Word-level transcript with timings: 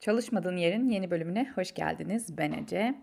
Çalışmadığın 0.00 0.56
Yerin 0.56 0.88
yeni 0.88 1.10
bölümüne 1.10 1.50
hoş 1.54 1.74
geldiniz. 1.74 2.38
Ben 2.38 2.52
Ece. 2.52 2.94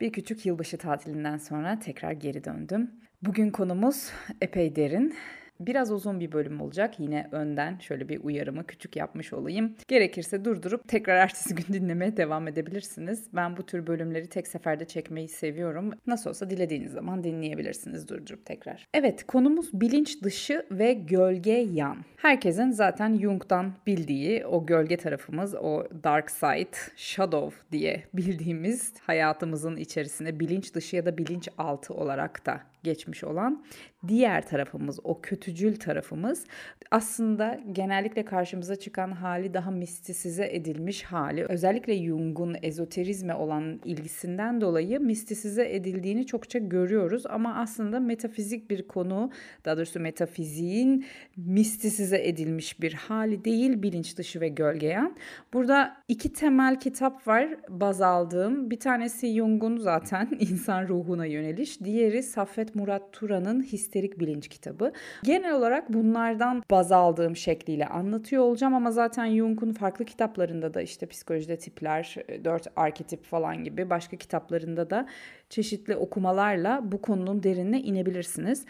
Bir 0.00 0.12
küçük 0.12 0.46
yılbaşı 0.46 0.78
tatilinden 0.78 1.36
sonra 1.36 1.78
tekrar 1.78 2.12
geri 2.12 2.44
döndüm. 2.44 2.90
Bugün 3.22 3.50
konumuz 3.50 4.10
epey 4.40 4.76
derin. 4.76 5.14
Biraz 5.60 5.92
uzun 5.92 6.20
bir 6.20 6.32
bölüm 6.32 6.60
olacak. 6.60 7.00
Yine 7.00 7.28
önden 7.32 7.78
şöyle 7.78 8.08
bir 8.08 8.20
uyarımı 8.24 8.66
küçük 8.66 8.96
yapmış 8.96 9.32
olayım. 9.32 9.74
Gerekirse 9.88 10.44
durdurup 10.44 10.88
tekrar 10.88 11.16
ertesi 11.16 11.54
gün 11.54 11.64
dinlemeye 11.72 12.16
devam 12.16 12.48
edebilirsiniz. 12.48 13.28
Ben 13.32 13.56
bu 13.56 13.66
tür 13.66 13.86
bölümleri 13.86 14.26
tek 14.26 14.48
seferde 14.48 14.84
çekmeyi 14.84 15.28
seviyorum. 15.28 15.92
Nasıl 16.06 16.30
olsa 16.30 16.50
dilediğiniz 16.50 16.92
zaman 16.92 17.24
dinleyebilirsiniz 17.24 18.08
durdurup 18.08 18.46
tekrar. 18.46 18.86
Evet 18.94 19.26
konumuz 19.26 19.70
bilinç 19.72 20.22
dışı 20.22 20.66
ve 20.70 20.92
gölge 20.92 21.52
yan. 21.52 21.96
Herkesin 22.16 22.70
zaten 22.70 23.18
Jung'dan 23.18 23.72
bildiği 23.86 24.46
o 24.46 24.66
gölge 24.66 24.96
tarafımız, 24.96 25.54
o 25.54 25.84
dark 26.04 26.30
side, 26.30 26.76
shadow 26.96 27.56
diye 27.72 28.02
bildiğimiz 28.14 28.94
hayatımızın 29.00 29.76
içerisine 29.76 30.40
bilinç 30.40 30.74
dışı 30.74 30.96
ya 30.96 31.06
da 31.06 31.18
bilinç 31.18 31.48
altı 31.58 31.94
olarak 31.94 32.46
da 32.46 32.60
geçmiş 32.84 33.24
olan 33.24 33.64
diğer 34.08 34.46
tarafımız, 34.46 35.00
o 35.04 35.20
kötücül 35.20 35.76
tarafımız 35.76 36.46
aslında 36.90 37.60
genellikle 37.72 38.24
karşımıza 38.24 38.76
çıkan 38.76 39.12
hali 39.12 39.54
daha 39.54 39.70
mistisize 39.70 40.48
edilmiş 40.52 41.02
hali. 41.02 41.44
Özellikle 41.44 42.04
Jung'un 42.04 42.56
ezoterizme 42.62 43.34
olan 43.34 43.80
ilgisinden 43.84 44.60
dolayı 44.60 45.00
mistisize 45.00 45.74
edildiğini 45.74 46.26
çokça 46.26 46.58
görüyoruz 46.58 47.26
ama 47.26 47.54
aslında 47.54 48.00
metafizik 48.00 48.70
bir 48.70 48.88
konu, 48.88 49.30
daha 49.64 49.76
doğrusu 49.76 50.00
metafiziğin 50.00 51.04
mistisize 51.36 52.28
edilmiş 52.28 52.80
bir 52.80 52.92
hali 52.92 53.44
değil 53.44 53.82
bilinç 53.82 54.18
dışı 54.18 54.40
ve 54.40 54.48
gölgeyen. 54.48 55.16
Burada 55.52 55.96
iki 56.08 56.32
temel 56.32 56.80
kitap 56.80 57.28
var 57.28 57.48
baz 57.68 58.00
aldığım. 58.00 58.70
Bir 58.70 58.80
tanesi 58.80 59.34
Jung'un 59.34 59.76
zaten 59.76 60.28
insan 60.40 60.88
ruhuna 60.88 61.26
yöneliş, 61.26 61.80
diğeri 61.80 62.22
Saffet 62.68 62.74
Murat 62.74 63.12
Turan'ın 63.12 63.62
Histerik 63.62 64.20
Bilinç 64.20 64.48
kitabı. 64.48 64.92
Genel 65.24 65.54
olarak 65.54 65.92
bunlardan 65.92 66.62
baz 66.70 66.92
aldığım 66.92 67.36
şekliyle 67.36 67.86
anlatıyor 67.86 68.42
olacağım 68.42 68.74
ama 68.74 68.90
zaten 68.90 69.36
Jung'un 69.36 69.72
farklı 69.72 70.04
kitaplarında 70.04 70.74
da 70.74 70.82
işte 70.82 71.06
psikolojide 71.06 71.56
tipler, 71.56 72.16
dört 72.44 72.66
arketip 72.76 73.24
falan 73.24 73.64
gibi 73.64 73.90
başka 73.90 74.16
kitaplarında 74.16 74.90
da 74.90 75.06
çeşitli 75.50 75.96
okumalarla 75.96 76.80
bu 76.84 77.00
konunun 77.02 77.42
derinine 77.42 77.80
inebilirsiniz. 77.80 78.64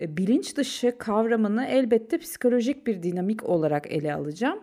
E, 0.00 0.16
bilinç 0.16 0.56
dışı 0.56 0.98
kavramını 0.98 1.64
elbette 1.64 2.18
psikolojik 2.18 2.86
bir 2.86 3.02
dinamik 3.02 3.44
olarak 3.44 3.92
ele 3.92 4.14
alacağım. 4.14 4.58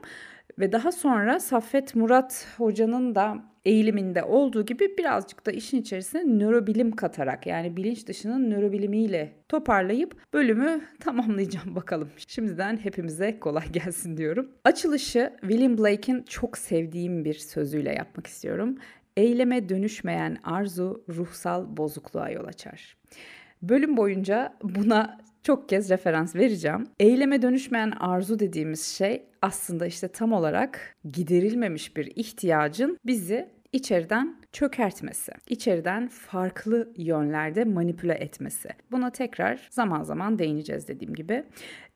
Ve 0.60 0.72
daha 0.72 0.92
sonra 0.92 1.40
Saffet 1.40 1.96
Murat 1.96 2.48
hocanın 2.58 3.16
da 3.16 3.44
eğiliminde 3.66 4.24
olduğu 4.24 4.66
gibi 4.66 4.98
birazcık 4.98 5.46
da 5.46 5.52
işin 5.52 5.82
içerisine 5.82 6.24
nörobilim 6.40 6.92
katarak 6.92 7.48
yani 7.48 7.78
bilinç 7.78 8.08
dışının 8.08 8.50
nörobilimiyle 8.50 9.34
toparlayıp 9.50 10.34
bölümü 10.34 10.82
tamamlayacağım 11.00 11.76
bakalım. 11.76 12.10
Şimdiden 12.28 12.78
hepimize 12.78 13.40
kolay 13.40 13.72
gelsin 13.72 14.18
diyorum. 14.18 14.52
Açılışı 14.64 15.34
William 15.42 15.78
Blake'in 15.78 16.24
çok 16.24 16.58
sevdiğim 16.58 17.26
bir 17.26 17.34
sözüyle 17.34 17.94
yapmak 17.94 18.28
istiyorum. 18.28 18.78
Eyleme 19.18 19.70
dönüşmeyen 19.70 20.38
arzu 20.44 21.04
ruhsal 21.10 21.78
bozukluğa 21.78 22.30
yol 22.30 22.46
açar. 22.46 22.98
Bölüm 23.62 23.98
boyunca 23.98 24.58
buna 24.64 25.18
çok 25.44 25.70
kez 25.70 25.90
referans 25.90 26.36
vereceğim. 26.36 26.88
Eyleme 27.00 27.42
dönüşmeyen 27.42 27.92
arzu 28.00 28.40
dediğimiz 28.40 28.86
şey 28.86 29.24
aslında 29.42 29.86
işte 29.86 30.08
tam 30.08 30.34
olarak 30.34 30.96
giderilmemiş 31.12 31.98
bir 31.98 32.12
ihtiyacın 32.16 32.98
bizi 33.06 33.50
içeriden 33.72 34.36
çökertmesi, 34.52 35.32
içeriden 35.50 36.08
farklı 36.08 36.94
yönlerde 36.98 37.64
manipüle 37.64 38.14
etmesi. 38.14 38.70
Buna 38.92 39.10
tekrar 39.10 39.68
zaman 39.72 40.04
zaman 40.04 40.40
değineceğiz 40.40 40.88
dediğim 40.88 41.14
gibi. 41.14 41.44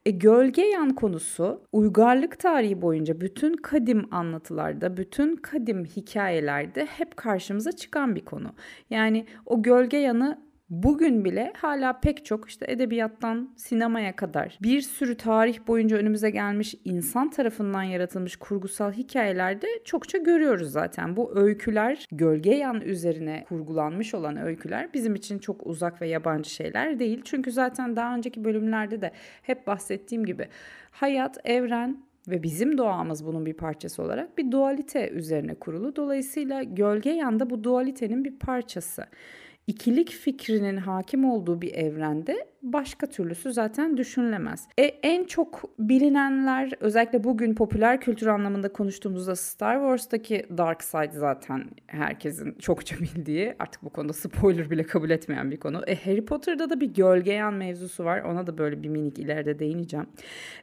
E, 0.06 0.12
gölge 0.12 0.62
yan 0.62 0.96
konusu 0.96 1.62
uygarlık 1.72 2.40
tarihi 2.40 2.82
boyunca 2.82 3.22
bütün 3.22 3.54
kadim 3.54 4.14
anlatılarda, 4.14 4.98
bütün 4.98 5.36
kadim 5.36 5.86
hikayelerde 5.86 6.86
hep 6.86 7.18
karşımıza 7.18 7.72
çıkan 7.72 8.16
bir 8.16 8.26
konu. 8.26 8.54
Yani 8.90 9.26
o 9.46 9.62
gölge 9.62 9.98
yanı 9.98 10.47
Bugün 10.70 11.26
bile 11.26 11.54
hala 11.58 12.00
pek 12.00 12.26
çok 12.26 12.50
işte 12.50 12.66
edebiyattan 12.70 13.54
sinemaya 13.56 14.16
kadar 14.16 14.58
bir 14.62 14.82
sürü 14.82 15.18
tarih 15.18 15.68
boyunca 15.68 15.98
önümüze 15.98 16.30
gelmiş 16.30 16.76
insan 16.86 17.30
tarafından 17.30 17.84
yaratılmış 17.84 18.36
kurgusal 18.36 18.92
hikayelerde 18.92 19.68
çokça 19.86 20.18
görüyoruz 20.18 20.72
zaten. 20.72 21.16
Bu 21.16 21.40
öyküler 21.40 22.08
gölge 22.12 22.56
yan 22.56 22.82
üzerine 22.82 23.46
kurgulanmış 23.50 24.14
olan 24.14 24.38
öyküler 24.38 24.94
bizim 24.94 25.16
için 25.16 25.40
çok 25.40 25.68
uzak 25.68 26.02
ve 26.02 26.08
yabancı 26.08 26.50
şeyler 26.50 27.00
değil. 27.00 27.22
Çünkü 27.26 27.52
zaten 27.52 27.96
daha 27.96 28.16
önceki 28.16 28.44
bölümlerde 28.44 29.02
de 29.02 29.12
hep 29.42 29.68
bahsettiğim 29.68 30.26
gibi 30.26 30.48
hayat, 30.92 31.38
evren 31.44 32.04
ve 32.28 32.44
bizim 32.44 32.78
doğamız 32.78 33.26
bunun 33.26 33.46
bir 33.46 33.54
parçası 33.54 34.04
olarak 34.04 34.38
bir 34.38 34.52
dualite 34.52 35.10
üzerine 35.10 35.54
kurulu. 35.56 35.96
Dolayısıyla 35.96 36.64
gölge 36.64 37.10
yanda 37.10 37.50
bu 37.50 37.64
dualitenin 37.64 38.26
bir 38.26 38.40
parçası 38.40 39.06
ikilik 39.68 40.12
fikrinin 40.12 40.78
hakim 40.78 41.26
olduğu 41.26 41.62
bir 41.62 41.74
evrende 41.74 42.48
başka 42.74 43.08
türlüsü 43.08 43.54
zaten 43.54 43.98
düşünülemez. 43.98 44.68
E, 44.80 44.84
en 44.84 45.24
çok 45.24 45.64
bilinenler 45.80 46.72
özellikle 46.80 47.24
bugün 47.24 47.56
popüler 47.56 48.02
kültür 48.02 48.28
anlamında 48.28 48.74
konuştuğumuzda 48.74 49.36
Star 49.36 49.76
Wars'taki 49.76 50.46
Dark 50.58 50.84
Side 50.84 51.12
zaten 51.14 51.66
herkesin 51.88 52.56
çokça 52.60 52.96
bildiği 53.00 53.56
artık 53.60 53.84
bu 53.84 53.90
konuda 53.90 54.14
spoiler 54.14 54.70
bile 54.70 54.84
kabul 54.84 55.10
etmeyen 55.10 55.52
bir 55.52 55.60
konu. 55.60 55.84
E, 55.88 55.96
Harry 55.96 56.26
Potter'da 56.26 56.70
da 56.70 56.82
bir 56.82 56.94
gölgeyan 56.94 57.54
mevzusu 57.54 58.06
var. 58.06 58.22
Ona 58.22 58.48
da 58.48 58.58
böyle 58.58 58.84
bir 58.84 58.90
minik 58.90 59.20
ileride 59.20 59.60
değineceğim. 59.60 60.08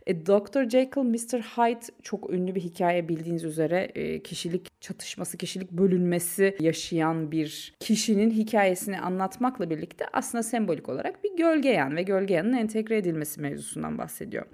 E, 0.06 0.26
Dr. 0.26 0.68
Jekyll, 0.68 1.02
Mr. 1.02 1.40
Hyde 1.40 1.86
çok 2.02 2.30
ünlü 2.30 2.54
bir 2.54 2.60
hikaye 2.60 3.08
bildiğiniz 3.08 3.44
üzere 3.44 3.90
e, 3.94 4.22
kişilik 4.22 4.80
çatışması, 4.80 5.38
kişilik 5.38 5.70
bölünmesi 5.70 6.56
yaşayan 6.60 7.32
bir 7.32 7.74
kişinin 7.80 8.30
hikayesini 8.30 8.93
anlatmakla 9.00 9.70
birlikte 9.70 10.06
aslında 10.12 10.42
sembolik 10.42 10.88
olarak 10.88 11.24
bir 11.24 11.36
gölgeyan 11.36 11.96
ve 11.96 12.02
gölgeyanın 12.02 12.52
entegre 12.52 12.96
edilmesi 12.96 13.40
mevzusundan 13.40 13.98
bahsediyor. 13.98 14.44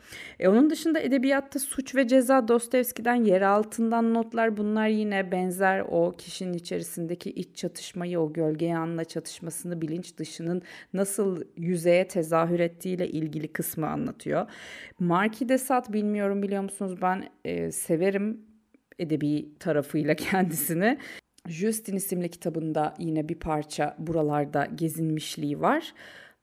E, 0.40 0.48
onun 0.48 0.70
dışında 0.70 1.00
edebiyatta 1.00 1.58
suç 1.58 1.94
ve 1.94 2.08
ceza 2.08 2.48
Dostoyevski'den 2.48 3.14
yer 3.14 3.42
altından 3.42 4.14
notlar 4.14 4.56
bunlar 4.56 4.88
yine 4.88 5.32
benzer 5.32 5.80
o 5.80 6.14
kişinin 6.18 6.52
içerisindeki 6.52 7.30
iç 7.30 7.56
çatışmayı, 7.56 8.20
o 8.20 8.32
gölgeyanla 8.32 9.04
çatışmasını, 9.04 9.80
bilinç 9.80 10.16
dışının 10.16 10.62
nasıl 10.92 11.42
yüzeye 11.56 12.08
tezahür 12.08 12.60
ettiğiyle 12.60 13.08
ilgili 13.08 13.48
kısmı 13.48 13.88
anlatıyor. 13.88 14.46
Marquis 14.98 15.48
de 15.48 15.58
Sade 15.58 15.92
bilmiyorum 15.92 16.42
biliyor 16.42 16.62
musunuz 16.62 17.02
ben 17.02 17.28
e, 17.44 17.72
severim 17.72 18.50
edebi 19.00 19.58
tarafıyla 19.58 20.14
kendisini. 20.30 20.98
Justin 21.50 21.96
isimli 21.96 22.28
kitabında 22.28 22.94
yine 22.98 23.28
bir 23.28 23.34
parça 23.34 23.96
buralarda 23.98 24.64
gezinmişliği 24.64 25.60
var 25.60 25.94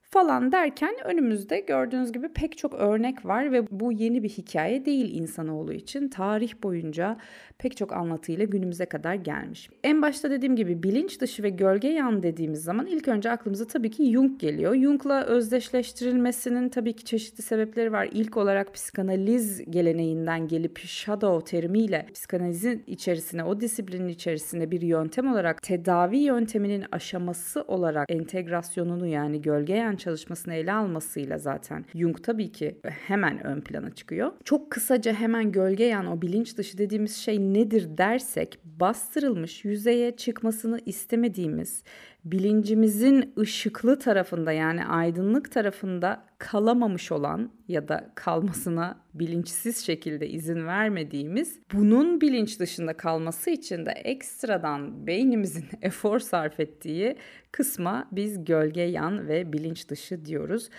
falan 0.09 0.51
derken 0.51 0.95
önümüzde 1.05 1.59
gördüğünüz 1.59 2.11
gibi 2.11 2.29
pek 2.29 2.57
çok 2.57 2.73
örnek 2.73 3.25
var 3.25 3.51
ve 3.51 3.65
bu 3.71 3.91
yeni 3.91 4.23
bir 4.23 4.29
hikaye 4.29 4.85
değil 4.85 5.15
insanoğlu 5.15 5.73
için. 5.73 6.07
Tarih 6.07 6.53
boyunca 6.63 7.17
pek 7.57 7.77
çok 7.77 7.93
anlatıyla 7.93 8.45
günümüze 8.45 8.85
kadar 8.85 9.13
gelmiş. 9.13 9.69
En 9.83 10.01
başta 10.01 10.31
dediğim 10.31 10.55
gibi 10.55 10.83
bilinç 10.83 11.21
dışı 11.21 11.43
ve 11.43 11.49
gölge 11.49 11.87
yan 11.87 12.23
dediğimiz 12.23 12.63
zaman 12.63 12.85
ilk 12.85 13.07
önce 13.07 13.31
aklımıza 13.31 13.67
tabii 13.67 13.91
ki 13.91 14.11
Jung 14.11 14.39
geliyor. 14.39 14.75
Jung'la 14.75 15.23
özdeşleştirilmesinin 15.23 16.69
tabii 16.69 16.93
ki 16.93 17.05
çeşitli 17.05 17.41
sebepleri 17.41 17.91
var. 17.91 18.09
İlk 18.11 18.37
olarak 18.37 18.73
psikanaliz 18.73 19.71
geleneğinden 19.71 20.47
gelip 20.47 20.77
shadow 20.77 21.51
terimiyle 21.51 22.05
psikanalizin 22.13 22.83
içerisine, 22.87 23.43
o 23.43 23.59
disiplinin 23.59 24.07
içerisine 24.07 24.71
bir 24.71 24.81
yöntem 24.81 25.31
olarak 25.31 25.61
tedavi 25.61 26.17
yönteminin 26.17 26.85
aşaması 26.91 27.61
olarak 27.61 28.11
entegrasyonunu 28.11 29.07
yani 29.07 29.41
gölge 29.41 29.73
yan 29.73 29.95
çalışmasını 30.07 30.53
ele 30.53 30.73
almasıyla 30.73 31.37
zaten 31.37 31.85
Jung 31.95 32.23
tabii 32.23 32.51
ki 32.51 32.77
hemen 32.83 33.47
ön 33.47 33.61
plana 33.61 33.91
çıkıyor. 33.91 34.31
Çok 34.43 34.71
kısaca 34.71 35.13
hemen 35.13 35.51
gölge 35.51 35.83
yan 35.83 36.07
o 36.07 36.21
bilinç 36.21 36.57
dışı 36.57 36.77
dediğimiz 36.77 37.15
şey 37.15 37.39
nedir 37.39 37.97
dersek 37.97 38.59
bastırılmış 38.63 39.65
yüzeye 39.65 40.15
çıkmasını 40.15 40.79
istemediğimiz 40.85 41.83
bilincimizin 42.31 43.33
ışıklı 43.39 43.99
tarafında 43.99 44.51
yani 44.51 44.85
aydınlık 44.85 45.51
tarafında 45.51 46.23
kalamamış 46.37 47.11
olan 47.11 47.51
ya 47.67 47.87
da 47.87 48.11
kalmasına 48.15 48.99
bilinçsiz 49.13 49.85
şekilde 49.85 50.27
izin 50.29 50.67
vermediğimiz 50.67 51.59
bunun 51.73 52.21
bilinç 52.21 52.59
dışında 52.59 52.97
kalması 52.97 53.49
için 53.49 53.85
de 53.85 53.91
ekstradan 53.91 55.07
beynimizin 55.07 55.65
efor 55.81 56.19
sarf 56.19 56.59
ettiği 56.59 57.15
kısma 57.51 58.07
biz 58.11 58.45
gölge 58.45 58.81
yan 58.81 59.27
ve 59.27 59.53
bilinç 59.53 59.89
dışı 59.89 60.25
diyoruz. 60.25 60.69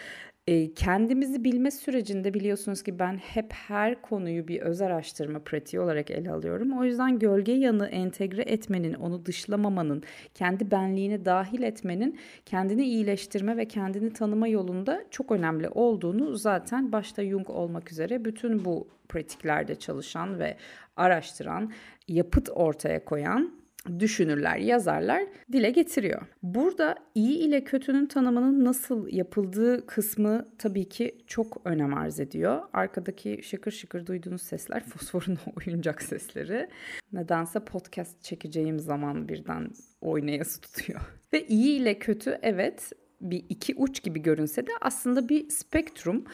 E, 0.48 0.74
kendimizi 0.74 1.44
bilme 1.44 1.70
sürecinde 1.70 2.34
biliyorsunuz 2.34 2.82
ki 2.82 2.98
ben 2.98 3.16
hep 3.16 3.52
her 3.52 4.02
konuyu 4.02 4.48
bir 4.48 4.60
öz 4.60 4.80
araştırma 4.80 5.38
pratiği 5.38 5.80
olarak 5.80 6.10
ele 6.10 6.30
alıyorum. 6.30 6.78
O 6.78 6.84
yüzden 6.84 7.18
gölge 7.18 7.52
yanı 7.52 7.86
entegre 7.86 8.42
etmenin, 8.42 8.94
onu 8.94 9.26
dışlamamanın, 9.26 10.02
kendi 10.34 10.70
benliğine 10.70 11.24
dahil 11.24 11.62
etmenin 11.62 12.18
kendini 12.46 12.84
iyileştirme 12.84 13.56
ve 13.56 13.68
kendini 13.68 14.12
tanıma 14.12 14.48
yolunda 14.48 15.04
çok 15.10 15.32
önemli 15.32 15.68
olduğunu 15.68 16.36
zaten 16.36 16.92
başta 16.92 17.24
Jung 17.24 17.50
olmak 17.50 17.92
üzere 17.92 18.24
bütün 18.24 18.64
bu 18.64 18.88
pratiklerde 19.08 19.74
çalışan 19.74 20.38
ve 20.38 20.56
araştıran, 20.96 21.72
yapıt 22.08 22.48
ortaya 22.54 23.04
koyan 23.04 23.57
düşünürler, 23.98 24.56
yazarlar 24.56 25.22
dile 25.52 25.70
getiriyor. 25.70 26.22
Burada 26.42 26.94
iyi 27.14 27.38
ile 27.38 27.64
kötünün 27.64 28.06
tanımının 28.06 28.64
nasıl 28.64 29.08
yapıldığı 29.08 29.86
kısmı 29.86 30.48
tabii 30.58 30.88
ki 30.88 31.18
çok 31.26 31.60
önem 31.64 31.94
arz 31.94 32.20
ediyor. 32.20 32.62
Arkadaki 32.72 33.40
şıkır 33.42 33.70
şıkır 33.70 34.06
duyduğunuz 34.06 34.42
sesler 34.42 34.84
fosforun 34.88 35.38
oyuncak 35.56 36.02
sesleri. 36.02 36.68
Nedense 37.12 37.60
podcast 37.60 38.22
çekeceğim 38.22 38.78
zaman 38.78 39.28
birden 39.28 39.70
oynayası 40.00 40.60
tutuyor. 40.60 41.00
Ve 41.32 41.46
iyi 41.46 41.80
ile 41.80 41.98
kötü 41.98 42.38
evet 42.42 42.92
bir 43.20 43.44
iki 43.48 43.74
uç 43.74 44.02
gibi 44.02 44.22
görünse 44.22 44.66
de 44.66 44.70
aslında 44.80 45.28
bir 45.28 45.50
spektrum 45.50 46.24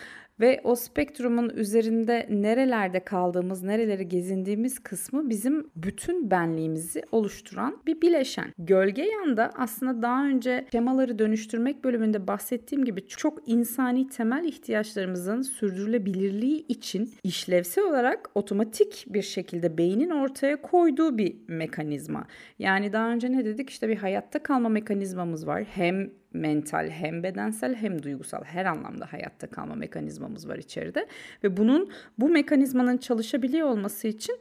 ve 0.41 0.61
o 0.65 0.75
spektrumun 0.75 1.49
üzerinde 1.49 2.27
nerelerde 2.31 3.05
kaldığımız, 3.05 3.63
nereleri 3.63 4.09
gezindiğimiz 4.09 4.79
kısmı 4.79 5.31
bizim 5.31 5.71
bütün 5.77 6.31
benliğimizi 6.31 7.03
oluşturan 7.13 7.83
bir 7.87 8.01
bileşen. 8.01 8.53
Gölge 8.59 9.03
yanda 9.03 9.51
aslında 9.55 10.03
daha 10.03 10.27
önce 10.27 10.67
şemaları 10.73 11.19
dönüştürmek 11.19 11.85
bölümünde 11.85 12.27
bahsettiğim 12.27 12.85
gibi 12.85 13.07
çok 13.07 13.49
insani 13.49 14.09
temel 14.09 14.45
ihtiyaçlarımızın 14.45 15.43
sürdürülebilirliği 15.43 16.67
için 16.69 17.11
işlevsel 17.23 17.85
olarak 17.85 18.31
otomatik 18.35 19.05
bir 19.09 19.23
şekilde 19.23 19.79
beynin 19.79 20.11
ortaya 20.11 20.63
koyduğu 20.63 21.19
bir 21.19 21.37
mekanizma. 21.49 22.27
Yani 22.59 22.93
daha 22.93 23.11
önce 23.11 23.33
ne 23.33 23.45
dedik? 23.45 23.71
İşte 23.71 23.89
bir 23.89 23.97
hayatta 23.97 24.43
kalma 24.43 24.69
mekanizmamız 24.69 25.47
var. 25.47 25.65
Hem 25.65 26.11
mental 26.35 26.91
hem 26.91 27.23
bedensel 27.23 27.75
hem 27.75 28.03
duygusal 28.03 28.45
her 28.45 28.65
anlamda 28.65 29.13
hayatta 29.13 29.47
kalma 29.47 29.75
mekanizmamız 29.75 30.49
var 30.49 30.57
içeride 30.57 31.07
ve 31.45 31.57
bunun 31.57 31.91
bu 32.19 32.29
mekanizmanın 32.29 32.97
çalışabiliyor 32.97 33.69
olması 33.69 34.09
için 34.09 34.39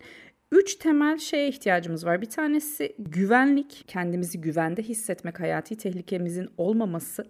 Üç 0.53 0.75
temel 0.75 1.17
şeye 1.17 1.47
ihtiyacımız 1.47 2.05
var. 2.05 2.21
Bir 2.21 2.29
tanesi 2.29 2.95
güvenlik, 2.99 3.83
kendimizi 3.87 4.41
güvende 4.41 4.83
hissetmek, 4.83 5.39
hayati 5.39 5.77
tehlikemizin 5.77 6.49
olmaması. 6.57 7.25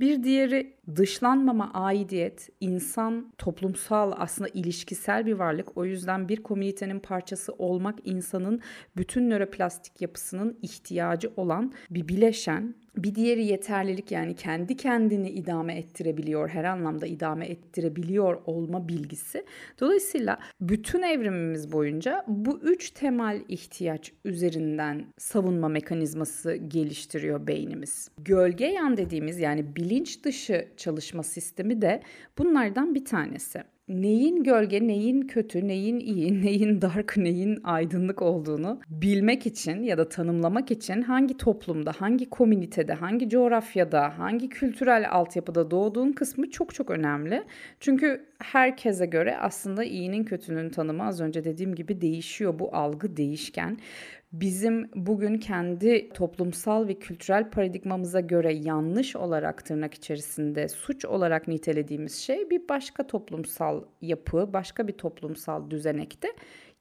Bir 0.00 0.22
diğeri 0.22 0.76
dışlanmama, 0.96 1.70
aidiyet, 1.74 2.48
insan 2.60 3.32
toplumsal 3.38 4.12
aslında 4.16 4.48
ilişkisel 4.54 5.26
bir 5.26 5.32
varlık. 5.32 5.76
O 5.76 5.84
yüzden 5.84 6.28
bir 6.28 6.42
komünitenin 6.42 7.00
parçası 7.00 7.52
olmak 7.52 7.98
insanın 8.04 8.60
bütün 8.96 9.30
nöroplastik 9.30 10.00
yapısının 10.00 10.58
ihtiyacı 10.62 11.32
olan 11.36 11.72
bir 11.90 12.08
bileşen. 12.08 12.74
Bir 12.96 13.14
diğeri 13.14 13.44
yeterlilik 13.44 14.12
yani 14.12 14.36
kendi 14.36 14.76
kendini 14.76 15.30
idame 15.30 15.78
ettirebiliyor, 15.78 16.48
her 16.48 16.64
anlamda 16.64 17.06
idame 17.06 17.46
ettirebiliyor 17.46 18.42
olma 18.46 18.88
bilgisi. 18.88 19.44
Dolayısıyla 19.80 20.38
bütün 20.60 21.02
evrimimiz 21.02 21.72
boyunca 21.72 22.24
bu 22.28 22.58
üç 22.58 22.90
temel 22.90 23.42
ihtiyaç 23.48 24.12
üzerinden 24.24 25.04
savunma 25.18 25.68
mekanizması 25.68 26.54
geliştiriyor 26.54 27.46
beynimiz. 27.46 28.08
Gölge 28.18 28.66
yan 28.66 28.96
dediğimiz 28.96 29.38
yani 29.38 29.76
bilinç 29.82 30.24
dışı 30.24 30.68
çalışma 30.76 31.22
sistemi 31.22 31.82
de 31.82 32.02
bunlardan 32.38 32.94
bir 32.94 33.04
tanesi 33.04 33.62
neyin 33.88 34.44
gölge, 34.44 34.86
neyin 34.86 35.22
kötü, 35.22 35.68
neyin 35.68 36.00
iyi, 36.00 36.42
neyin 36.44 36.82
dark, 36.82 37.16
neyin 37.16 37.60
aydınlık 37.64 38.22
olduğunu 38.22 38.80
bilmek 38.88 39.46
için 39.46 39.82
ya 39.82 39.98
da 39.98 40.08
tanımlamak 40.08 40.70
için 40.70 41.02
hangi 41.02 41.36
toplumda, 41.36 41.92
hangi 41.92 42.30
komünitede, 42.30 42.92
hangi 42.92 43.28
coğrafyada, 43.28 44.18
hangi 44.18 44.48
kültürel 44.48 45.10
altyapıda 45.10 45.70
doğduğun 45.70 46.12
kısmı 46.12 46.50
çok 46.50 46.74
çok 46.74 46.90
önemli. 46.90 47.42
Çünkü 47.80 48.24
herkese 48.38 49.06
göre 49.06 49.38
aslında 49.38 49.84
iyinin 49.84 50.24
kötünün 50.24 50.70
tanımı 50.70 51.06
az 51.06 51.20
önce 51.20 51.44
dediğim 51.44 51.74
gibi 51.74 52.00
değişiyor. 52.00 52.58
Bu 52.58 52.76
algı 52.76 53.16
değişken 53.16 53.78
bizim 54.32 54.90
bugün 54.94 55.38
kendi 55.38 56.08
toplumsal 56.08 56.88
ve 56.88 56.94
kültürel 56.94 57.50
paradigmamıza 57.50 58.20
göre 58.20 58.54
yanlış 58.54 59.16
olarak 59.16 59.64
tırnak 59.64 59.94
içerisinde 59.94 60.68
suç 60.68 61.04
olarak 61.04 61.48
nitelediğimiz 61.48 62.14
şey 62.14 62.50
bir 62.50 62.68
başka 62.68 63.06
toplumsal 63.06 63.84
yapı, 64.02 64.52
başka 64.52 64.88
bir 64.88 64.92
toplumsal 64.92 65.70
düzenekte 65.70 66.28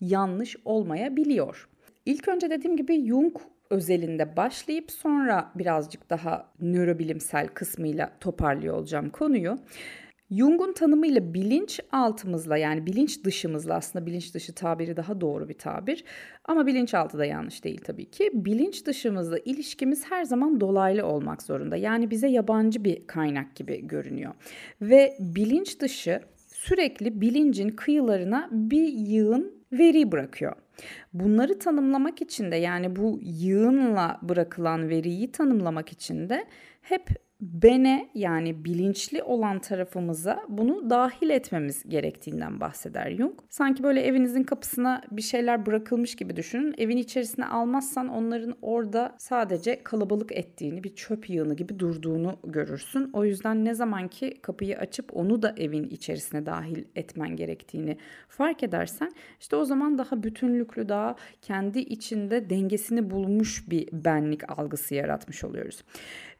yanlış 0.01 0.55
olmayabiliyor. 0.65 1.69
İlk 2.05 2.27
önce 2.27 2.49
dediğim 2.49 2.77
gibi 2.77 3.07
Jung 3.07 3.37
özelinde 3.69 4.37
başlayıp 4.37 4.91
sonra 4.91 5.51
birazcık 5.55 6.09
daha 6.09 6.51
nörobilimsel 6.61 7.47
kısmıyla 7.47 8.11
toparlıyor 8.19 8.75
olacağım 8.75 9.09
konuyu. 9.09 9.57
Jung'un 10.31 10.73
tanımıyla 10.73 11.33
bilinç 11.33 11.79
altımızla 11.91 12.57
yani 12.57 12.85
bilinç 12.85 13.23
dışımızla 13.23 13.73
aslında 13.73 14.05
bilinç 14.05 14.33
dışı 14.33 14.53
tabiri 14.53 14.97
daha 14.97 15.21
doğru 15.21 15.49
bir 15.49 15.53
tabir 15.53 16.03
ama 16.45 16.67
bilinç 16.67 16.93
altı 16.93 17.17
da 17.17 17.25
yanlış 17.25 17.63
değil 17.63 17.81
tabii 17.83 18.11
ki. 18.11 18.31
Bilinç 18.33 18.85
dışımızla 18.85 19.37
ilişkimiz 19.39 20.11
her 20.11 20.23
zaman 20.23 20.61
dolaylı 20.61 21.05
olmak 21.05 21.41
zorunda. 21.41 21.75
Yani 21.75 22.11
bize 22.11 22.27
yabancı 22.27 22.83
bir 22.83 23.07
kaynak 23.07 23.55
gibi 23.55 23.87
görünüyor. 23.87 24.33
Ve 24.81 25.17
bilinç 25.19 25.79
dışı 25.79 26.21
sürekli 26.47 27.21
bilincin 27.21 27.69
kıyılarına 27.69 28.49
bir 28.51 28.87
yığın 28.87 29.61
veri 29.71 30.11
bırakıyor. 30.11 30.53
Bunları 31.13 31.59
tanımlamak 31.59 32.21
için 32.21 32.51
de 32.51 32.55
yani 32.55 32.95
bu 32.95 33.19
yığınla 33.21 34.19
bırakılan 34.21 34.89
veriyi 34.89 35.31
tanımlamak 35.31 35.91
için 35.91 36.29
de 36.29 36.45
hep 36.81 37.09
bene 37.41 38.09
yani 38.15 38.65
bilinçli 38.65 39.23
olan 39.23 39.59
tarafımıza 39.59 40.43
bunu 40.49 40.89
dahil 40.89 41.29
etmemiz 41.29 41.83
gerektiğinden 41.89 42.59
bahseder 42.59 43.11
Jung. 43.11 43.33
Sanki 43.49 43.83
böyle 43.83 44.01
evinizin 44.01 44.43
kapısına 44.43 45.01
bir 45.11 45.21
şeyler 45.21 45.65
bırakılmış 45.65 46.15
gibi 46.15 46.35
düşünün. 46.35 46.75
Evin 46.77 46.97
içerisine 46.97 47.45
almazsan 47.45 48.07
onların 48.07 48.55
orada 48.61 49.15
sadece 49.17 49.83
kalabalık 49.83 50.31
ettiğini, 50.31 50.83
bir 50.83 50.95
çöp 50.95 51.29
yığını 51.29 51.55
gibi 51.55 51.79
durduğunu 51.79 52.39
görürsün. 52.43 53.09
O 53.13 53.25
yüzden 53.25 53.65
ne 53.65 53.73
zaman 53.73 54.07
ki 54.07 54.37
kapıyı 54.41 54.77
açıp 54.77 55.17
onu 55.17 55.41
da 55.41 55.55
evin 55.57 55.83
içerisine 55.83 56.45
dahil 56.45 56.83
etmen 56.95 57.35
gerektiğini 57.35 57.97
fark 58.27 58.63
edersen 58.63 59.11
işte 59.39 59.55
o 59.55 59.65
zaman 59.65 59.97
daha 59.97 60.23
bütünlüklü, 60.23 60.89
daha 60.89 61.15
kendi 61.41 61.79
içinde 61.79 62.49
dengesini 62.49 63.09
bulmuş 63.09 63.69
bir 63.69 63.87
benlik 63.91 64.59
algısı 64.59 64.95
yaratmış 64.95 65.43
oluyoruz. 65.43 65.83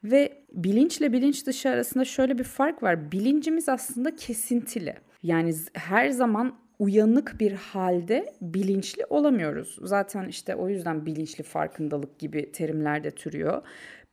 Ve 0.03 0.43
bilinçle 0.53 1.13
bilinç 1.13 1.45
dışı 1.45 1.69
arasında 1.69 2.05
şöyle 2.05 2.37
bir 2.37 2.43
fark 2.43 2.83
var. 2.83 3.11
Bilincimiz 3.11 3.69
aslında 3.69 4.15
kesintili. 4.15 4.95
Yani 5.23 5.53
her 5.73 6.09
zaman 6.09 6.55
uyanık 6.79 7.39
bir 7.39 7.51
halde 7.51 8.33
bilinçli 8.41 9.05
olamıyoruz. 9.05 9.77
Zaten 9.81 10.27
işte 10.27 10.55
o 10.55 10.69
yüzden 10.69 11.05
bilinçli 11.05 11.43
farkındalık 11.43 12.19
gibi 12.19 12.51
terimler 12.51 13.03
de 13.03 13.11
türüyor. 13.11 13.61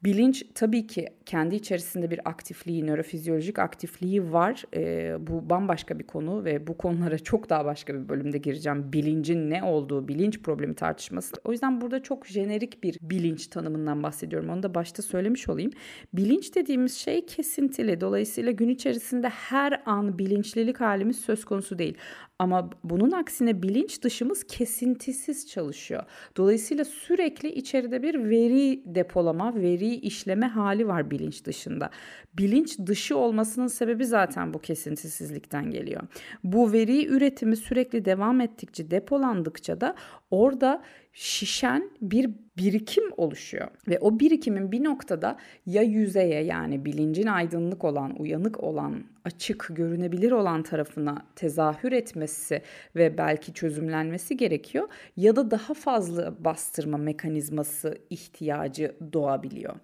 Bilinç 0.05 0.45
tabii 0.55 0.87
ki 0.87 1.09
kendi 1.27 1.55
içerisinde 1.55 2.11
bir 2.11 2.29
aktifliği, 2.29 2.87
nörofizyolojik 2.87 3.59
aktifliği 3.59 4.33
var. 4.33 4.65
E, 4.75 5.17
bu 5.27 5.51
bambaşka 5.51 5.99
bir 5.99 6.07
konu 6.07 6.45
ve 6.45 6.67
bu 6.67 6.77
konulara 6.79 7.19
çok 7.19 7.51
daha 7.51 7.65
başka 7.65 7.95
bir 7.95 8.09
bölümde 8.09 8.39
gireceğim. 8.39 8.93
Bilincin 8.93 9.51
ne 9.51 9.63
olduğu, 9.63 10.09
bilinç 10.09 10.43
problemi 10.43 10.75
tartışması. 10.75 11.37
O 11.45 11.53
yüzden 11.53 11.81
burada 11.81 12.03
çok 12.03 12.27
jenerik 12.27 12.83
bir 12.83 12.99
bilinç 13.03 13.47
tanımından 13.47 14.03
bahsediyorum. 14.03 14.51
Onu 14.51 14.63
da 14.63 14.75
başta 14.75 15.03
söylemiş 15.03 15.49
olayım. 15.49 15.71
Bilinç 16.13 16.55
dediğimiz 16.55 16.95
şey 16.97 17.27
kesintili. 17.27 18.01
Dolayısıyla 18.01 18.53
gün 18.53 18.69
içerisinde 18.69 19.29
her 19.29 19.83
an 19.87 20.19
bilinçlilik 20.19 20.81
halimiz 20.81 21.21
söz 21.21 21.45
konusu 21.45 21.79
değil. 21.79 21.97
Ama 22.39 22.71
bunun 22.85 23.11
aksine 23.11 23.63
bilinç 23.63 24.03
dışımız 24.03 24.45
kesintisiz 24.45 25.49
çalışıyor. 25.49 26.03
Dolayısıyla 26.37 26.85
sürekli 26.85 27.49
içeride 27.49 28.03
bir 28.03 28.31
veri 28.31 28.83
depolama, 28.87 29.55
veri 29.55 29.88
işleme 29.95 30.47
hali 30.47 30.89
var 30.89 31.11
bilinç 31.11 31.45
dışında. 31.45 31.91
Bilinç 32.39 32.79
dışı 32.79 33.17
olmasının 33.17 33.67
sebebi 33.67 34.07
zaten 34.07 34.55
bu 34.55 34.59
kesintisizlikten 34.59 35.71
geliyor. 35.71 36.03
Bu 36.45 36.73
veri 36.73 37.07
üretimi 37.07 37.57
sürekli 37.57 38.05
devam 38.05 38.41
ettikçe, 38.41 38.91
depolandıkça 38.91 39.81
da 39.81 39.95
orada 40.31 40.83
şişen 41.13 41.91
bir 42.01 42.31
birikim 42.57 43.05
oluşuyor. 43.17 43.69
Ve 43.89 43.99
o 43.99 44.21
birikimin 44.21 44.73
bir 44.73 44.85
noktada 44.85 45.37
ya 45.67 45.83
yüzeye 45.83 46.45
yani 46.45 46.85
bilincin 46.85 47.27
aydınlık 47.27 47.85
olan, 47.85 48.21
uyanık 48.21 48.65
olan, 48.65 49.05
açık, 49.25 49.67
görünebilir 49.71 50.33
olan 50.33 50.63
tarafına 50.63 51.27
tezahür 51.37 51.93
etmesi 51.93 52.63
ve 52.97 53.19
belki 53.19 53.53
çözümlenmesi 53.53 54.37
gerekiyor 54.37 54.89
ya 55.17 55.37
da 55.37 55.51
daha 55.51 55.75
fazla 55.75 56.45
bastırma 56.45 56.99
mekanizması 56.99 57.99
ihtiyacı 58.11 58.95
doğabiliyor. 59.13 59.75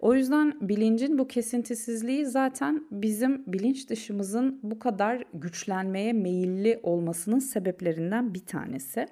O 0.00 0.14
yüzden 0.14 0.68
bilincin 0.68 1.18
bu 1.18 1.28
kesintisizliği 1.28 2.26
zaten 2.26 2.86
bizim 2.90 3.44
bilinç 3.46 3.90
dışımızın 3.90 4.60
bu 4.62 4.78
kadar 4.78 5.24
güçlenmeye 5.34 6.12
meyilli 6.12 6.80
olmasının 6.82 7.38
sebeplerinden 7.38 8.34
bir 8.34 8.46
tanesi. 8.46 9.06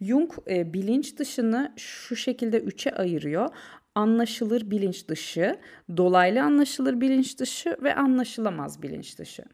Jung 0.00 0.32
e, 0.50 0.72
bilinç 0.72 1.18
dışını 1.18 1.72
şu 1.76 2.16
şekilde 2.16 2.60
üçe 2.60 2.90
ayırıyor 2.90 3.48
anlaşılır 3.94 4.70
bilinç 4.70 5.08
dışı, 5.08 5.58
dolaylı 5.96 6.42
anlaşılır 6.42 7.00
bilinç 7.00 7.38
dışı 7.38 7.76
ve 7.82 7.94
anlaşılamaz 7.94 8.82
bilinç 8.82 9.18
dışı. 9.18 9.44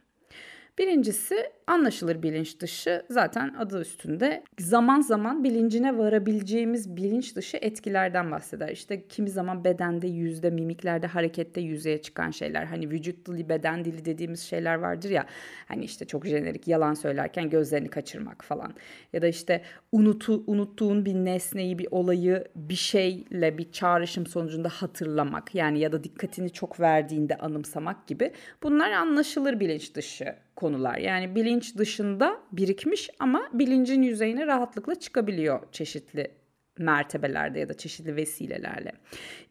Birincisi 0.79 1.53
anlaşılır 1.67 2.23
bilinç 2.23 2.61
dışı 2.61 3.03
zaten 3.11 3.55
adı 3.59 3.81
üstünde 3.81 4.43
zaman 4.59 5.01
zaman 5.01 5.45
bilincine 5.45 5.99
varabileceğimiz 5.99 6.97
bilinç 6.97 7.37
dışı 7.37 7.57
etkilerden 7.57 8.31
bahseder. 8.31 8.69
İşte 8.69 9.09
kimi 9.09 9.31
zaman 9.31 9.65
bedende, 9.65 10.07
yüzde, 10.07 10.51
mimiklerde, 10.51 11.07
harekette 11.07 11.61
yüzeye 11.61 12.03
çıkan 12.03 12.31
şeyler. 12.31 12.65
Hani 12.65 12.91
vücut 12.91 13.27
dili, 13.29 13.49
beden 13.49 13.85
dili 13.85 14.05
dediğimiz 14.05 14.41
şeyler 14.41 14.75
vardır 14.75 15.11
ya. 15.11 15.27
Hani 15.69 15.85
işte 15.85 16.05
çok 16.05 16.27
jenerik 16.27 16.69
yalan 16.69 16.95
söylerken 16.95 17.51
gözlerini 17.51 17.89
kaçırmak 17.89 18.45
falan. 18.45 18.75
Ya 19.13 19.23
da 19.23 19.27
işte 19.27 19.63
unutu, 19.93 20.45
unuttuğun 20.47 21.05
bir 21.05 21.15
nesneyi, 21.15 21.79
bir 21.79 21.89
olayı 21.91 22.45
bir 22.57 22.75
şeyle 22.75 23.59
bir 23.59 23.73
çağrışım 23.73 24.27
sonucunda 24.27 24.69
hatırlamak. 24.69 25.55
Yani 25.55 25.79
ya 25.79 25.93
da 25.93 26.05
dikkatini 26.05 26.51
çok 26.51 26.81
verdiğinde 26.81 27.37
anımsamak 27.37 28.07
gibi. 28.07 28.33
Bunlar 28.63 28.91
anlaşılır 28.91 29.61
bilinç 29.61 29.95
dışı 29.95 30.35
konular. 30.57 30.99
Yani 30.99 31.35
bilinç 31.35 31.56
dışında 31.61 32.41
birikmiş 32.53 33.11
ama 33.19 33.49
bilincin 33.53 34.03
yüzeyine 34.03 34.47
rahatlıkla 34.47 34.95
çıkabiliyor 34.95 35.73
çeşitli 35.73 36.31
mertebelerde 36.79 37.59
ya 37.59 37.69
da 37.69 37.75
çeşitli 37.75 38.17
vesilelerle. 38.17 38.93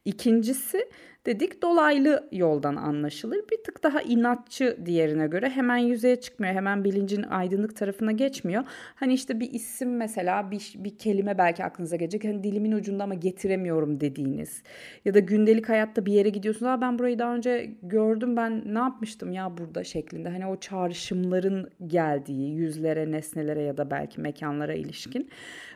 İkincisi 0.04 0.88
dedik 1.26 1.62
dolaylı 1.62 2.28
yoldan 2.32 2.76
anlaşılır. 2.76 3.38
Bir 3.52 3.64
tık 3.64 3.82
daha 3.82 4.02
inatçı 4.02 4.78
diğerine 4.86 5.26
göre 5.26 5.50
hemen 5.50 5.76
yüzeye 5.76 6.16
çıkmıyor. 6.16 6.54
Hemen 6.54 6.84
bilincin 6.84 7.22
aydınlık 7.22 7.76
tarafına 7.76 8.12
geçmiyor. 8.12 8.64
Hani 8.94 9.14
işte 9.14 9.40
bir 9.40 9.52
isim 9.52 9.96
mesela 9.96 10.50
bir, 10.50 10.74
bir 10.76 10.98
kelime 10.98 11.38
belki 11.38 11.64
aklınıza 11.64 11.96
gelecek. 11.96 12.24
Hani 12.24 12.44
dilimin 12.44 12.72
ucunda 12.72 13.04
ama 13.04 13.14
getiremiyorum 13.14 14.00
dediğiniz. 14.00 14.62
Ya 15.04 15.14
da 15.14 15.18
gündelik 15.18 15.68
hayatta 15.68 16.06
bir 16.06 16.12
yere 16.12 16.28
gidiyorsunuz. 16.28 16.72
Aa 16.72 16.80
ben 16.80 16.98
burayı 16.98 17.18
daha 17.18 17.34
önce 17.34 17.70
gördüm 17.82 18.36
ben 18.36 18.74
ne 18.74 18.78
yapmıştım 18.78 19.32
ya 19.32 19.58
burada 19.58 19.84
şeklinde. 19.84 20.28
Hani 20.28 20.46
o 20.46 20.56
çağrışımların 20.56 21.70
geldiği 21.86 22.54
yüzlere, 22.54 23.10
nesnelere 23.10 23.62
ya 23.62 23.76
da 23.76 23.90
belki 23.90 24.20
mekanlara 24.20 24.74
ilişkin. 24.74 25.30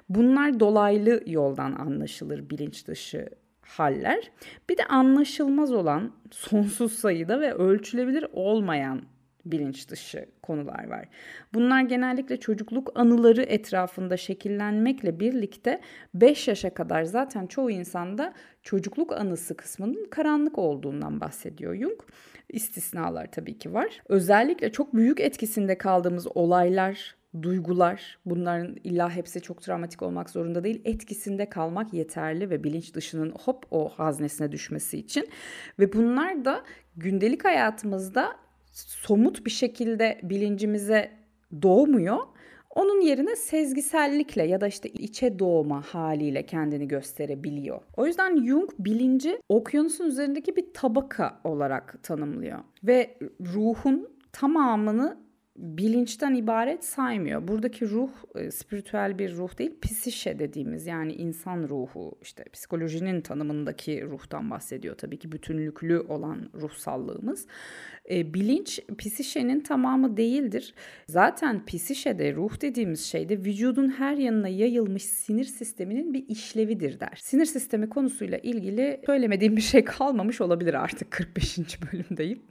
Bunlar 0.09 0.61
dolaylı 0.61 1.23
yoldan 1.27 1.73
anlaşılır 1.73 2.51
bilinç 2.51 2.87
dışı 2.87 3.29
haller. 3.79 4.31
Bir 4.69 4.79
de 4.79 4.85
anlaşılmaz 4.85 5.73
olan 5.73 6.13
sonsuz 6.31 6.93
sayıda 6.93 7.41
ve 7.41 7.55
ölçülebilir 7.55 8.27
olmayan 8.33 9.03
bilinç 9.45 9.89
dışı 9.89 10.27
konular 10.43 10.89
var. 10.89 11.09
Bunlar 11.55 11.83
genellikle 11.83 12.41
çocukluk 12.41 12.93
anıları 12.95 13.43
etrafında 13.43 14.17
şekillenmekle 14.17 15.21
birlikte 15.21 15.81
5 16.15 16.49
yaşa 16.49 16.75
kadar 16.75 17.05
zaten 17.05 17.47
çoğu 17.47 17.71
insanda 17.71 18.35
çocukluk 18.63 19.13
anısı 19.13 19.57
kısmının 19.57 20.07
karanlık 20.11 20.59
olduğundan 20.59 21.21
bahsediyor 21.21 21.77
Jung. 21.77 22.01
İstisnalar 22.49 23.33
tabii 23.33 23.59
ki 23.59 23.75
var. 23.75 24.03
Özellikle 24.09 24.73
çok 24.73 24.95
büyük 24.95 25.21
etkisinde 25.21 25.79
kaldığımız 25.79 26.37
olaylar, 26.37 27.17
duygular 27.43 28.19
bunların 28.27 28.77
illa 28.85 29.11
hepsi 29.11 29.41
çok 29.41 29.63
travmatik 29.63 30.03
olmak 30.03 30.31
zorunda 30.31 30.65
değil 30.65 30.83
etkisinde 30.85 31.49
kalmak 31.49 31.95
yeterli 31.95 32.51
ve 32.51 32.65
bilinç 32.65 32.95
dışının 32.95 33.31
hop 33.31 33.67
o 33.71 33.89
haznesine 33.89 34.53
düşmesi 34.53 34.99
için 34.99 35.29
ve 35.79 35.93
bunlar 35.93 36.45
da 36.45 36.63
gündelik 36.97 37.45
hayatımızda 37.45 38.37
somut 38.73 39.47
bir 39.47 39.51
şekilde 39.51 40.21
bilincimize 40.23 41.11
doğmuyor. 41.63 42.19
Onun 42.71 43.01
yerine 43.01 43.37
sezgisellikle 43.37 44.43
ya 44.43 44.61
da 44.61 44.67
işte 44.67 44.89
içe 44.89 45.39
doğma 45.39 45.83
haliyle 45.83 46.47
kendini 46.47 46.89
gösterebiliyor. 46.89 47.83
O 47.97 48.07
yüzden 48.07 48.47
Jung 48.47 48.71
bilinci 48.79 49.39
okyanusun 49.49 50.05
üzerindeki 50.05 50.57
bir 50.57 50.67
tabaka 50.75 51.41
olarak 51.45 52.03
tanımlıyor 52.03 52.59
ve 52.85 53.19
ruhun 53.41 54.09
tamamını 54.33 55.30
bilinçten 55.57 56.35
ibaret 56.35 56.85
saymıyor. 56.85 57.49
Buradaki 57.49 57.91
ruh 57.91 58.11
e, 58.35 58.51
spiritüel 58.51 59.19
bir 59.19 59.37
ruh 59.37 59.59
değil, 59.59 59.81
psişe 59.83 60.39
dediğimiz 60.39 60.87
yani 60.87 61.13
insan 61.13 61.69
ruhu, 61.69 62.19
işte 62.23 62.45
psikolojinin 62.53 63.21
tanımındaki 63.21 64.05
ruhtan 64.07 64.51
bahsediyor 64.51 64.99
tabii 64.99 65.19
ki 65.19 65.33
bütünlüklü 65.33 66.01
olan 66.01 66.51
ruhsallığımız. 66.55 67.47
E, 68.11 68.35
bilinç 68.35 68.81
psişenin 68.99 69.61
tamamı 69.61 70.17
değildir. 70.17 70.75
Zaten 71.09 71.65
psişede 71.67 72.35
ruh 72.35 72.61
dediğimiz 72.61 73.05
şey 73.05 73.29
de 73.29 73.39
vücudun 73.39 73.89
her 73.89 74.17
yanına 74.17 74.49
yayılmış 74.49 75.03
sinir 75.03 75.45
sisteminin 75.45 76.15
bir 76.15 76.29
işlevidir 76.29 77.01
der. 77.01 77.19
Sinir 77.23 77.47
sistemi 77.47 77.89
konusuyla 77.89 78.39
ilgili 78.39 79.01
söylemediğim 79.07 79.57
bir 79.57 79.63
şey 79.63 79.85
kalmamış 79.85 80.41
olabilir 80.41 80.75
artık 80.75 81.11
45. 81.11 81.59
bölümdeyim. 81.93 82.43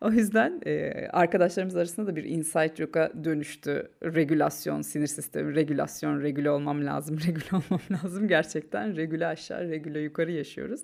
O 0.00 0.10
yüzden 0.10 0.60
e, 0.66 0.92
arkadaşlarımız 1.12 1.76
arasında 1.76 2.06
da 2.06 2.16
bir 2.16 2.24
insight 2.24 2.76
joke'a 2.76 3.24
dönüştü. 3.24 3.90
Regülasyon, 4.02 4.82
sinir 4.82 5.06
sistemi, 5.06 5.54
regülasyon, 5.54 6.22
regüle 6.22 6.50
olmam 6.50 6.86
lazım, 6.86 7.18
regüle 7.26 7.48
olmam 7.52 7.80
lazım. 7.90 8.28
Gerçekten 8.28 8.96
regüle 8.96 9.26
aşağı, 9.26 9.68
regüle 9.68 10.00
yukarı 10.00 10.32
yaşıyoruz. 10.32 10.80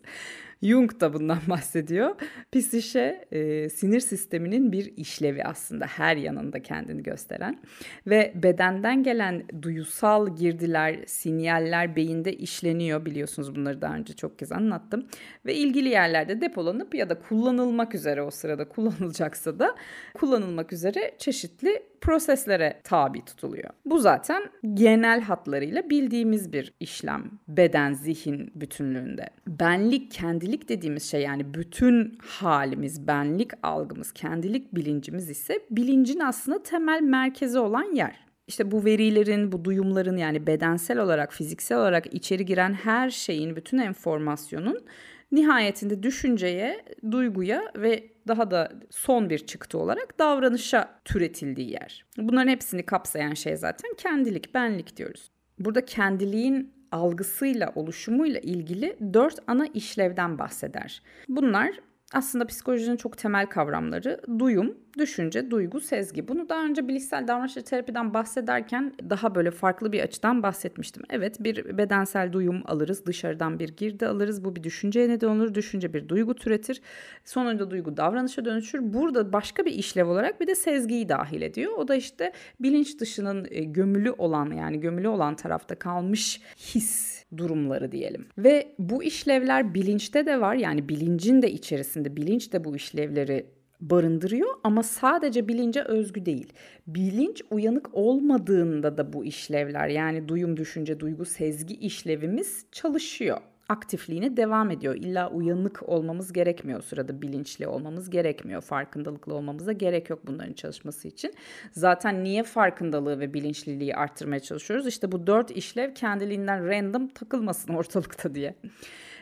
Jung 0.62 1.00
da 1.00 1.14
bundan 1.14 1.38
bahsediyor. 1.48 2.14
Psişe 2.52 3.24
e, 3.32 3.68
sinir 3.68 4.00
sisteminin 4.00 4.72
bir 4.72 4.96
işlevi 4.96 5.44
aslında 5.44 5.86
her 5.86 6.16
yanında 6.16 6.62
kendini 6.62 7.02
gösteren 7.02 7.58
ve 8.06 8.32
bedenden 8.34 9.02
gelen 9.02 9.44
duyusal 9.62 10.36
girdiler, 10.36 10.96
sinyaller 11.06 11.96
beyinde 11.96 12.32
işleniyor 12.32 13.04
biliyorsunuz 13.04 13.56
bunları 13.56 13.80
daha 13.80 13.94
önce 13.94 14.12
çok 14.12 14.38
kez 14.38 14.52
anlattım 14.52 15.06
ve 15.46 15.54
ilgili 15.54 15.88
yerlerde 15.88 16.40
depolanıp 16.40 16.94
ya 16.94 17.10
da 17.10 17.18
kullanılmak 17.18 17.94
üzere 17.94 18.22
o 18.22 18.30
sırada 18.30 18.68
kullanılacaksa 18.68 19.58
da 19.58 19.74
kullanılmak 20.14 20.72
üzere 20.72 21.14
çeşitli 21.18 21.82
proseslere 22.00 22.80
tabi 22.84 23.24
tutuluyor. 23.24 23.70
Bu 23.84 23.98
zaten 23.98 24.42
genel 24.74 25.20
hatlarıyla 25.20 25.90
bildiğimiz 25.90 26.52
bir 26.52 26.72
işlem 26.80 27.30
beden 27.48 27.92
zihin 27.92 28.52
bütünlüğünde. 28.54 29.30
Benlik, 29.46 30.12
kendilik 30.46 30.68
dediğimiz 30.68 31.10
şey 31.10 31.22
yani 31.22 31.54
bütün 31.54 32.18
halimiz, 32.22 33.06
benlik 33.06 33.50
algımız, 33.62 34.12
kendilik 34.12 34.74
bilincimiz 34.74 35.30
ise 35.30 35.60
bilincin 35.70 36.20
aslında 36.20 36.62
temel 36.62 37.00
merkezi 37.02 37.58
olan 37.58 37.94
yer. 37.94 38.26
İşte 38.46 38.70
bu 38.70 38.84
verilerin, 38.84 39.52
bu 39.52 39.64
duyumların 39.64 40.16
yani 40.16 40.46
bedensel 40.46 40.98
olarak, 40.98 41.32
fiziksel 41.32 41.78
olarak 41.78 42.14
içeri 42.14 42.44
giren 42.44 42.74
her 42.74 43.10
şeyin, 43.10 43.56
bütün 43.56 43.78
enformasyonun 43.78 44.84
nihayetinde 45.32 46.02
düşünceye, 46.02 46.84
duyguya 47.10 47.62
ve 47.76 48.10
daha 48.28 48.50
da 48.50 48.72
son 48.90 49.30
bir 49.30 49.38
çıktı 49.38 49.78
olarak 49.78 50.18
davranışa 50.18 51.00
türetildiği 51.04 51.70
yer. 51.70 52.04
Bunların 52.18 52.48
hepsini 52.48 52.82
kapsayan 52.82 53.34
şey 53.34 53.56
zaten 53.56 53.90
kendilik, 53.96 54.54
benlik 54.54 54.96
diyoruz. 54.96 55.30
Burada 55.58 55.84
kendiliğin 55.84 56.75
algısıyla, 56.92 57.72
oluşumuyla 57.74 58.40
ilgili 58.40 58.96
dört 59.14 59.38
ana 59.46 59.66
işlevden 59.66 60.38
bahseder. 60.38 61.02
Bunlar 61.28 61.80
aslında 62.12 62.46
psikolojinin 62.46 62.96
çok 62.96 63.18
temel 63.18 63.46
kavramları 63.46 64.20
duyum, 64.38 64.76
düşünce, 64.98 65.50
duygu, 65.50 65.80
sezgi. 65.80 66.28
Bunu 66.28 66.48
daha 66.48 66.64
önce 66.64 66.88
bilişsel 66.88 67.28
davranış 67.28 67.54
terapiden 67.54 68.14
bahsederken 68.14 68.94
daha 69.10 69.34
böyle 69.34 69.50
farklı 69.50 69.92
bir 69.92 70.00
açıdan 70.00 70.42
bahsetmiştim. 70.42 71.02
Evet 71.10 71.36
bir 71.40 71.78
bedensel 71.78 72.32
duyum 72.32 72.62
alırız, 72.64 73.06
dışarıdan 73.06 73.58
bir 73.58 73.68
girdi 73.68 74.06
alırız. 74.06 74.44
Bu 74.44 74.56
bir 74.56 74.62
düşünceye 74.62 75.08
neden 75.08 75.28
olur. 75.28 75.54
Düşünce 75.54 75.94
bir 75.94 76.08
duygu 76.08 76.34
türetir. 76.34 76.80
Sonunda 77.24 77.70
duygu 77.70 77.96
davranışa 77.96 78.44
dönüşür. 78.44 78.92
Burada 78.92 79.32
başka 79.32 79.64
bir 79.64 79.72
işlev 79.72 80.08
olarak 80.08 80.40
bir 80.40 80.46
de 80.46 80.54
sezgiyi 80.54 81.08
dahil 81.08 81.42
ediyor. 81.42 81.72
O 81.72 81.88
da 81.88 81.94
işte 81.94 82.32
bilinç 82.60 83.00
dışının 83.00 83.46
e, 83.50 83.64
gömülü 83.64 84.10
olan 84.10 84.50
yani 84.50 84.80
gömülü 84.80 85.08
olan 85.08 85.36
tarafta 85.36 85.74
kalmış 85.74 86.40
his 86.56 87.15
durumları 87.36 87.92
diyelim. 87.92 88.26
Ve 88.38 88.74
bu 88.78 89.02
işlevler 89.02 89.74
bilinçte 89.74 90.26
de 90.26 90.40
var. 90.40 90.54
Yani 90.54 90.88
bilincin 90.88 91.42
de 91.42 91.50
içerisinde 91.50 92.16
bilinç 92.16 92.52
de 92.52 92.64
bu 92.64 92.76
işlevleri 92.76 93.46
barındırıyor 93.80 94.48
ama 94.64 94.82
sadece 94.82 95.48
bilince 95.48 95.82
özgü 95.82 96.26
değil. 96.26 96.52
Bilinç 96.86 97.42
uyanık 97.50 97.88
olmadığında 97.92 98.98
da 98.98 99.12
bu 99.12 99.24
işlevler 99.24 99.88
yani 99.88 100.28
duyum, 100.28 100.56
düşünce, 100.56 101.00
duygu, 101.00 101.24
sezgi 101.24 101.74
işlevimiz 101.74 102.66
çalışıyor 102.72 103.38
aktifliğine 103.68 104.36
devam 104.36 104.70
ediyor. 104.70 104.94
İlla 104.94 105.30
uyanık 105.30 105.88
olmamız 105.88 106.32
gerekmiyor. 106.32 106.78
O 106.78 106.82
sırada 106.82 107.22
bilinçli 107.22 107.66
olmamız 107.66 108.10
gerekmiyor. 108.10 108.62
Farkındalıklı 108.62 109.34
olmamıza 109.34 109.72
gerek 109.72 110.10
yok 110.10 110.26
bunların 110.26 110.52
çalışması 110.52 111.08
için. 111.08 111.34
Zaten 111.72 112.24
niye 112.24 112.42
farkındalığı 112.42 113.20
ve 113.20 113.34
bilinçliliği 113.34 113.96
arttırmaya 113.96 114.40
çalışıyoruz? 114.40 114.86
İşte 114.86 115.12
bu 115.12 115.26
dört 115.26 115.50
işlev 115.50 115.94
kendiliğinden 115.94 116.68
random 116.68 117.08
takılmasın 117.08 117.74
ortalıkta 117.74 118.34
diye. 118.34 118.54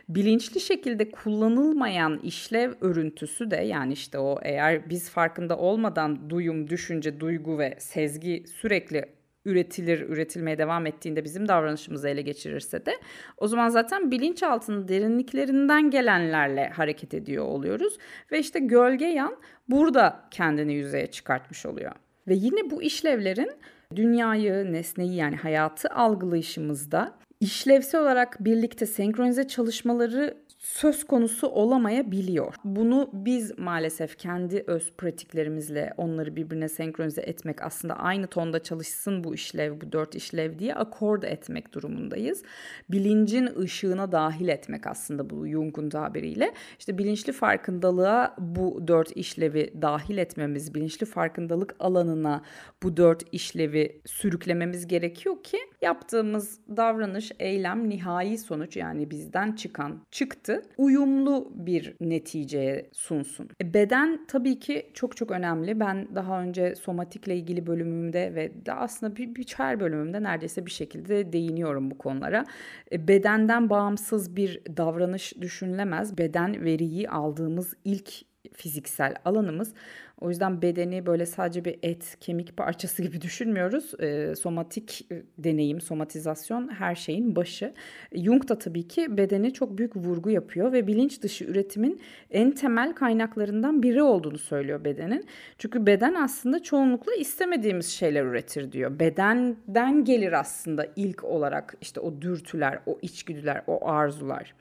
bilinçli 0.09 0.61
şekilde 0.61 1.11
kullanılmayan 1.11 2.19
işlev 2.19 2.73
örüntüsü 2.81 3.51
de 3.51 3.57
yani 3.57 3.93
işte 3.93 4.19
o 4.19 4.39
eğer 4.43 4.91
biz 4.91 5.11
farkında 5.11 5.59
olmadan 5.59 6.31
duyum, 6.31 6.71
düşünce, 6.71 7.21
duygu 7.21 7.59
ve 7.59 7.75
sezgi 7.79 8.45
sürekli 8.61 9.05
üretilir, 9.45 10.01
üretilmeye 10.01 10.59
devam 10.59 10.87
ettiğinde 10.87 11.25
bizim 11.25 11.49
davranışımızı 11.49 12.09
ele 12.09 12.23
geçirirse 12.23 12.87
de 12.87 12.93
o 13.37 13.49
zaman 13.49 13.69
zaten 13.69 14.11
bilinçaltının 14.11 14.89
derinliklerinden 14.89 15.91
gelenlerle 15.91 16.69
hareket 16.69 17.15
ediyor 17.15 17.45
oluyoruz. 17.45 17.99
Ve 18.33 18.39
işte 18.39 18.59
gölge 18.59 19.07
yan 19.07 19.37
burada 19.69 20.21
kendini 20.31 20.75
yüzeye 20.75 21.07
çıkartmış 21.07 21.67
oluyor. 21.67 21.93
Ve 22.29 22.35
yine 22.35 22.71
bu 22.71 22.83
işlevlerin 22.83 23.51
dünyayı, 23.97 24.73
nesneyi 24.73 25.15
yani 25.15 25.37
hayatı 25.37 25.89
algılayışımızda 25.89 27.15
işlevsel 27.41 28.01
olarak 28.01 28.45
birlikte 28.45 28.87
senkronize 28.87 29.49
çalışmaları 29.49 30.37
söz 30.65 31.05
konusu 31.05 31.49
olamayabiliyor. 31.49 32.55
Bunu 32.65 33.11
biz 33.13 33.59
maalesef 33.59 34.19
kendi 34.19 34.65
öz 34.67 34.93
pratiklerimizle 34.93 35.95
onları 35.97 36.37
birbirine 36.37 36.69
senkronize 36.69 37.21
etmek 37.23 37.63
aslında 37.63 37.95
aynı 37.95 38.27
tonda 38.27 38.63
çalışsın 38.63 39.25
bu 39.25 39.35
işlev, 39.35 39.81
bu 39.81 39.93
dört 39.93 40.15
işlev 40.15 40.59
diye 40.59 40.75
akord 40.75 41.23
etmek 41.23 41.75
durumundayız. 41.75 42.43
Bilincin 42.91 43.47
ışığına 43.59 44.13
dahil 44.13 44.49
etmek 44.49 44.87
aslında 44.87 45.31
bu 45.31 45.49
Jung'un 45.49 45.89
tabiriyle. 45.89 46.55
İşte 46.79 46.99
bilinçli 46.99 47.33
farkındalığa 47.33 48.37
bu 48.39 48.89
dört 48.89 49.17
işlevi 49.17 49.75
dahil 49.83 50.19
etmemiz, 50.19 50.75
bilinçli 50.75 51.07
farkındalık 51.07 51.77
alanına 51.79 52.43
bu 52.83 52.97
dört 52.97 53.23
işlevi 53.33 54.01
sürüklememiz 54.07 54.87
gerekiyor 54.87 55.43
ki 55.43 55.59
yaptığımız 55.83 56.61
davranış, 56.77 57.33
eylem, 57.39 57.89
nihai 57.89 58.39
sonuç 58.39 58.77
yani 58.77 59.11
bizden 59.11 59.53
çıkan 59.53 60.01
çıktı 60.11 60.54
uyumlu 60.79 61.53
bir 61.55 61.95
neticeye 62.01 62.91
sunsun. 62.93 63.49
E, 63.63 63.75
beden 63.75 64.27
tabii 64.29 64.59
ki 64.59 64.91
çok 64.95 65.17
çok 65.17 65.31
önemli. 65.31 65.81
Ben 65.81 66.15
daha 66.15 66.43
önce 66.43 66.75
somatikle 66.75 67.37
ilgili 67.37 67.67
bölümümde 67.67 68.35
ve 68.35 68.67
de 68.67 68.73
aslında 68.73 69.17
bir, 69.17 69.35
bir 69.35 69.55
her 69.57 69.81
bölümümde 69.81 70.23
neredeyse 70.23 70.67
bir 70.67 70.71
şekilde 70.71 71.33
değiniyorum 71.33 71.91
bu 71.91 71.99
konulara. 71.99 72.45
E, 72.93 73.09
bedenden 73.09 73.71
bağımsız 73.71 74.37
bir 74.37 74.63
davranış 74.77 75.35
düşünülemez. 75.41 76.19
Beden 76.19 76.65
veriyi 76.65 77.09
aldığımız 77.11 77.75
ilk 77.85 78.34
fiziksel 78.57 79.15
alanımız. 79.25 79.75
O 80.21 80.29
yüzden 80.29 80.63
bedeni 80.63 81.07
böyle 81.07 81.27
sadece 81.27 81.65
bir 81.65 81.79
et, 81.83 82.17
kemik 82.21 82.57
parçası 82.57 83.03
gibi 83.03 83.21
düşünmüyoruz. 83.21 84.01
E, 84.01 84.35
somatik 84.35 85.09
deneyim, 85.39 85.81
somatizasyon 85.81 86.69
her 86.69 86.95
şeyin 86.95 87.37
başı. 87.37 87.75
Jung 88.15 88.49
da 88.49 88.59
tabii 88.59 88.89
ki 88.89 89.17
bedeni 89.17 89.53
çok 89.53 89.79
büyük 89.79 89.97
vurgu 89.97 90.31
yapıyor 90.31 90.73
ve 90.73 90.87
bilinç 90.87 91.23
dışı 91.23 91.45
üretimin 91.45 92.01
en 92.31 92.51
temel 92.51 92.93
kaynaklarından 92.93 93.83
biri 93.83 94.03
olduğunu 94.03 94.39
söylüyor 94.39 94.85
bedenin. 94.85 95.27
Çünkü 95.59 95.87
beden 95.87 96.15
aslında 96.15 96.63
çoğunlukla 96.63 97.15
istemediğimiz 97.15 97.87
şeyler 97.87 98.25
üretir 98.25 98.73
diyor. 98.73 98.99
Bedenden 98.99 100.05
gelir 100.05 100.41
aslında 100.41 100.87
ilk 100.97 101.25
olarak 101.25 101.75
işte 101.81 102.01
o 102.01 102.21
dürtüler, 102.23 102.79
o 102.87 102.99
içgüdüler, 103.03 103.63
o 103.67 103.89
arzular. 103.89 104.55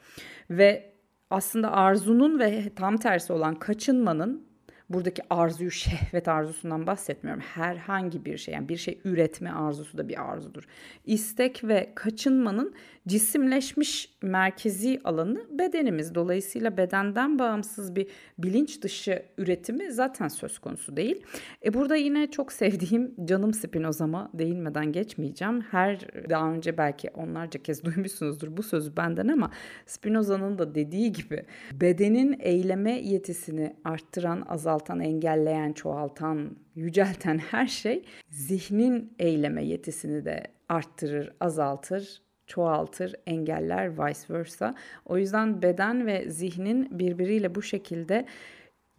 Ve 0.49 0.92
aslında 1.33 1.71
arzunun 1.71 2.39
ve 2.39 2.69
tam 2.75 2.97
tersi 2.97 3.33
olan 3.33 3.55
kaçınmanın 3.55 4.47
buradaki 4.89 5.21
arzuyu 5.29 5.71
şehvet 5.71 6.27
arzusundan 6.27 6.87
bahsetmiyorum. 6.87 7.41
Herhangi 7.41 8.25
bir 8.25 8.37
şey 8.37 8.53
yani 8.53 8.69
bir 8.69 8.77
şey 8.77 8.99
üretme 9.05 9.51
arzusu 9.51 9.97
da 9.97 10.09
bir 10.09 10.31
arzudur. 10.31 10.63
İstek 11.05 11.63
ve 11.63 11.91
kaçınmanın 11.95 12.73
cisimleşmiş 13.07 14.13
merkezi 14.21 15.01
alanı 15.03 15.45
bedenimiz. 15.51 16.15
Dolayısıyla 16.15 16.77
bedenden 16.77 17.39
bağımsız 17.39 17.95
bir 17.95 18.07
bilinç 18.37 18.81
dışı 18.81 19.23
üretimi 19.37 19.91
zaten 19.91 20.27
söz 20.27 20.59
konusu 20.59 20.97
değil. 20.97 21.23
E 21.65 21.73
burada 21.73 21.95
yine 21.95 22.31
çok 22.31 22.51
sevdiğim 22.51 23.15
canım 23.25 23.53
Spinoza'ma 23.53 24.29
değinmeden 24.33 24.91
geçmeyeceğim. 24.91 25.61
Her 25.61 25.99
daha 26.29 26.51
önce 26.51 26.77
belki 26.77 27.09
onlarca 27.09 27.63
kez 27.63 27.83
duymuşsunuzdur 27.85 28.57
bu 28.57 28.63
sözü 28.63 28.97
benden 28.97 29.27
ama 29.27 29.51
Spinoza'nın 29.85 30.57
da 30.57 30.75
dediği 30.75 31.11
gibi 31.11 31.45
bedenin 31.71 32.35
eyleme 32.39 32.99
yetisini 32.99 33.75
arttıran, 33.83 34.43
azaltan, 34.83 34.99
engelleyen, 34.99 35.73
çoğaltan, 35.73 36.57
yücelten 36.75 37.37
her 37.51 37.67
şey 37.67 38.05
zihnin 38.29 39.13
eyleme 39.19 39.63
yetisini 39.63 40.25
de 40.25 40.43
arttırır, 40.69 41.33
azaltır 41.39 42.21
çoğaltır, 42.47 43.15
engeller 43.25 43.91
vice 43.97 44.33
versa. 44.33 44.75
O 45.05 45.17
yüzden 45.17 45.61
beden 45.61 46.05
ve 46.05 46.29
zihnin 46.29 46.99
birbiriyle 46.99 47.55
bu 47.55 47.61
şekilde 47.61 48.25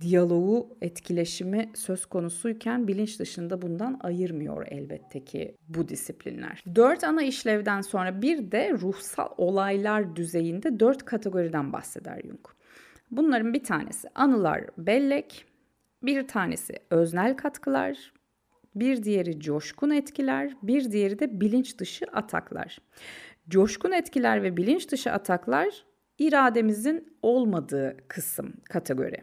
diyaloğu, 0.01 0.77
etkileşimi 0.83 1.70
söz 1.75 2.07
konusuyken 2.07 2.88
bilinç 2.88 3.18
dışında 3.20 3.62
bundan 3.62 4.01
ayırmıyor 4.03 4.66
elbette 4.70 5.25
ki 5.25 5.57
bu 5.68 5.88
disiplinler. 5.88 6.64
Dört 6.75 7.05
ana 7.05 7.23
işlevden 7.23 7.81
sonra 7.81 8.23
bir 8.23 8.51
de 8.51 8.73
ruhsal 8.73 9.29
olaylar 9.37 10.16
düzeyinde 10.16 10.81
dört 10.81 11.05
kategoriden 11.05 11.73
bahseder 11.73 12.20
Jung. 12.25 12.47
Bunların 13.11 13.55
bir 13.55 13.64
tanesi 13.64 14.09
anılar, 14.14 14.64
bellek, 14.79 15.47
bir 16.07 16.29
tanesi 16.29 16.75
öznel 16.90 17.37
katkılar, 17.37 18.12
bir 18.75 19.03
diğeri 19.03 19.40
coşkun 19.40 19.90
etkiler, 19.90 20.57
bir 20.62 20.93
diğeri 20.93 21.19
de 21.19 21.40
bilinç 21.40 21.79
dışı 21.79 22.07
ataklar. 22.12 22.79
Coşkun 23.49 23.93
etkiler 23.93 24.43
ve 24.43 24.57
bilinç 24.57 24.90
dışı 24.90 25.12
ataklar 25.12 25.85
irademizin 26.19 27.17
olmadığı 27.23 27.97
kısım 28.09 28.55
kategori. 28.64 29.23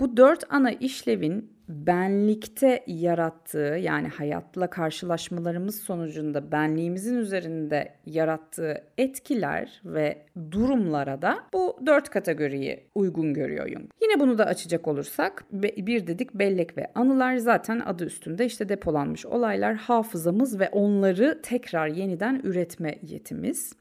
Bu 0.00 0.16
dört 0.16 0.44
ana 0.48 0.70
işlevin 0.70 1.52
benlikte 1.72 2.84
yarattığı 2.86 3.78
yani 3.80 4.08
hayatla 4.08 4.70
karşılaşmalarımız 4.70 5.80
sonucunda 5.80 6.52
benliğimizin 6.52 7.16
üzerinde 7.16 7.92
yarattığı 8.06 8.84
etkiler 8.98 9.82
ve 9.84 10.18
durumlara 10.50 11.22
da 11.22 11.38
bu 11.52 11.78
dört 11.86 12.10
kategoriyi 12.10 12.86
uygun 12.94 13.34
görüyor 13.34 13.68
Jung. 13.68 13.90
Yine 14.02 14.20
bunu 14.20 14.38
da 14.38 14.46
açacak 14.46 14.88
olursak 14.88 15.44
bir 15.52 16.06
dedik 16.06 16.34
bellek 16.34 16.78
ve 16.78 16.92
anılar 16.94 17.36
zaten 17.36 17.80
adı 17.80 18.04
üstünde 18.04 18.46
işte 18.46 18.68
depolanmış 18.68 19.26
olaylar 19.26 19.74
hafızamız 19.74 20.60
ve 20.60 20.68
onları 20.68 21.40
tekrar 21.42 21.88
yeniden 21.88 22.40
üretme 22.44 22.98
yetimiz. 23.02 23.72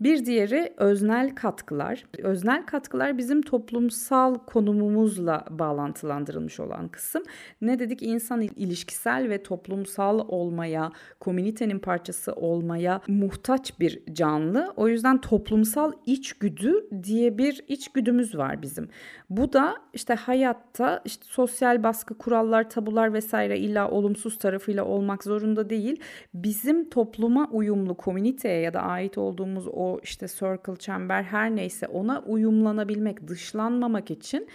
Bir 0.00 0.26
diğeri 0.26 0.72
öznel 0.76 1.34
katkılar. 1.34 2.04
Öznel 2.18 2.66
katkılar 2.66 3.18
bizim 3.18 3.42
toplumsal 3.42 4.34
konumumuzla 4.34 5.44
bağlantılandırılmış 5.50 6.60
olan 6.60 6.88
kısım. 6.88 7.22
Ne 7.60 7.78
dedik? 7.78 8.02
İnsan 8.02 8.40
ilişkisel 8.40 9.28
ve 9.30 9.42
toplumsal 9.42 10.18
olmaya, 10.28 10.92
komünitenin 11.20 11.78
parçası 11.78 12.32
olmaya 12.32 13.00
muhtaç 13.08 13.80
bir 13.80 14.02
canlı. 14.12 14.72
O 14.76 14.88
yüzden 14.88 15.20
toplumsal 15.20 15.92
içgüdü 16.06 16.88
diye 17.02 17.38
bir 17.38 17.64
içgüdümüz 17.68 18.34
var 18.34 18.62
bizim. 18.62 18.88
Bu 19.30 19.52
da 19.52 19.74
işte 19.92 20.14
hayatta 20.14 21.02
işte 21.04 21.24
sosyal 21.28 21.82
baskı, 21.82 22.18
kurallar, 22.18 22.70
tabular 22.70 23.12
vesaire 23.12 23.58
illa 23.58 23.90
olumsuz 23.90 24.38
tarafıyla 24.38 24.84
olmak 24.84 25.24
zorunda 25.24 25.70
değil. 25.70 26.00
Bizim 26.34 26.90
topluma 26.90 27.48
uyumlu 27.52 27.94
komüniteye 27.94 28.60
ya 28.60 28.74
da 28.74 28.80
ait 28.80 29.18
olduğumuz 29.18 29.68
o 29.72 30.00
işte 30.02 30.28
circle, 30.28 30.76
çember 30.76 31.22
her 31.22 31.56
neyse 31.56 31.86
ona 31.88 32.22
uyumlanabilmek, 32.22 33.28
dışlanmamak 33.28 34.10
için 34.10 34.48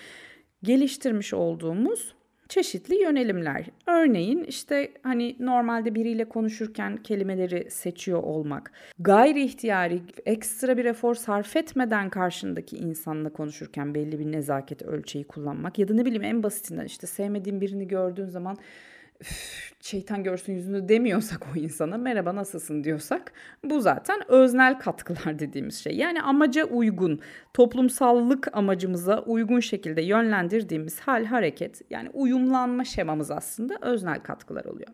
geliştirmiş 0.64 1.34
olduğumuz 1.34 2.16
çeşitli 2.50 3.02
yönelimler. 3.02 3.66
Örneğin 3.88 4.44
işte 4.44 4.92
hani 5.04 5.36
normalde 5.40 5.96
biriyle 5.96 6.26
konuşurken 6.26 6.98
kelimeleri 6.98 7.72
seçiyor 7.72 8.24
olmak, 8.24 8.72
gayri 9.00 9.44
ihtiyari 9.44 10.02
ekstra 10.26 10.78
bir 10.78 10.86
efor 10.86 11.16
sarf 11.16 11.56
etmeden 11.56 12.10
karşındaki 12.10 12.78
insanla 12.78 13.30
konuşurken 13.30 13.96
belli 13.96 14.20
bir 14.20 14.32
nezaket 14.32 14.82
ölçeği 14.82 15.24
kullanmak 15.24 15.80
ya 15.80 15.88
da 15.88 15.94
ne 15.94 16.06
bileyim 16.06 16.24
en 16.24 16.44
basitinden 16.44 16.86
işte 16.86 17.08
sevmediğin 17.08 17.62
birini 17.62 17.88
gördüğün 17.88 18.28
zaman 18.28 18.58
şeytan 19.82 20.24
görsün 20.24 20.54
yüzünü 20.54 20.90
demiyorsak 20.90 21.48
o 21.54 21.60
insana 21.60 21.98
merhaba 21.98 22.36
nasılsın 22.36 22.84
diyorsak 22.84 23.32
bu 23.64 23.82
zaten 23.82 24.32
öznel 24.32 24.80
katkılar 24.80 25.40
dediğimiz 25.40 25.84
şey. 25.84 25.96
Yani 25.96 26.22
amaca 26.22 26.66
uygun, 26.66 27.20
toplumsallık 27.54 28.58
amacımıza 28.58 29.22
uygun 29.22 29.60
şekilde 29.60 30.02
yönlendirdiğimiz 30.02 31.00
hal 31.00 31.26
hareket 31.26 31.82
yani 31.90 32.10
uyumlanma 32.14 32.86
şemamız 32.86 33.32
aslında 33.32 33.78
öznel 33.82 34.20
katkılar 34.20 34.66
oluyor. 34.66 34.90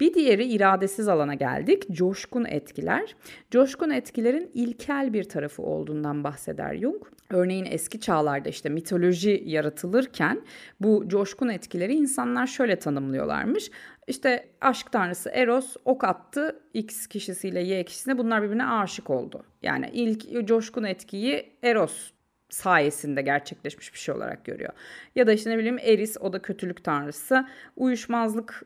Bir 0.00 0.14
diğeri 0.14 0.44
iradesiz 0.44 1.08
alana 1.08 1.34
geldik. 1.34 1.90
Coşkun 1.92 2.44
etkiler. 2.44 3.16
Coşkun 3.50 3.90
etkilerin 3.90 4.50
ilkel 4.54 5.12
bir 5.12 5.24
tarafı 5.24 5.62
olduğundan 5.62 6.24
bahseder 6.24 6.76
Jung. 6.76 7.02
Örneğin 7.30 7.66
eski 7.70 8.00
çağlarda 8.00 8.48
işte 8.48 8.68
mitoloji 8.68 9.42
yaratılırken 9.46 10.42
bu 10.80 11.04
coşkun 11.08 11.48
etkileri 11.48 11.94
insanlar 11.94 12.46
şöyle 12.46 12.78
tanımlıyorlarmış. 12.78 13.70
İşte 14.06 14.48
aşk 14.60 14.92
tanrısı 14.92 15.30
Eros 15.30 15.76
ok 15.84 16.04
attı 16.04 16.60
X 16.74 17.06
kişisiyle 17.06 17.60
Y 17.60 17.84
kişisine 17.84 18.18
bunlar 18.18 18.42
birbirine 18.42 18.66
aşık 18.66 19.10
oldu. 19.10 19.44
Yani 19.62 19.90
ilk 19.92 20.46
coşkun 20.48 20.84
etkiyi 20.84 21.52
Eros 21.62 22.10
sayesinde 22.48 23.22
gerçekleşmiş 23.22 23.92
bir 23.92 23.98
şey 23.98 24.14
olarak 24.14 24.44
görüyor. 24.44 24.72
Ya 25.14 25.26
da 25.26 25.32
işte 25.32 25.50
ne 25.50 25.58
bileyim 25.58 25.78
Eris 25.78 26.16
o 26.20 26.32
da 26.32 26.42
kötülük 26.42 26.84
tanrısı. 26.84 27.46
Uyuşmazlık 27.76 28.62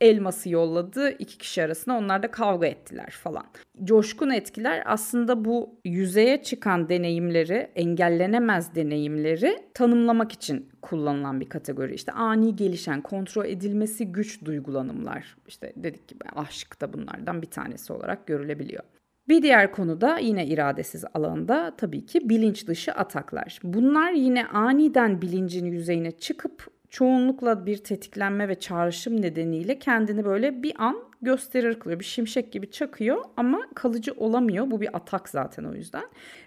elması 0.00 0.50
yolladı 0.50 1.10
iki 1.10 1.38
kişi 1.38 1.62
arasında 1.62 1.96
onlar 1.96 2.22
da 2.22 2.30
kavga 2.30 2.66
ettiler 2.66 3.10
falan. 3.10 3.44
Coşkun 3.84 4.30
etkiler 4.30 4.82
aslında 4.86 5.44
bu 5.44 5.80
yüzeye 5.84 6.42
çıkan 6.42 6.88
deneyimleri, 6.88 7.70
engellenemez 7.74 8.74
deneyimleri 8.74 9.58
tanımlamak 9.74 10.32
için 10.32 10.68
kullanılan 10.82 11.40
bir 11.40 11.48
kategori. 11.48 11.94
İşte 11.94 12.12
ani 12.12 12.56
gelişen, 12.56 13.00
kontrol 13.00 13.44
edilmesi 13.44 14.12
güç 14.12 14.44
duygulanımlar. 14.44 15.36
İşte 15.48 15.72
dedik 15.76 16.08
gibi 16.08 16.24
aşk 16.36 16.80
da 16.80 16.92
bunlardan 16.92 17.42
bir 17.42 17.50
tanesi 17.50 17.92
olarak 17.92 18.26
görülebiliyor. 18.26 18.82
Bir 19.28 19.42
diğer 19.42 19.72
konu 19.72 20.00
da 20.00 20.18
yine 20.18 20.46
iradesiz 20.46 21.04
alanda 21.14 21.74
tabii 21.76 22.06
ki 22.06 22.28
bilinç 22.28 22.66
dışı 22.66 22.92
ataklar. 22.92 23.58
Bunlar 23.62 24.12
yine 24.12 24.46
aniden 24.46 25.22
bilincin 25.22 25.66
yüzeyine 25.66 26.10
çıkıp 26.10 26.75
çoğunlukla 26.96 27.66
bir 27.66 27.76
tetiklenme 27.76 28.48
ve 28.48 28.60
çağrışım 28.60 29.22
nedeniyle 29.22 29.78
kendini 29.78 30.24
böyle 30.24 30.62
bir 30.62 30.74
an 30.78 30.96
gösterir 31.22 31.80
kılıyor. 31.80 32.00
Bir 32.00 32.04
şimşek 32.04 32.52
gibi 32.52 32.70
çakıyor 32.70 33.24
ama 33.36 33.60
kalıcı 33.74 34.12
olamıyor. 34.12 34.70
Bu 34.70 34.80
bir 34.80 34.96
atak 34.96 35.28
zaten 35.28 35.64
o 35.64 35.74
yüzden. 35.74 36.04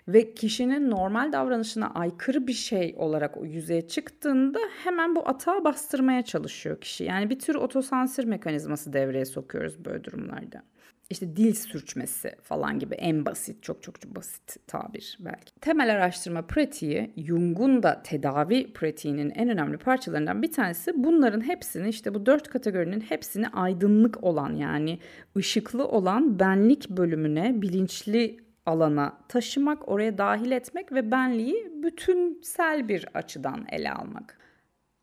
Ve 0.07 0.33
kişinin 0.33 0.89
normal 0.89 1.31
davranışına 1.31 1.89
aykırı 1.89 2.47
bir 2.47 2.53
şey 2.53 2.95
olarak 2.97 3.37
o 3.37 3.45
yüzeye 3.45 3.87
çıktığında 3.87 4.59
hemen 4.83 5.15
bu 5.15 5.27
atağı 5.27 5.63
bastırmaya 5.63 6.21
çalışıyor 6.21 6.81
kişi. 6.81 7.03
Yani 7.03 7.29
bir 7.29 7.39
tür 7.39 7.55
otosansür 7.55 8.23
mekanizması 8.23 8.93
devreye 8.93 9.25
sokuyoruz 9.25 9.85
böyle 9.85 10.03
durumlarda 10.03 10.63
işte 11.09 11.35
dil 11.35 11.53
sürçmesi 11.53 12.35
falan 12.43 12.79
gibi 12.79 12.95
en 12.95 13.25
basit, 13.25 13.63
çok 13.63 13.83
çok, 13.83 13.95
basit 14.05 14.67
tabir 14.67 15.17
belki. 15.19 15.53
Temel 15.61 15.93
araştırma 15.93 16.41
pratiği, 16.41 17.13
Jung'un 17.17 17.83
da 17.83 18.03
tedavi 18.03 18.73
pratiğinin 18.73 19.29
en 19.29 19.49
önemli 19.49 19.77
parçalarından 19.77 20.41
bir 20.41 20.51
tanesi 20.51 20.91
bunların 20.95 21.41
hepsini 21.41 21.89
işte 21.89 22.13
bu 22.13 22.25
dört 22.25 22.49
kategorinin 22.49 23.01
hepsini 23.01 23.47
aydınlık 23.47 24.23
olan 24.23 24.55
yani 24.55 24.99
ışıklı 25.37 25.87
olan 25.87 26.39
benlik 26.39 26.89
bölümüne 26.89 27.61
bilinçli 27.61 28.39
alana 28.65 29.17
taşımak, 29.27 29.89
oraya 29.89 30.17
dahil 30.17 30.51
etmek 30.51 30.91
ve 30.91 31.11
benliği 31.11 31.83
bütünsel 31.83 32.87
bir 32.87 33.05
açıdan 33.13 33.65
ele 33.71 33.91
almak. 33.91 34.37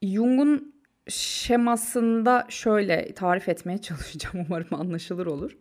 Jung'un 0.02 0.75
şemasında 1.08 2.46
şöyle 2.48 3.14
tarif 3.14 3.48
etmeye 3.48 3.78
çalışacağım. 3.82 4.46
Umarım 4.48 4.80
anlaşılır 4.80 5.26
olur. 5.26 5.56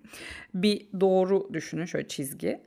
Bir 0.54 0.88
doğru 1.00 1.54
düşünün 1.54 1.86
şöyle 1.86 2.08
çizgi. 2.08 2.62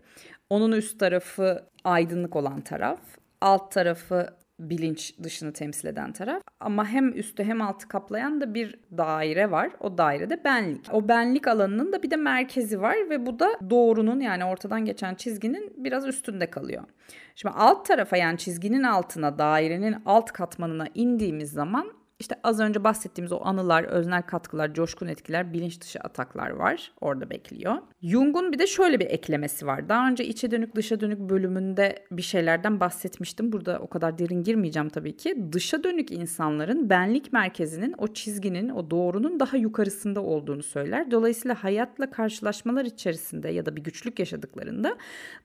Onun 0.50 0.72
üst 0.72 1.00
tarafı 1.00 1.66
aydınlık 1.84 2.36
olan 2.36 2.60
taraf. 2.60 3.00
Alt 3.40 3.72
tarafı 3.72 4.38
bilinç 4.60 5.14
dışını 5.22 5.52
temsil 5.52 5.88
eden 5.88 6.12
taraf. 6.12 6.42
Ama 6.60 6.88
hem 6.88 7.18
üstü 7.18 7.44
hem 7.44 7.62
altı 7.62 7.88
kaplayan 7.88 8.40
da 8.40 8.54
bir 8.54 8.80
daire 8.96 9.50
var. 9.50 9.70
O 9.80 9.98
dairede 9.98 10.44
benlik. 10.44 10.86
O 10.92 11.08
benlik 11.08 11.48
alanının 11.48 11.92
da 11.92 12.02
bir 12.02 12.10
de 12.10 12.16
merkezi 12.16 12.80
var 12.80 12.96
ve 13.10 13.26
bu 13.26 13.38
da 13.38 13.48
doğrunun 13.70 14.20
yani 14.20 14.44
ortadan 14.44 14.84
geçen 14.84 15.14
çizginin 15.14 15.72
biraz 15.76 16.06
üstünde 16.06 16.50
kalıyor. 16.50 16.84
Şimdi 17.34 17.54
alt 17.54 17.86
tarafa 17.86 18.16
yani 18.16 18.38
çizginin 18.38 18.82
altına 18.82 19.38
dairenin 19.38 19.96
alt 20.06 20.32
katmanına 20.32 20.86
indiğimiz 20.94 21.50
zaman 21.52 21.97
işte 22.20 22.34
az 22.44 22.60
önce 22.60 22.84
bahsettiğimiz 22.84 23.32
o 23.32 23.40
anılar, 23.42 23.84
öznel 23.84 24.22
katkılar, 24.22 24.74
coşkun 24.74 25.06
etkiler, 25.06 25.52
bilinç 25.52 25.80
dışı 25.80 26.00
ataklar 26.00 26.50
var. 26.50 26.92
Orada 27.00 27.30
bekliyor. 27.30 27.74
Jung'un 28.02 28.52
bir 28.52 28.58
de 28.58 28.66
şöyle 28.66 29.00
bir 29.00 29.06
eklemesi 29.06 29.66
var. 29.66 29.88
Daha 29.88 30.08
önce 30.08 30.24
içe 30.24 30.50
dönük 30.50 30.74
dışa 30.74 31.00
dönük 31.00 31.18
bölümünde 31.18 32.04
bir 32.10 32.22
şeylerden 32.22 32.80
bahsetmiştim. 32.80 33.52
Burada 33.52 33.78
o 33.78 33.88
kadar 33.88 34.18
derin 34.18 34.42
girmeyeceğim 34.42 34.88
tabii 34.88 35.16
ki. 35.16 35.36
Dışa 35.52 35.84
dönük 35.84 36.10
insanların 36.10 36.90
benlik 36.90 37.32
merkezinin 37.32 37.94
o 37.98 38.08
çizginin, 38.08 38.68
o 38.68 38.90
doğrunun 38.90 39.40
daha 39.40 39.56
yukarısında 39.56 40.22
olduğunu 40.22 40.62
söyler. 40.62 41.10
Dolayısıyla 41.10 41.64
hayatla 41.64 42.10
karşılaşmalar 42.10 42.84
içerisinde 42.84 43.48
ya 43.48 43.66
da 43.66 43.76
bir 43.76 43.84
güçlük 43.84 44.18
yaşadıklarında 44.18 44.96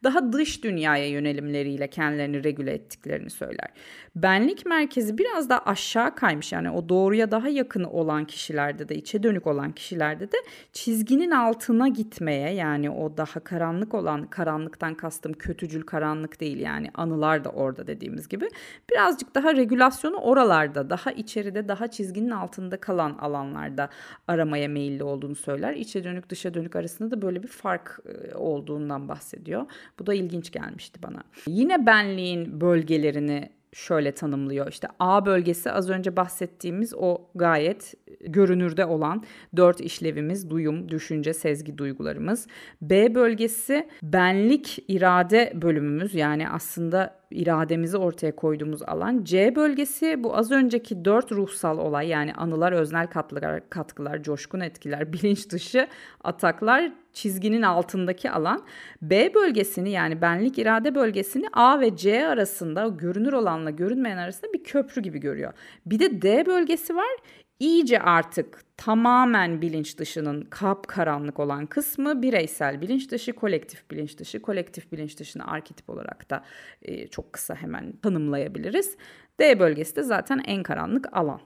daha 0.04 0.34
dış 0.34 0.64
dünyaya 0.64 1.10
yönelimleriyle 1.10 1.88
kendilerini 1.88 2.44
regüle 2.44 2.72
ettiklerini 2.72 3.30
söyler. 3.30 3.70
Benlik 4.16 4.66
merkezi 4.66 5.18
biraz 5.18 5.50
daha 5.50 5.60
aşağı 5.60 6.16
kaymış 6.16 6.54
yani 6.64 6.78
o 6.78 6.90
doğruya 6.90 7.32
daha 7.32 7.50
yakın 7.50 7.84
olan 7.84 8.26
kişilerde 8.26 8.90
de 8.90 8.96
içe 8.96 9.24
dönük 9.24 9.48
olan 9.48 9.72
kişilerde 9.72 10.32
de 10.32 10.38
çizginin 10.74 11.32
altına 11.32 11.88
gitmeye 11.88 12.54
yani 12.54 12.90
o 12.90 13.18
daha 13.18 13.40
karanlık 13.40 13.94
olan 13.94 14.28
karanlıktan 14.28 14.96
kastım 14.96 15.34
kötücül 15.34 15.82
karanlık 15.82 16.40
değil 16.40 16.60
yani 16.60 16.92
anılar 16.94 17.44
da 17.44 17.50
orada 17.50 17.88
dediğimiz 17.88 18.30
gibi 18.30 18.50
birazcık 18.92 19.36
daha 19.36 19.56
regülasyonu 19.56 20.16
oralarda 20.16 20.90
daha 20.90 21.12
içeride 21.12 21.68
daha 21.68 21.88
çizginin 21.88 22.32
altında 22.32 22.78
kalan 22.78 23.18
alanlarda 23.18 23.90
aramaya 24.28 24.68
meyilli 24.68 25.04
olduğunu 25.04 25.36
söyler. 25.36 25.74
İçe 25.74 26.04
dönük 26.04 26.30
dışa 26.30 26.54
dönük 26.54 26.76
arasında 26.76 27.12
da 27.12 27.22
böyle 27.22 27.44
bir 27.44 27.48
fark 27.48 28.00
olduğundan 28.36 29.08
bahsediyor. 29.08 29.66
Bu 30.00 30.06
da 30.06 30.14
ilginç 30.14 30.52
gelmişti 30.52 31.00
bana. 31.04 31.24
Yine 31.48 31.86
benliğin 31.86 32.62
bölgelerini 32.62 33.50
şöyle 33.74 34.12
tanımlıyor. 34.12 34.68
İşte 34.68 34.88
A 35.00 35.26
bölgesi 35.26 35.72
az 35.72 35.90
önce 35.90 36.16
bahsettiğimiz 36.16 36.94
o 36.98 37.22
gayet 37.36 37.94
görünürde 38.22 38.86
olan 38.86 39.24
dört 39.56 39.82
işlevimiz 39.82 40.50
duyum, 40.50 40.90
düşünce, 40.90 41.34
sezgi 41.34 41.78
duygularımız. 41.78 42.48
B 42.82 43.16
bölgesi 43.16 43.90
benlik 44.04 44.86
irade 44.88 45.54
bölümümüz 45.56 46.16
yani 46.16 46.50
aslında 46.50 47.24
irademizi 47.32 47.98
ortaya 47.98 48.36
koyduğumuz 48.36 48.82
alan. 48.84 49.24
C 49.24 49.56
bölgesi 49.56 50.24
bu 50.24 50.38
az 50.38 50.52
önceki 50.52 51.06
dört 51.06 51.32
ruhsal 51.32 51.78
olay 51.78 52.08
yani 52.08 52.34
anılar, 52.34 52.72
öznel 52.72 53.08
katkılar, 53.08 53.70
katkılar, 53.70 54.24
coşkun 54.24 54.60
etkiler, 54.60 55.14
bilinç 55.14 55.50
dışı 55.50 55.88
ataklar 56.24 56.92
çizginin 57.14 57.62
altındaki 57.62 58.32
alan. 58.32 58.66
B 59.02 59.34
bölgesini 59.34 59.92
yani 59.92 60.22
benlik 60.22 60.60
irade 60.60 60.96
bölgesini 60.96 61.46
A 61.54 61.80
ve 61.80 61.98
C 61.98 62.28
arasında 62.28 62.88
görünür 62.88 63.34
olanla 63.34 63.70
görünmeyen 63.70 64.18
arasında 64.18 64.54
bir 64.54 64.64
köprü 64.64 65.02
gibi 65.02 65.20
görüyor. 65.20 65.54
Bir 65.86 66.00
de 66.00 66.22
D 66.22 66.46
bölgesi 66.46 66.96
var 66.96 67.18
iyice 67.60 68.00
artık 68.00 68.64
tamamen 68.78 69.62
bilinç 69.62 69.98
dışının 69.98 70.42
kap 70.42 70.88
karanlık 70.88 71.40
olan 71.40 71.66
kısmı 71.66 72.22
bireysel 72.22 72.82
bilinç 72.82 73.12
dışı, 73.12 73.34
kolektif 73.34 73.92
bilinç 73.92 74.18
dışı. 74.18 74.42
Kolektif 74.42 74.92
bilinç 74.92 75.20
dışını 75.20 75.48
arketip 75.48 75.90
olarak 75.90 76.30
da 76.30 76.44
e, 76.82 77.08
çok 77.08 77.34
kısa 77.34 77.56
hemen 77.56 77.92
tanımlayabiliriz. 77.92 78.98
D 79.40 79.60
bölgesi 79.60 79.96
de 79.96 80.04
zaten 80.04 80.42
en 80.46 80.64
karanlık 80.64 81.18
alan. 81.18 81.42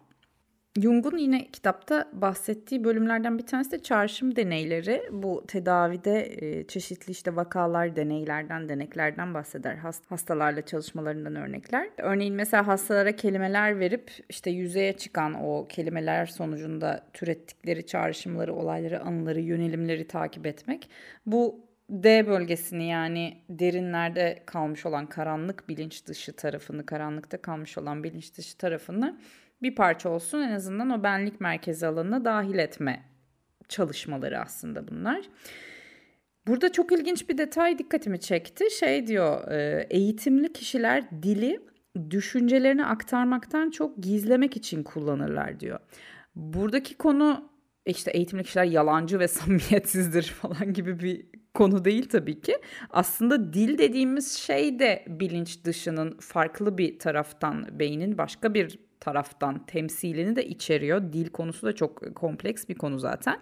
Jung'un 0.82 1.18
yine 1.18 1.48
kitapta 1.48 2.10
bahsettiği 2.14 2.84
bölümlerden 2.84 3.38
bir 3.38 3.46
tanesi 3.46 3.72
de 3.72 3.84
çağrışım 3.84 4.36
deneyleri. 4.36 5.04
Bu 5.12 5.44
tedavide 5.48 6.28
e, 6.42 6.68
çeşitli 6.68 7.12
işte 7.12 7.36
vakalar, 7.36 7.96
deneylerden, 7.96 8.70
deneklerden 8.70 9.34
bahseder. 9.34 9.76
Hast- 9.76 10.10
hastalarla 10.10 10.62
çalışmalarından 10.62 11.36
örnekler. 11.36 11.90
Örneğin 11.98 12.36
mesela 12.36 12.68
hastalara 12.68 13.12
kelimeler 13.12 13.80
verip 13.80 14.12
işte 14.30 14.50
yüzeye 14.50 14.94
çıkan 14.94 15.34
o 15.34 15.68
kelimeler 15.68 16.26
sonucunda 16.26 17.04
türettikleri 17.14 17.86
çağrışımları, 17.86 18.54
olayları, 18.54 19.02
anıları, 19.02 19.42
yönelimleri 19.42 20.08
takip 20.08 20.46
etmek. 20.46 20.90
Bu 21.26 21.68
D 21.90 22.28
bölgesini 22.28 22.88
yani 22.88 23.38
derinlerde 23.50 24.44
kalmış 24.46 24.86
olan 24.86 25.06
karanlık 25.06 25.70
bilinç 25.70 26.06
dışı 26.06 26.34
tarafını, 26.34 26.86
karanlıkta 26.86 27.42
kalmış 27.42 27.78
olan 27.78 28.04
bilinç 28.04 28.38
dışı 28.38 28.58
tarafını 28.58 29.18
bir 29.62 29.76
parça 29.76 30.10
olsun 30.10 30.42
en 30.42 30.52
azından 30.52 30.90
o 30.90 31.04
benlik 31.04 31.42
merkezi 31.42 31.88
alanına 31.88 32.26
dahil 32.26 32.58
etme 32.58 33.04
çalışmaları 33.70 34.40
aslında 34.40 34.88
bunlar. 34.88 35.22
Burada 36.48 36.72
çok 36.72 36.92
ilginç 36.92 37.30
bir 37.30 37.38
detay 37.38 37.78
dikkatimi 37.78 38.20
çekti. 38.20 38.72
Şey 38.80 39.08
diyor, 39.08 39.52
e, 39.52 39.88
eğitimli 39.90 40.54
kişiler 40.54 41.24
dili 41.24 41.60
düşüncelerini 42.10 42.86
aktarmaktan 42.86 43.70
çok 43.70 44.04
gizlemek 44.04 44.58
için 44.58 44.84
kullanırlar 44.84 45.60
diyor. 45.60 45.80
Buradaki 46.36 46.98
konu 46.98 47.50
işte 47.86 48.12
eğitimli 48.12 48.44
kişiler 48.44 48.64
yalancı 48.64 49.20
ve 49.20 49.28
samimiyetsizdir 49.28 50.24
falan 50.24 50.74
gibi 50.74 51.00
bir 51.00 51.26
konu 51.54 51.86
değil 51.86 52.10
tabii 52.10 52.42
ki. 52.42 52.58
Aslında 52.90 53.54
dil 53.54 53.78
dediğimiz 53.78 54.34
şey 54.34 54.80
de 54.80 55.06
bilinç 55.08 55.64
dışının 55.64 56.18
farklı 56.20 56.78
bir 56.78 57.00
taraftan 57.00 57.80
beynin 57.80 58.18
başka 58.18 58.54
bir 58.54 58.87
taraftan 59.08 59.66
temsilini 59.66 60.36
de 60.36 60.46
içeriyor. 60.46 61.14
Dil 61.14 61.30
konusu 61.30 61.68
da 61.68 61.76
çok 61.76 62.16
kompleks 62.16 62.70
bir 62.70 62.76
konu 62.76 63.00
zaten. 63.00 63.40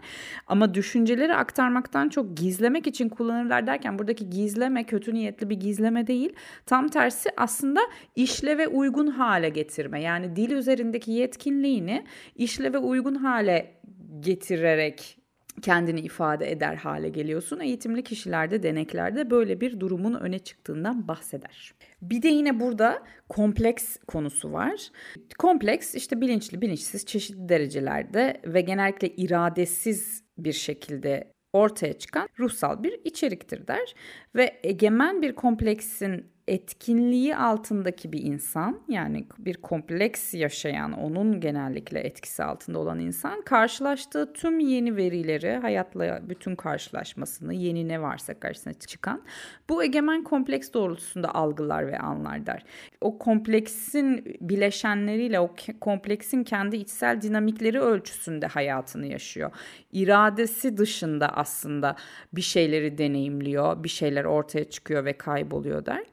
Ama 0.47 0.73
düşünceleri 0.73 1.36
aktarmaktan 1.36 2.10
çok 2.10 2.38
gizlemek 2.38 2.88
için 2.88 3.10
kullanırlar 3.10 3.67
derken 3.67 3.99
buradaki 3.99 4.30
gizleme 4.30 4.84
kötü 4.84 5.13
niyetli 5.13 5.49
bir 5.49 5.60
gizleme 5.60 6.08
değil. 6.08 6.34
Tam 6.65 6.88
tersi 6.88 7.30
aslında 7.38 7.80
işleve 8.15 8.67
uygun 8.67 9.08
hale 9.08 9.49
getirme. 9.49 10.01
Yani 10.01 10.36
dil 10.36 10.51
üzerindeki 10.51 11.12
yetkinliğini 11.12 12.06
işleve 12.36 12.78
uygun 12.78 13.15
hale 13.15 13.75
getirerek 14.19 15.14
kendini 15.62 16.00
ifade 16.00 16.52
eder 16.52 16.76
hale 16.76 17.10
geliyorsun. 17.10 17.60
Eğitimli 17.60 18.04
kişilerde, 18.04 18.63
deneklerde 18.63 19.30
böyle 19.30 19.62
bir 19.62 19.80
durumun 19.80 20.13
öne 20.13 20.39
çıktığından 20.39 21.08
bahseder. 21.08 21.74
Bir 22.02 22.22
de 22.22 22.28
yine 22.28 22.60
burada 22.60 23.04
kompleks 23.30 23.98
konusu 24.08 24.54
var. 24.54 24.89
Kompleks 25.38 25.96
işte 25.96 26.22
bilinçli, 26.22 26.62
bilinçsiz 26.62 27.06
çeşitli 27.06 27.50
derecelerde 27.50 28.41
ve 28.46 28.62
genellikle 28.62 29.10
iradesiz 29.10 30.24
bir 30.38 30.54
şekilde 30.54 31.32
ortaya 31.54 31.94
çıkan 31.94 32.28
ruhsal 32.39 32.84
bir 32.84 33.00
içeriktir 33.04 33.68
der. 33.68 33.96
Ve 34.36 34.60
egemen 34.63 35.22
bir 35.22 35.36
kompleksin 35.36 36.35
etkinliği 36.47 37.36
altındaki 37.36 38.12
bir 38.12 38.23
insan 38.23 38.79
yani 38.88 39.25
bir 39.38 39.55
kompleks 39.55 40.34
yaşayan 40.34 40.91
onun 40.91 41.39
genellikle 41.39 41.99
etkisi 41.99 42.43
altında 42.43 42.79
olan 42.79 42.99
insan 42.99 43.41
karşılaştığı 43.41 44.34
tüm 44.34 44.60
yeni 44.60 44.95
verileri 44.95 45.58
hayatla 45.58 46.29
bütün 46.29 46.55
karşılaşmasını 46.55 47.53
yeni 47.53 47.88
ne 47.88 48.01
varsa 48.01 48.39
karşısına 48.39 48.73
çıkan 48.73 49.23
bu 49.69 49.84
egemen 49.84 50.23
kompleks 50.23 50.73
doğrultusunda 50.73 51.36
algılar 51.36 51.88
ve 51.88 51.99
anlar 51.99 52.45
der. 52.45 52.65
O 53.01 53.17
kompleksin 53.17 54.38
bileşenleriyle 54.41 55.39
o 55.39 55.55
kompleksin 55.81 56.43
kendi 56.43 56.77
içsel 56.77 57.21
dinamikleri 57.21 57.79
ölçüsünde 57.79 58.47
hayatını 58.47 59.05
yaşıyor. 59.05 59.51
İradesi 59.91 60.77
dışında 60.77 61.27
aslında 61.27 61.95
bir 62.34 62.41
şeyleri 62.41 62.97
deneyimliyor, 62.97 63.84
bir 63.84 63.89
şeyler 63.89 64.25
ortaya 64.25 64.69
çıkıyor 64.69 65.05
ve 65.05 65.13
kayboluyor 65.13 65.86
der. 65.86 66.03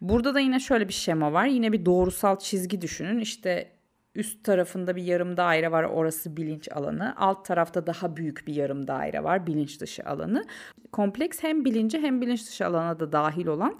Burada 0.00 0.34
da 0.34 0.40
yine 0.40 0.60
şöyle 0.60 0.88
bir 0.88 0.92
şema 0.92 1.32
var. 1.32 1.46
Yine 1.46 1.72
bir 1.72 1.86
doğrusal 1.86 2.38
çizgi 2.38 2.80
düşünün. 2.80 3.18
İşte 3.18 3.68
üst 4.14 4.44
tarafında 4.44 4.96
bir 4.96 5.02
yarım 5.02 5.36
daire 5.36 5.72
var 5.72 5.84
orası 5.84 6.36
bilinç 6.36 6.68
alanı. 6.72 7.14
Alt 7.16 7.44
tarafta 7.44 7.86
daha 7.86 8.16
büyük 8.16 8.46
bir 8.46 8.54
yarım 8.54 8.86
daire 8.86 9.24
var 9.24 9.46
bilinç 9.46 9.80
dışı 9.80 10.04
alanı. 10.04 10.44
Kompleks 10.92 11.42
hem 11.42 11.64
bilinci 11.64 11.98
hem 11.98 12.20
bilinç 12.20 12.46
dışı 12.48 12.66
alana 12.66 13.00
da 13.00 13.12
dahil 13.12 13.46
olan 13.46 13.78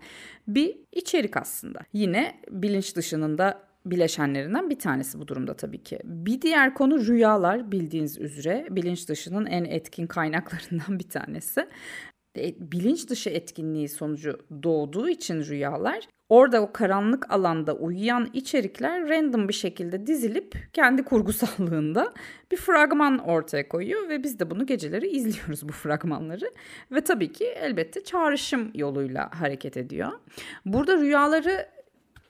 bir 0.48 0.78
içerik 0.92 1.36
aslında. 1.36 1.80
Yine 1.92 2.40
bilinç 2.50 2.96
dışının 2.96 3.38
da 3.38 3.70
bileşenlerinden 3.86 4.70
bir 4.70 4.78
tanesi 4.78 5.20
bu 5.20 5.28
durumda 5.28 5.56
tabii 5.56 5.82
ki. 5.82 5.98
Bir 6.04 6.42
diğer 6.42 6.74
konu 6.74 7.06
rüyalar 7.06 7.72
bildiğiniz 7.72 8.18
üzere 8.18 8.66
bilinç 8.70 9.08
dışının 9.08 9.46
en 9.46 9.64
etkin 9.64 10.06
kaynaklarından 10.06 10.98
bir 10.98 11.08
tanesi. 11.08 11.68
E, 12.38 12.72
bilinç 12.72 13.08
dışı 13.08 13.30
etkinliği 13.30 13.88
sonucu 13.88 14.38
doğduğu 14.62 15.08
için 15.08 15.44
rüyalar 15.44 16.08
orada 16.28 16.62
o 16.62 16.72
karanlık 16.72 17.32
alanda 17.32 17.74
uyuyan 17.74 18.30
içerikler 18.32 19.08
random 19.08 19.48
bir 19.48 19.52
şekilde 19.52 20.06
dizilip 20.06 20.68
kendi 20.72 21.02
kurgusallığında 21.02 22.12
bir 22.50 22.56
fragman 22.56 23.18
ortaya 23.18 23.68
koyuyor 23.68 24.08
ve 24.08 24.22
biz 24.22 24.38
de 24.38 24.50
bunu 24.50 24.66
geceleri 24.66 25.08
izliyoruz 25.08 25.68
bu 25.68 25.72
fragmanları 25.72 26.50
ve 26.92 27.00
tabii 27.00 27.32
ki 27.32 27.44
elbette 27.44 28.04
çağrışım 28.04 28.70
yoluyla 28.74 29.30
hareket 29.40 29.76
ediyor. 29.76 30.12
Burada 30.66 30.96
rüyaları 30.96 31.68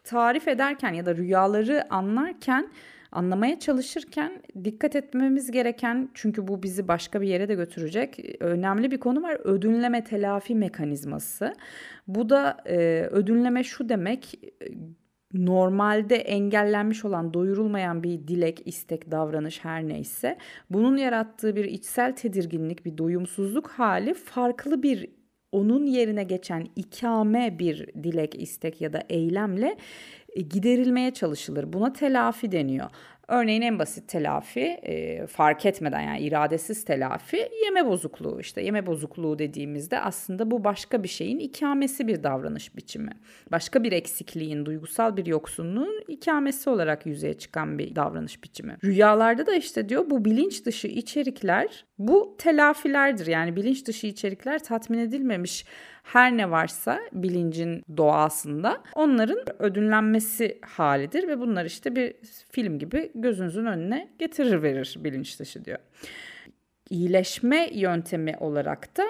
tarif 0.05 0.49
ederken 0.49 0.93
ya 0.93 1.07
da 1.07 1.17
rüyaları 1.17 1.95
anlarken 1.95 2.71
anlamaya 3.13 3.59
çalışırken 3.59 4.43
dikkat 4.65 4.97
etmemiz 4.97 5.51
gereken 5.51 6.09
çünkü 6.15 6.49
bu 6.49 6.63
bizi 6.63 6.89
başka 6.89 7.21
bir 7.21 7.29
yere 7.29 7.49
de 7.49 7.55
götürecek 7.55 8.37
önemli 8.41 8.91
bir 8.91 8.99
konu 8.99 9.23
var 9.23 9.39
ödünleme 9.45 10.05
telafi 10.05 10.55
mekanizması. 10.55 11.55
Bu 12.07 12.29
da 12.29 12.57
e, 12.67 12.77
ödünleme 13.11 13.65
şu 13.65 13.89
demek 13.89 14.39
normalde 15.33 16.17
engellenmiş 16.17 17.05
olan 17.05 17.35
doyurulmayan 17.35 18.03
bir 18.03 18.29
dilek, 18.29 18.63
istek, 18.65 19.11
davranış 19.11 19.65
her 19.65 19.89
neyse 19.89 20.39
bunun 20.71 20.97
yarattığı 20.97 21.57
bir 21.57 21.65
içsel 21.65 22.17
tedirginlik, 22.17 22.85
bir 22.85 22.99
doyumsuzluk 22.99 23.69
hali 23.69 24.15
farklı 24.15 24.83
bir 24.83 25.11
onun 25.53 25.87
yerine 25.87 26.25
geçen 26.25 26.67
ikame 26.77 27.59
bir 27.59 27.87
dilek, 28.03 28.43
istek 28.43 28.81
ya 28.81 28.93
da 28.93 29.03
eylemle 29.09 29.67
e, 29.67 29.77
giderilmeye 30.37 31.11
çalışılır. 31.11 31.73
Buna 31.73 31.93
telafi 31.93 32.53
deniyor. 32.53 32.91
Örneğin 33.31 33.63
en 33.63 33.79
basit 33.79 34.09
telafi 34.09 34.61
e, 34.61 35.27
fark 35.27 35.67
etmeden 35.67 36.01
yani 36.01 36.21
iradesiz 36.21 36.85
telafi 36.85 37.49
yeme 37.65 37.87
bozukluğu 37.87 38.41
işte 38.41 38.63
yeme 38.63 38.87
bozukluğu 38.87 39.39
dediğimizde 39.39 40.01
aslında 40.01 40.51
bu 40.51 40.65
başka 40.65 41.03
bir 41.03 41.09
şeyin 41.09 41.39
ikamesi 41.39 42.09
bir 42.09 42.23
davranış 42.23 42.77
biçimi. 42.77 43.11
Başka 43.53 43.85
bir 43.85 43.93
eksikliğin 43.93 44.67
duygusal 44.67 45.17
bir 45.17 45.27
yoksunluğun 45.27 46.03
ikamesi 46.09 46.71
olarak 46.71 47.07
yüzeye 47.07 47.35
çıkan 47.35 47.79
bir 47.79 47.97
davranış 47.97 48.45
biçimi. 48.45 48.77
Rüyalarda 48.85 49.47
da 49.47 49.55
işte 49.55 49.89
diyor 49.89 50.11
bu 50.11 50.25
bilinç 50.25 50.65
dışı 50.65 50.87
içerikler 50.87 51.85
bu 51.99 52.37
telafilerdir 52.39 53.27
yani 53.27 53.57
bilinç 53.57 53.87
dışı 53.87 54.07
içerikler 54.07 54.65
tatmin 54.65 54.99
edilmemiş 54.99 55.65
her 56.13 56.37
ne 56.37 56.51
varsa 56.51 57.01
bilincin 57.13 57.83
doğasında 57.97 58.83
onların 58.95 59.45
ödünlenmesi 59.59 60.59
halidir 60.63 61.29
ve 61.29 61.41
bunlar 61.41 61.65
işte 61.65 61.97
bir 61.97 62.15
film 62.51 62.79
gibi 62.79 63.11
gözünüzün 63.15 63.67
önüne 63.67 64.09
getirir 64.19 64.63
verir 64.63 64.97
bilinç 64.99 65.41
dışı 65.41 65.65
diyor. 65.65 65.79
İyileşme 66.91 67.71
yöntemi 67.73 68.37
olarak 68.41 68.97
da 68.97 69.05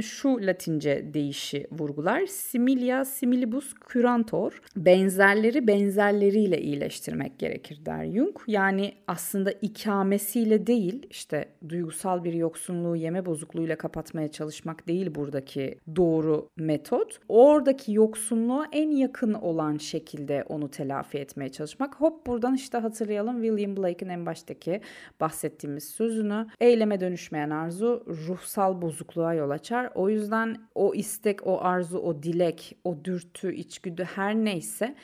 şu 0.00 0.46
latince 0.46 1.14
deyişi 1.14 1.66
vurgular. 1.72 2.26
Similia 2.26 3.04
similibus 3.04 3.74
curantor. 3.92 4.62
Benzerleri 4.76 5.66
benzerleriyle 5.66 6.60
iyileştirmek 6.60 7.38
gerekir 7.38 7.86
der 7.86 8.06
Jung. 8.06 8.36
Yani 8.46 8.94
aslında 9.06 9.52
ikamesiyle 9.52 10.66
değil 10.66 11.06
işte 11.10 11.48
duygusal 11.68 12.24
bir 12.24 12.32
yoksunluğu 12.32 12.96
yeme 12.96 13.26
bozukluğuyla 13.26 13.76
kapatmaya 13.76 14.30
çalışmak 14.30 14.88
değil 14.88 15.14
buradaki 15.14 15.78
doğru 15.96 16.48
metot. 16.56 17.18
Oradaki 17.28 17.92
yoksunluğa 17.92 18.66
en 18.72 18.90
yakın 18.90 19.32
olan 19.32 19.76
şekilde 19.76 20.44
onu 20.48 20.70
telafi 20.70 21.18
etmeye 21.18 21.48
çalışmak. 21.48 22.00
Hop 22.00 22.26
buradan 22.26 22.54
işte 22.54 22.78
hatırlayalım 22.78 23.42
William 23.42 23.76
Blake'in 23.76 24.10
en 24.10 24.26
baştaki 24.26 24.80
bahsettiğimiz 25.20 25.84
sözünü. 25.84 26.46
Eyleme 26.60 27.00
dönüşmeyen 27.00 27.50
arzu 27.50 28.04
ruhsal 28.06 28.82
bozukluğa 28.82 29.34
yol 29.34 29.50
açar 29.50 29.79
var. 29.80 29.92
O 29.94 30.08
yüzden 30.08 30.56
o 30.74 30.94
istek, 30.94 31.46
o 31.46 31.60
arzu, 31.60 31.98
o 31.98 32.22
dilek, 32.22 32.76
o 32.84 33.04
dürtü, 33.04 33.54
içgüdü 33.54 34.04
her 34.04 34.34
neyse 34.34 34.94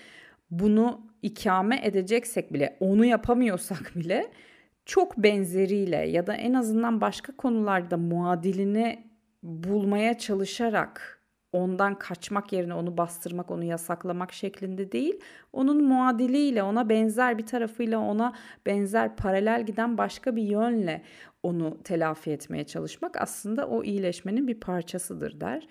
bunu 0.50 1.00
ikame 1.22 1.80
edeceksek 1.82 2.52
bile, 2.52 2.76
onu 2.80 3.04
yapamıyorsak 3.04 3.92
bile 3.96 4.30
çok 4.84 5.18
benzeriyle 5.18 5.96
ya 5.96 6.26
da 6.26 6.34
en 6.34 6.54
azından 6.54 7.00
başka 7.00 7.36
konularda 7.36 7.96
muadilini 7.96 9.06
bulmaya 9.42 10.18
çalışarak 10.18 11.15
ondan 11.56 11.94
kaçmak 11.94 12.52
yerine 12.52 12.74
onu 12.74 12.96
bastırmak, 12.96 13.50
onu 13.50 13.64
yasaklamak 13.64 14.32
şeklinde 14.32 14.92
değil, 14.92 15.20
onun 15.52 15.84
muadiliyle, 15.84 16.62
ona 16.62 16.88
benzer 16.88 17.38
bir 17.38 17.46
tarafıyla, 17.46 17.98
ona 17.98 18.32
benzer 18.66 19.16
paralel 19.16 19.66
giden 19.66 19.98
başka 19.98 20.36
bir 20.36 20.42
yönle 20.42 21.02
onu 21.42 21.78
telafi 21.84 22.30
etmeye 22.30 22.64
çalışmak 22.64 23.22
aslında 23.22 23.68
o 23.68 23.82
iyileşmenin 23.84 24.48
bir 24.48 24.60
parçasıdır 24.60 25.40
der. 25.40 25.68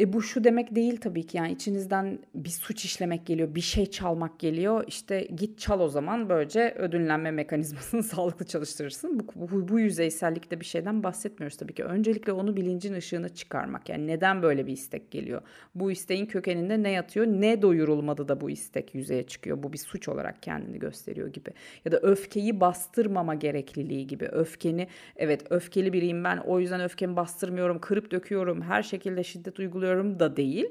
E 0.00 0.12
bu 0.12 0.22
şu 0.22 0.44
demek 0.44 0.74
değil 0.74 0.96
tabii 1.00 1.26
ki 1.26 1.36
yani 1.36 1.52
içinizden 1.52 2.18
bir 2.34 2.50
suç 2.50 2.84
işlemek 2.84 3.26
geliyor, 3.26 3.54
bir 3.54 3.60
şey 3.60 3.86
çalmak 3.86 4.38
geliyor. 4.38 4.84
İşte 4.86 5.20
git 5.20 5.58
çal 5.58 5.80
o 5.80 5.88
zaman 5.88 6.28
böylece 6.28 6.74
ödünlenme 6.78 7.30
mekanizmasını 7.30 8.02
sağlıklı 8.02 8.46
çalıştırırsın. 8.46 9.20
Bu, 9.20 9.50
bu, 9.50 9.68
bu 9.68 9.80
yüzeysellikte 9.80 10.60
bir 10.60 10.64
şeyden 10.64 11.02
bahsetmiyoruz 11.02 11.56
tabii 11.56 11.74
ki. 11.74 11.84
Öncelikle 11.84 12.32
onu 12.32 12.56
bilincin 12.56 12.94
ışığına 12.94 13.28
çıkarmak. 13.28 13.88
Yani 13.88 14.06
neden 14.06 14.42
böyle 14.42 14.66
bir 14.66 14.72
istek 14.72 15.10
geliyor? 15.10 15.42
Bu 15.74 15.90
isteğin 15.90 16.26
kökeninde 16.26 16.82
ne 16.82 16.90
yatıyor? 16.90 17.26
Ne 17.26 17.62
doyurulmadı 17.62 18.28
da 18.28 18.40
bu 18.40 18.50
istek 18.50 18.94
yüzeye 18.94 19.22
çıkıyor? 19.22 19.62
Bu 19.62 19.72
bir 19.72 19.78
suç 19.78 20.08
olarak 20.08 20.42
kendini 20.42 20.78
gösteriyor 20.78 21.28
gibi. 21.28 21.50
Ya 21.84 21.92
da 21.92 21.98
öfkeyi 21.98 22.60
bastırmama 22.60 23.34
gerekliliği 23.34 24.06
gibi. 24.06 24.24
Öfkeni 24.24 24.88
evet 25.16 25.42
öfkeli 25.50 25.92
biriyim 25.92 26.24
ben 26.24 26.36
o 26.36 26.60
yüzden 26.60 26.80
öfkemi 26.80 27.16
bastırmıyorum, 27.16 27.78
kırıp 27.80 28.10
döküyorum, 28.10 28.62
her 28.62 28.82
şekilde 28.82 29.24
şiddet 29.24 29.58
uyguluyorum 29.58 29.75
uyguluyorum 29.76 30.18
da 30.18 30.36
değil. 30.36 30.66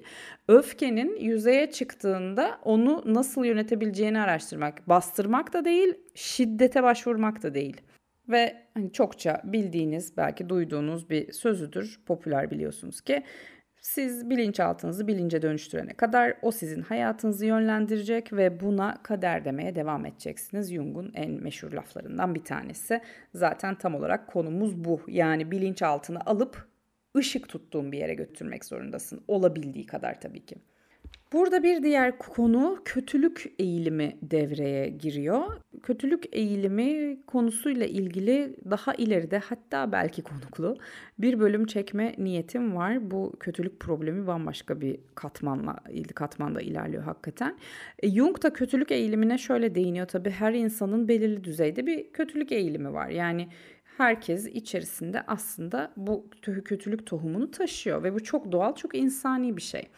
Öfkenin 0.47 1.15
yüzeye 1.15 1.71
çıktığında 1.71 2.59
onu 2.63 3.03
nasıl 3.05 3.45
yönetebileceğini 3.45 4.19
araştırmak. 4.19 4.89
Bastırmak 4.89 5.53
da 5.53 5.65
değil, 5.65 5.93
şiddete 6.15 6.83
başvurmak 6.83 7.43
da 7.43 7.53
değil. 7.53 7.81
Ve 8.29 8.55
hani 8.73 8.91
çokça 8.91 9.41
bildiğiniz, 9.43 10.17
belki 10.17 10.49
duyduğunuz 10.49 11.09
bir 11.09 11.31
sözüdür. 11.31 11.99
Popüler 12.05 12.51
biliyorsunuz 12.51 13.01
ki 13.01 13.23
siz 13.81 14.29
bilinçaltınızı 14.29 15.07
bilince 15.07 15.41
dönüştürene 15.41 15.93
kadar 15.93 16.33
o 16.41 16.51
sizin 16.51 16.81
hayatınızı 16.81 17.45
yönlendirecek 17.45 18.33
ve 18.33 18.59
buna 18.59 19.03
kader 19.03 19.45
demeye 19.45 19.75
devam 19.75 20.05
edeceksiniz. 20.05 20.73
Jung'un 20.73 21.11
en 21.13 21.31
meşhur 21.31 21.71
laflarından 21.71 22.35
bir 22.35 22.43
tanesi. 22.43 23.01
Zaten 23.33 23.75
tam 23.75 23.95
olarak 23.95 24.27
konumuz 24.27 24.85
bu. 24.85 25.01
Yani 25.07 25.51
bilinçaltını 25.51 26.19
alıp 26.25 26.74
ışık 27.15 27.49
tuttuğun 27.49 27.91
bir 27.91 27.97
yere 27.97 28.13
götürmek 28.13 28.65
zorundasın. 28.65 29.21
Olabildiği 29.27 29.85
kadar 29.85 30.21
tabii 30.21 30.45
ki. 30.45 30.55
Burada 31.33 31.63
bir 31.63 31.83
diğer 31.83 32.17
konu 32.17 32.81
kötülük 32.85 33.53
eğilimi 33.59 34.17
devreye 34.21 34.89
giriyor. 34.89 35.43
Kötülük 35.83 36.25
eğilimi 36.31 37.17
konusuyla 37.27 37.85
ilgili 37.85 38.55
daha 38.69 38.93
ileride 38.93 39.37
hatta 39.37 39.91
belki 39.91 40.21
konuklu 40.21 40.77
bir 41.19 41.39
bölüm 41.39 41.65
çekme 41.65 42.15
niyetim 42.17 42.75
var. 42.75 43.11
Bu 43.11 43.33
kötülük 43.39 43.79
problemi 43.79 44.27
bambaşka 44.27 44.81
bir 44.81 44.99
katmanla 45.15 45.75
katmanda 46.15 46.61
ilerliyor 46.61 47.03
hakikaten. 47.03 47.57
E, 47.99 48.09
Jung 48.09 48.43
da 48.43 48.53
kötülük 48.53 48.91
eğilimine 48.91 49.37
şöyle 49.37 49.75
değiniyor 49.75 50.07
tabii 50.07 50.29
her 50.29 50.53
insanın 50.53 51.07
belirli 51.07 51.43
düzeyde 51.43 51.85
bir 51.85 52.11
kötülük 52.11 52.51
eğilimi 52.51 52.93
var. 52.93 53.09
Yani 53.09 53.47
herkes 53.97 54.47
içerisinde 54.47 55.23
aslında 55.27 55.91
bu 55.97 56.29
kötülük 56.41 57.05
tohumunu 57.05 57.51
taşıyor 57.51 58.03
ve 58.03 58.13
bu 58.13 58.23
çok 58.23 58.51
doğal, 58.51 58.75
çok 58.75 58.95
insani 58.95 59.57
bir 59.57 59.61
şey. 59.61 59.89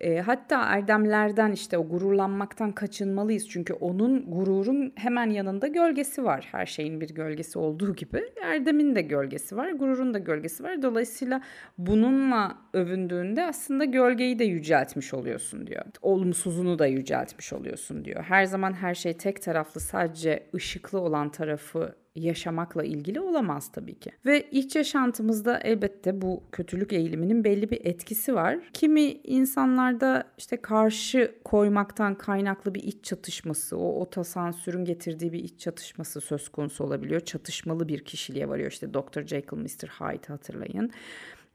E, 0.00 0.20
hatta 0.20 0.62
erdemlerden 0.62 1.52
işte 1.52 1.78
o 1.78 1.88
gururlanmaktan 1.88 2.72
kaçınmalıyız. 2.72 3.48
Çünkü 3.48 3.72
onun 3.72 4.30
gururun 4.30 4.92
hemen 4.94 5.30
yanında 5.30 5.66
gölgesi 5.66 6.24
var. 6.24 6.48
Her 6.52 6.66
şeyin 6.66 7.00
bir 7.00 7.14
gölgesi 7.14 7.58
olduğu 7.58 7.94
gibi 7.94 8.24
erdemin 8.42 8.94
de 8.94 9.02
gölgesi 9.02 9.56
var, 9.56 9.70
gururun 9.70 10.14
da 10.14 10.18
gölgesi 10.18 10.62
var. 10.62 10.82
Dolayısıyla 10.82 11.40
bununla 11.78 12.58
övündüğünde 12.72 13.44
aslında 13.44 13.84
gölgeyi 13.84 14.38
de 14.38 14.44
yüceltmiş 14.44 15.14
oluyorsun 15.14 15.66
diyor. 15.66 15.84
Olumsuzunu 16.02 16.78
da 16.78 16.86
yüceltmiş 16.86 17.52
oluyorsun 17.52 18.04
diyor. 18.04 18.22
Her 18.22 18.44
zaman 18.44 18.72
her 18.72 18.94
şey 18.94 19.12
tek 19.12 19.42
taraflı 19.42 19.80
sadece 19.80 20.42
ışıklı 20.54 21.00
olan 21.00 21.30
tarafı 21.30 21.94
yaşamakla 22.20 22.84
ilgili 22.84 23.20
olamaz 23.20 23.72
tabii 23.72 23.94
ki. 23.94 24.10
Ve 24.26 24.50
iç 24.50 24.76
yaşantımızda 24.76 25.58
elbette 25.58 26.22
bu 26.22 26.42
kötülük 26.52 26.92
eğiliminin 26.92 27.44
belli 27.44 27.70
bir 27.70 27.84
etkisi 27.84 28.34
var. 28.34 28.58
Kimi 28.72 29.02
insanlarda 29.12 30.24
işte 30.38 30.56
karşı 30.56 31.34
koymaktan 31.44 32.14
kaynaklı 32.14 32.74
bir 32.74 32.82
iç 32.82 33.04
çatışması, 33.04 33.76
o 33.76 34.00
otosansürün 34.00 34.84
getirdiği 34.84 35.32
bir 35.32 35.44
iç 35.44 35.60
çatışması 35.60 36.20
söz 36.20 36.48
konusu 36.48 36.84
olabiliyor. 36.84 37.20
Çatışmalı 37.20 37.88
bir 37.88 38.04
kişiliğe 38.04 38.48
varıyor. 38.48 38.70
İşte 38.70 38.94
Dr. 38.94 39.26
Jekyll, 39.26 39.58
Mr. 39.58 39.88
Hyde 39.88 40.26
hatırlayın. 40.26 40.92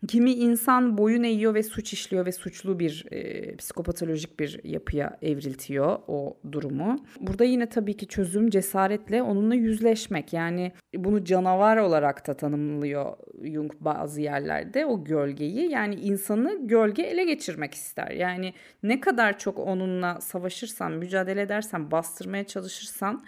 Kimi 0.07 0.31
insan 0.31 0.97
boyun 0.97 1.23
eğiyor 1.23 1.53
ve 1.53 1.63
suç 1.63 1.93
işliyor 1.93 2.25
ve 2.25 2.31
suçlu 2.31 2.79
bir 2.79 3.05
e, 3.11 3.55
psikopatolojik 3.55 4.39
bir 4.39 4.59
yapıya 4.63 5.17
evriltiyor 5.21 5.99
o 6.07 6.37
durumu. 6.51 7.05
Burada 7.19 7.43
yine 7.43 7.69
tabii 7.69 7.97
ki 7.97 8.07
çözüm 8.07 8.49
cesaretle 8.49 9.21
onunla 9.21 9.55
yüzleşmek. 9.55 10.33
Yani 10.33 10.71
bunu 10.95 11.23
canavar 11.23 11.77
olarak 11.77 12.27
da 12.27 12.33
tanımlıyor 12.33 13.17
Jung 13.43 13.71
bazı 13.79 14.21
yerlerde 14.21 14.85
o 14.85 15.03
gölgeyi. 15.03 15.69
Yani 15.69 15.95
insanı 15.95 16.67
gölge 16.67 17.03
ele 17.03 17.23
geçirmek 17.23 17.73
ister. 17.73 18.11
Yani 18.11 18.53
ne 18.83 18.99
kadar 18.99 19.39
çok 19.39 19.59
onunla 19.59 20.21
savaşırsan, 20.21 20.91
mücadele 20.91 21.41
edersen, 21.41 21.91
bastırmaya 21.91 22.43
çalışırsan 22.43 23.23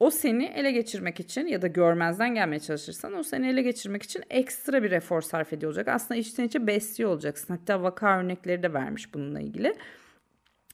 o 0.00 0.10
seni 0.10 0.44
ele 0.44 0.72
geçirmek 0.72 1.20
için 1.20 1.46
ya 1.46 1.62
da 1.62 1.66
görmezden 1.66 2.34
gelmeye 2.34 2.60
çalışırsan 2.60 3.14
o 3.14 3.22
seni 3.22 3.48
ele 3.48 3.62
geçirmek 3.62 4.02
için 4.02 4.24
ekstra 4.30 4.82
bir 4.82 4.90
efor 4.90 5.20
sarf 5.20 5.52
ediyor 5.52 5.70
olacak. 5.70 5.88
Aslında 5.88 6.20
içten 6.20 6.44
içe 6.44 6.66
besliyor 6.66 7.10
olacaksın. 7.10 7.54
Hatta 7.54 7.82
vaka 7.82 8.18
örnekleri 8.18 8.62
de 8.62 8.72
vermiş 8.72 9.14
bununla 9.14 9.40
ilgili. 9.40 9.74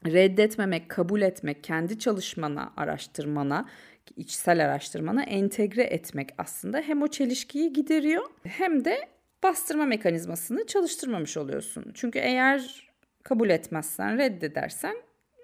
Reddetmemek, 0.06 0.88
kabul 0.88 1.22
etmek, 1.22 1.64
kendi 1.64 1.98
çalışmana, 1.98 2.72
araştırmana, 2.76 3.68
içsel 4.16 4.64
araştırmana 4.64 5.22
entegre 5.22 5.82
etmek 5.82 6.28
aslında 6.38 6.80
hem 6.80 7.02
o 7.02 7.08
çelişkiyi 7.08 7.72
gideriyor 7.72 8.24
hem 8.44 8.84
de 8.84 9.08
bastırma 9.42 9.84
mekanizmasını 9.84 10.66
çalıştırmamış 10.66 11.36
oluyorsun. 11.36 11.90
Çünkü 11.94 12.18
eğer 12.18 12.90
kabul 13.22 13.50
etmezsen, 13.50 14.18
reddedersen 14.18 14.96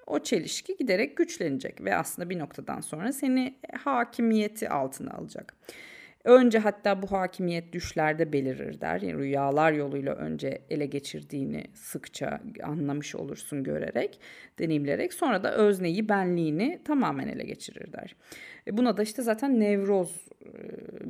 o 0.07 0.19
çelişki 0.19 0.77
giderek 0.77 1.17
güçlenecek 1.17 1.85
ve 1.85 1.97
aslında 1.97 2.31
bir 2.31 2.38
noktadan 2.38 2.81
sonra 2.81 3.12
seni 3.12 3.55
hakimiyeti 3.85 4.69
altına 4.69 5.11
alacak. 5.11 5.55
Önce 6.25 6.59
hatta 6.59 7.03
bu 7.03 7.12
hakimiyet 7.12 7.73
düşlerde 7.73 8.33
belirir 8.33 8.81
der. 8.81 9.01
Yani 9.01 9.19
rüyalar 9.19 9.73
yoluyla 9.73 10.15
önce 10.15 10.62
ele 10.71 10.87
geçirdiğini 10.87 11.65
sıkça 11.75 12.41
anlamış 12.62 13.15
olursun 13.15 13.65
görerek, 13.65 14.21
deneyimlerek. 14.59 15.12
Sonra 15.12 15.43
da 15.43 15.55
özneyi, 15.55 16.09
benliğini 16.09 16.81
tamamen 16.85 17.29
ele 17.29 17.45
geçirir 17.45 17.93
der. 17.93 18.17
E 18.67 18.77
buna 18.77 18.97
da 18.97 19.03
işte 19.03 19.23
zaten 19.23 19.61
nevroz 19.61 20.29
e, 20.45 20.49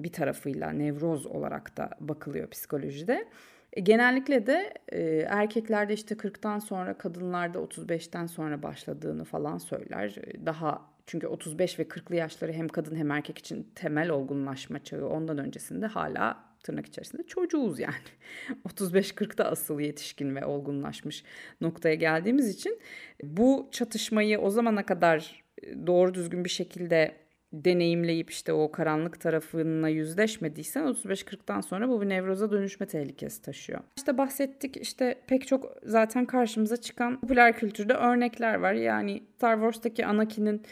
bir 0.05 0.12
tarafıyla 0.12 0.70
nevroz 0.70 1.26
olarak 1.26 1.76
da 1.76 1.90
bakılıyor 2.00 2.50
psikolojide. 2.50 3.28
E, 3.72 3.80
genellikle 3.80 4.46
de 4.46 4.74
e, 4.88 5.02
erkeklerde 5.28 5.94
işte 5.94 6.14
40'tan 6.14 6.61
sonra 6.61 6.98
kadınlarda 6.98 7.58
35'ten 7.58 8.26
sonra 8.26 8.62
başladığını 8.62 9.24
falan 9.24 9.58
söyler. 9.58 10.16
E, 10.26 10.46
daha 10.46 10.92
çünkü 11.06 11.26
35 11.26 11.78
ve 11.78 11.82
40'lı 11.82 12.16
yaşları 12.16 12.52
hem 12.52 12.68
kadın 12.68 12.96
hem 12.96 13.11
erkek 13.11 13.38
için 13.38 13.70
temel 13.74 14.11
olgunlaşma 14.11 14.85
çağı 14.85 15.08
ondan 15.08 15.38
öncesinde 15.38 15.87
hala 15.87 16.44
tırnak 16.62 16.87
içerisinde 16.87 17.22
çocuğuz 17.22 17.78
yani. 17.78 17.94
35-40'da 18.68 19.44
asıl 19.44 19.80
yetişkin 19.80 20.37
ve 20.37 20.44
olgunlaşmış 20.44 21.24
noktaya 21.61 21.94
geldiğimiz 21.94 22.48
için 22.48 22.78
bu 23.22 23.68
çatışmayı 23.72 24.40
o 24.40 24.50
zamana 24.50 24.87
kadar 24.87 25.44
e, 25.62 25.87
doğru 25.87 26.14
düzgün 26.14 26.44
bir 26.44 26.50
şekilde 26.50 27.21
deneyimleyip 27.52 28.30
işte 28.30 28.52
o 28.52 28.72
karanlık 28.72 29.20
tarafına 29.20 29.88
yüzleşmediysen 29.88 30.84
35-40'tan 30.84 31.62
sonra 31.62 31.88
bu 31.88 32.00
bir 32.00 32.08
nevroza 32.08 32.50
dönüşme 32.50 32.86
tehlikesi 32.86 33.42
taşıyor. 33.42 33.80
İşte 33.96 34.18
bahsettik 34.18 34.76
işte 34.76 35.18
pek 35.26 35.46
çok 35.46 35.76
zaten 35.82 36.24
karşımıza 36.24 36.76
çıkan 36.76 37.20
popüler 37.20 37.56
kültürde 37.56 37.94
örnekler 37.94 38.54
var. 38.54 38.72
Yani 38.72 39.22
Star 39.36 39.54
Wars'taki 39.54 40.06
Anakin'in 40.06 40.62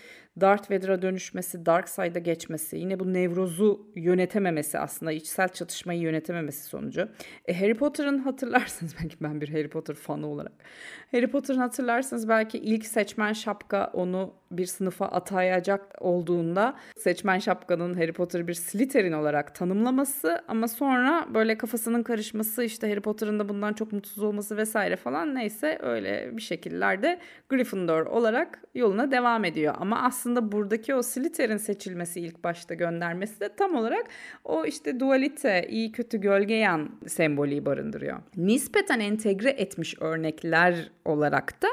Darth 0.41 0.71
Vader'a 0.71 1.03
dönüşmesi, 1.03 1.67
Dark 1.67 1.89
Side'a 1.89 2.19
geçmesi, 2.19 2.79
yine 2.79 3.01
bu 3.01 3.13
nevrozu 3.13 3.87
yönetememesi 3.95 4.79
aslında 4.79 5.13
içsel 5.13 5.49
çatışmayı 5.49 6.01
yönetememesi 6.01 6.65
sonucu. 6.65 7.09
E, 7.47 7.61
Harry 7.61 7.75
Potter'ın 7.75 8.19
hatırlarsınız 8.19 8.95
belki 9.03 9.17
ben 9.21 9.41
bir 9.41 9.49
Harry 9.49 9.69
Potter 9.69 9.95
fanı 9.95 10.27
olarak. 10.27 10.53
Harry 11.13 11.31
Potter'ın 11.31 11.59
hatırlarsınız 11.59 12.29
belki 12.29 12.59
ilk 12.59 12.87
seçmen 12.87 13.33
şapka 13.33 13.91
onu 13.93 14.35
bir 14.51 14.67
sınıfa 14.67 15.07
atayacak 15.07 15.95
olduğunda 16.01 16.70
seçmen 16.97 17.39
şapkanın 17.39 17.95
Harry 17.95 18.13
Potter'ı 18.13 18.49
bir 18.49 18.55
Slytherin 18.55 19.13
olarak 19.13 19.55
tanımlaması 19.55 20.43
ama 20.49 20.69
sonra 20.69 21.27
böyle 21.35 21.59
kafasının 21.59 22.03
karışması 22.03 22.65
işte 22.65 22.89
Harry 22.89 23.01
Potter'ın 23.01 23.39
da 23.39 23.49
bundan 23.49 23.73
çok 23.73 23.93
mutsuz 23.93 24.23
olması 24.23 24.57
vesaire 24.57 24.97
falan 24.97 25.35
neyse 25.35 25.79
öyle 25.83 26.31
bir 26.37 26.43
şekillerde 26.43 27.19
Gryffindor 27.49 28.07
olarak 28.07 28.59
yoluna 28.75 29.11
devam 29.11 29.45
ediyor. 29.45 29.75
Ama 29.79 30.03
aslında 30.03 30.53
buradaki 30.53 30.95
o 30.95 31.03
Slytherin 31.03 31.57
seçilmesi 31.57 32.21
ilk 32.21 32.45
başta 32.45 32.75
göndermesi 32.75 33.41
de 33.41 33.49
tam 33.57 33.75
olarak 33.75 34.07
o 34.45 34.67
işte 34.67 35.01
dualite, 35.01 35.67
iyi 35.69 35.93
kötü 35.93 36.19
gölge 36.19 36.55
yan 36.55 36.91
sembolü 37.07 37.67
barındırıyor. 37.67 38.19
Nispeten 38.37 39.01
entegre 39.01 39.51
etmiş 39.51 39.95
örnekler 40.01 40.91
olarak 41.05 41.63
da 41.63 41.69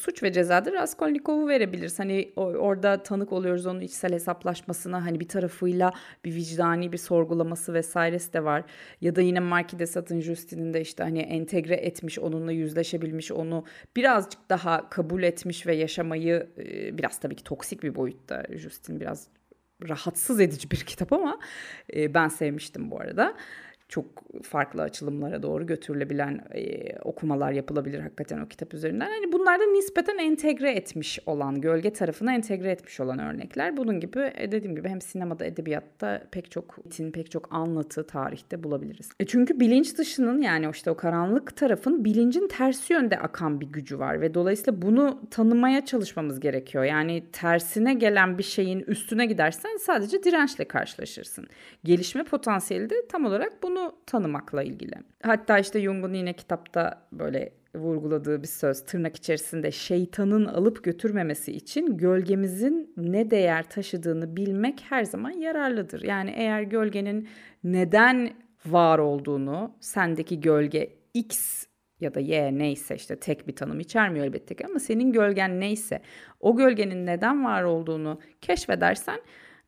suç 0.00 0.22
ve 0.22 0.32
cezadır 0.32 0.72
Raskolnikov'u 0.72 1.48
verebiliriz. 1.48 1.98
Hani 1.98 2.32
orada 2.36 3.02
tanık 3.02 3.32
oluyoruz 3.32 3.66
onun 3.66 3.80
içsel 3.80 4.12
hesaplaşmasına 4.12 5.06
hani 5.06 5.20
bir 5.20 5.28
tarafıyla 5.28 5.92
bir 6.24 6.34
vicdani 6.34 6.92
bir 6.92 6.98
sorgulaması 6.98 7.74
vesairesi 7.74 8.32
de 8.32 8.44
var. 8.44 8.64
Ya 9.00 9.16
da 9.16 9.20
yine 9.20 9.40
Marquis 9.40 9.78
de 9.78 9.86
Satan 9.86 10.20
Justin'in 10.20 10.74
de 10.74 10.80
işte 10.80 11.02
hani 11.02 11.20
entegre 11.20 11.74
etmiş, 11.74 12.18
onunla 12.18 12.52
yüzleşebilmiş, 12.52 13.32
onu 13.32 13.64
birazcık 13.96 14.40
daha 14.50 14.90
kabul 14.90 15.22
etmiş 15.22 15.66
ve 15.66 15.74
yaşamayı 15.74 16.46
biraz 16.92 17.20
tabii 17.20 17.36
ki 17.36 17.44
toksik 17.44 17.82
bir 17.82 17.94
boyutta. 17.94 18.42
Justin 18.50 19.00
biraz 19.00 19.28
rahatsız 19.88 20.40
edici 20.40 20.70
bir 20.70 20.76
kitap 20.76 21.12
ama 21.12 21.40
ben 21.96 22.28
sevmiştim 22.28 22.90
bu 22.90 23.00
arada 23.00 23.34
çok 23.88 24.06
farklı 24.42 24.82
açılımlara 24.82 25.42
doğru 25.42 25.66
götürülebilen 25.66 26.40
e, 26.54 26.92
okumalar 26.98 27.52
yapılabilir 27.52 28.00
hakikaten 28.00 28.40
o 28.40 28.48
kitap 28.48 28.74
üzerinden. 28.74 29.10
Hani 29.10 29.32
bunlar 29.32 29.60
da 29.60 29.64
nispeten 29.64 30.18
entegre 30.18 30.72
etmiş 30.72 31.18
olan, 31.26 31.60
gölge 31.60 31.92
tarafına 31.92 32.34
entegre 32.34 32.70
etmiş 32.70 33.00
olan 33.00 33.18
örnekler. 33.18 33.76
Bunun 33.76 34.00
gibi 34.00 34.32
e, 34.34 34.52
dediğim 34.52 34.76
gibi 34.76 34.88
hem 34.88 35.00
sinemada, 35.00 35.44
edebiyatta 35.44 36.22
pek 36.30 36.50
çok 36.50 36.86
metin, 36.96 37.12
pek 37.12 37.30
çok 37.30 37.54
anlatı 37.54 38.06
tarihte 38.06 38.62
bulabiliriz. 38.62 39.10
E 39.20 39.26
çünkü 39.26 39.60
bilinç 39.60 39.98
dışının 39.98 40.42
yani 40.42 40.68
işte 40.72 40.90
o 40.90 40.96
karanlık 40.96 41.56
tarafın 41.56 42.04
bilincin 42.04 42.48
tersi 42.48 42.92
yönde 42.92 43.18
akan 43.18 43.60
bir 43.60 43.66
gücü 43.66 43.98
var 43.98 44.20
ve 44.20 44.34
dolayısıyla 44.34 44.82
bunu 44.82 45.20
tanımaya 45.30 45.84
çalışmamız 45.84 46.40
gerekiyor. 46.40 46.84
Yani 46.84 47.24
tersine 47.32 47.94
gelen 47.94 48.38
bir 48.38 48.42
şeyin 48.42 48.80
üstüne 48.80 49.26
gidersen 49.26 49.76
sadece 49.76 50.22
dirençle 50.22 50.64
karşılaşırsın. 50.64 51.46
Gelişme 51.84 52.24
potansiyeli 52.24 52.90
de 52.90 52.94
tam 53.08 53.24
olarak 53.24 53.62
bunu 53.62 53.75
bunu 53.76 53.92
tanımakla 54.06 54.62
ilgili. 54.62 54.94
Hatta 55.22 55.58
işte 55.58 55.80
Jung'un 55.80 56.14
yine 56.14 56.32
kitapta 56.32 57.02
böyle 57.12 57.52
vurguladığı 57.74 58.42
bir 58.42 58.48
söz 58.48 58.84
tırnak 58.84 59.16
içerisinde 59.16 59.70
şeytanın 59.70 60.44
alıp 60.44 60.84
götürmemesi 60.84 61.52
için 61.52 61.96
gölgemizin 61.96 62.94
ne 62.96 63.30
değer 63.30 63.62
taşıdığını 63.70 64.36
bilmek 64.36 64.84
her 64.88 65.04
zaman 65.04 65.30
yararlıdır. 65.30 66.02
Yani 66.02 66.34
eğer 66.36 66.62
gölgenin 66.62 67.28
neden 67.64 68.30
var 68.66 68.98
olduğunu, 68.98 69.76
sendeki 69.80 70.40
gölge 70.40 70.92
X 71.14 71.66
ya 72.00 72.14
da 72.14 72.20
Y 72.20 72.58
neyse 72.58 72.94
işte 72.94 73.16
tek 73.16 73.48
bir 73.48 73.56
tanım 73.56 73.80
içermiyor 73.80 74.26
elbette 74.26 74.54
ki 74.54 74.66
ama 74.66 74.78
senin 74.78 75.12
gölgen 75.12 75.60
neyse 75.60 76.02
o 76.40 76.56
gölgenin 76.56 77.06
neden 77.06 77.44
var 77.44 77.62
olduğunu 77.62 78.20
keşfedersen 78.40 79.20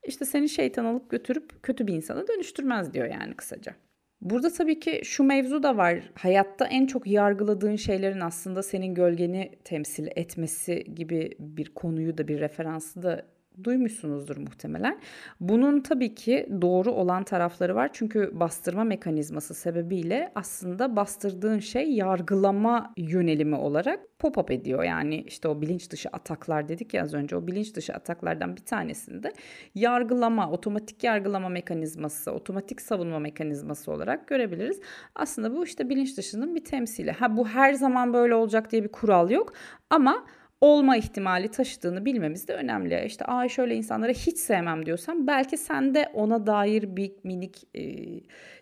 işte 0.04 0.24
seni 0.24 0.48
şeytan 0.48 0.84
alıp 0.84 1.10
götürüp 1.10 1.62
kötü 1.62 1.86
bir 1.86 1.94
insana 1.94 2.28
dönüştürmez 2.28 2.94
diyor 2.94 3.06
yani 3.06 3.34
kısaca. 3.34 3.74
Burada 4.20 4.52
tabii 4.52 4.80
ki 4.80 5.00
şu 5.04 5.24
mevzu 5.24 5.62
da 5.62 5.76
var. 5.76 6.10
Hayatta 6.14 6.66
en 6.66 6.86
çok 6.86 7.06
yargıladığın 7.06 7.76
şeylerin 7.76 8.20
aslında 8.20 8.62
senin 8.62 8.94
gölgeni 8.94 9.50
temsil 9.64 10.08
etmesi 10.16 10.84
gibi 10.94 11.36
bir 11.38 11.74
konuyu 11.74 12.18
da 12.18 12.28
bir 12.28 12.40
referansı 12.40 13.02
da 13.02 13.26
duymuşsunuzdur 13.64 14.36
muhtemelen. 14.36 15.00
Bunun 15.40 15.80
tabii 15.80 16.14
ki 16.14 16.48
doğru 16.62 16.92
olan 16.92 17.24
tarafları 17.24 17.74
var. 17.74 17.90
Çünkü 17.92 18.30
bastırma 18.32 18.84
mekanizması 18.84 19.54
sebebiyle 19.54 20.32
aslında 20.34 20.96
bastırdığın 20.96 21.58
şey 21.58 21.92
yargılama 21.92 22.92
yönelimi 22.96 23.56
olarak 23.56 24.00
pop-up 24.18 24.52
ediyor. 24.52 24.82
Yani 24.82 25.20
işte 25.20 25.48
o 25.48 25.60
bilinç 25.60 25.90
dışı 25.90 26.08
ataklar 26.08 26.68
dedik 26.68 26.94
ya 26.94 27.02
az 27.02 27.14
önce. 27.14 27.36
O 27.36 27.46
bilinç 27.46 27.74
dışı 27.74 27.94
ataklardan 27.94 28.56
bir 28.56 28.64
tanesinde 28.64 29.32
yargılama, 29.74 30.50
otomatik 30.50 31.04
yargılama 31.04 31.48
mekanizması, 31.48 32.32
otomatik 32.32 32.80
savunma 32.80 33.18
mekanizması 33.18 33.92
olarak 33.92 34.28
görebiliriz. 34.28 34.80
Aslında 35.14 35.56
bu 35.56 35.64
işte 35.64 35.88
bilinç 35.88 36.16
dışının 36.16 36.54
bir 36.54 36.64
temsili. 36.64 37.10
Ha 37.10 37.36
bu 37.36 37.48
her 37.48 37.72
zaman 37.72 38.12
böyle 38.12 38.34
olacak 38.34 38.72
diye 38.72 38.84
bir 38.84 38.88
kural 38.88 39.30
yok 39.30 39.52
ama 39.90 40.24
olma 40.60 40.96
ihtimali 40.96 41.48
taşıdığını 41.48 42.04
bilmemiz 42.04 42.48
de 42.48 42.54
önemli. 42.54 43.04
İşte 43.06 43.24
Aa 43.24 43.48
şöyle 43.48 43.74
insanları 43.74 44.12
hiç 44.12 44.38
sevmem 44.38 44.86
diyorsan 44.86 45.26
belki 45.26 45.56
sen 45.56 45.94
de 45.94 46.10
ona 46.14 46.46
dair 46.46 46.96
bir 46.96 47.12
minik 47.24 47.62
e, 47.74 47.84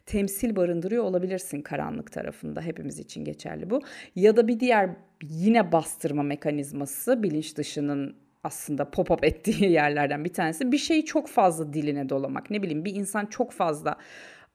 temsil 0.07 0.57
barındırıyor 0.57 1.05
olabilirsin 1.05 1.63
karanlık 1.63 2.13
tarafında. 2.13 2.61
Hepimiz 2.63 2.99
için 2.99 3.25
geçerli 3.25 3.71
bu. 3.71 3.81
Ya 4.17 4.37
da 4.37 4.49
bir 4.49 4.61
diğer 4.61 4.91
yine 5.23 5.73
bastırma 5.73 6.23
mekanizması 6.23 7.23
bilinç 7.23 7.57
dışının 7.57 8.17
aslında 8.45 8.83
pop-up 8.83 9.27
ettiği 9.27 9.65
yerlerden 9.73 10.25
bir 10.25 10.33
tanesi. 10.33 10.73
Bir 10.73 10.79
şeyi 10.79 11.05
çok 11.05 11.29
fazla 11.29 11.73
diline 11.73 12.09
dolamak. 12.09 12.51
Ne 12.51 12.63
bileyim 12.63 12.85
bir 12.85 12.95
insan 12.95 13.27
çok 13.27 13.53
fazla 13.53 13.97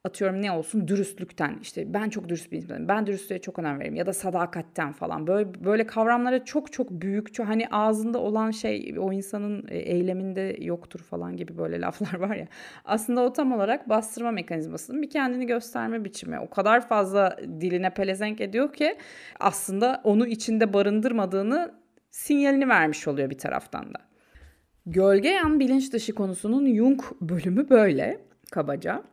atıyorum 0.03 0.41
ne 0.41 0.51
olsun 0.51 0.87
dürüstlükten 0.87 1.57
işte 1.61 1.93
ben 1.93 2.09
çok 2.09 2.29
dürüst 2.29 2.51
bir 2.51 2.57
insanım 2.57 2.87
ben 2.87 3.07
dürüstlüğe 3.07 3.41
çok 3.41 3.59
önem 3.59 3.79
veririm 3.79 3.95
ya 3.95 4.05
da 4.05 4.13
sadakatten 4.13 4.91
falan 4.91 5.27
böyle 5.27 5.63
böyle 5.65 5.87
kavramlara 5.87 6.45
çok 6.45 6.71
çok 6.71 6.91
büyük 6.91 7.33
çok 7.33 7.47
hani 7.47 7.67
ağzında 7.71 8.19
olan 8.19 8.51
şey 8.51 8.95
o 8.99 9.13
insanın 9.13 9.65
e, 9.67 9.77
eyleminde 9.77 10.57
yoktur 10.59 10.99
falan 10.99 11.37
gibi 11.37 11.57
böyle 11.57 11.81
laflar 11.81 12.19
var 12.19 12.35
ya 12.35 12.47
aslında 12.85 13.21
o 13.21 13.33
tam 13.33 13.51
olarak 13.51 13.89
bastırma 13.89 14.31
mekanizmasının 14.31 15.01
bir 15.01 15.09
kendini 15.09 15.45
gösterme 15.45 16.05
biçimi 16.05 16.39
o 16.39 16.49
kadar 16.49 16.87
fazla 16.87 17.37
diline 17.61 17.89
pelezenk 17.89 18.41
ediyor 18.41 18.73
ki 18.73 18.97
aslında 19.39 20.01
onu 20.03 20.27
içinde 20.27 20.73
barındırmadığını 20.73 21.71
sinyalini 22.11 22.69
vermiş 22.69 23.07
oluyor 23.07 23.29
bir 23.29 23.37
taraftan 23.37 23.93
da. 23.93 23.99
Gölge 24.85 25.29
yan 25.29 25.59
bilinç 25.59 25.93
dışı 25.93 26.15
konusunun 26.15 26.75
Jung 26.75 27.01
bölümü 27.21 27.69
böyle 27.69 28.19
kabaca. 28.51 29.10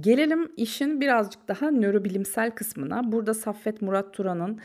Gelelim 0.00 0.52
işin 0.56 1.00
birazcık 1.00 1.48
daha 1.48 1.70
nörobilimsel 1.70 2.50
kısmına. 2.50 3.12
Burada 3.12 3.34
Saffet 3.34 3.82
Murat 3.82 4.14
Turan'ın 4.14 4.60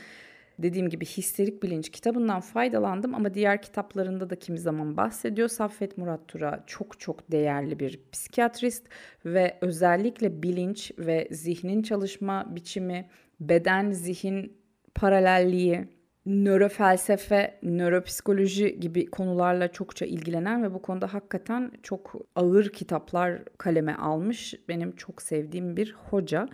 dediğim 0.58 0.88
gibi 0.88 1.04
Histerik 1.04 1.62
Bilinç 1.62 1.90
kitabından 1.90 2.40
faydalandım 2.40 3.14
ama 3.14 3.34
diğer 3.34 3.62
kitaplarında 3.62 4.30
da 4.30 4.36
kimi 4.36 4.58
zaman 4.58 4.96
bahsediyor. 4.96 5.48
Saffet 5.48 5.98
Murat 5.98 6.28
Tura 6.28 6.64
çok 6.66 7.00
çok 7.00 7.32
değerli 7.32 7.78
bir 7.78 8.00
psikiyatrist 8.12 8.86
ve 9.24 9.58
özellikle 9.60 10.42
bilinç 10.42 10.92
ve 10.98 11.28
zihnin 11.30 11.82
çalışma 11.82 12.56
biçimi, 12.56 13.08
beden 13.40 13.90
zihin 13.90 14.60
paralelliği, 14.94 15.88
nörofelsefe, 16.26 17.58
nöropsikoloji 17.62 18.80
gibi 18.80 19.06
konularla 19.06 19.68
çokça 19.68 20.06
ilgilenen 20.06 20.62
ve 20.62 20.74
bu 20.74 20.82
konuda 20.82 21.14
hakikaten 21.14 21.72
çok 21.82 22.14
ağır 22.34 22.68
kitaplar 22.68 23.44
kaleme 23.58 23.94
almış 23.94 24.54
benim 24.68 24.96
çok 24.96 25.22
sevdiğim 25.22 25.76
bir 25.76 25.96
hoca. 26.10 26.48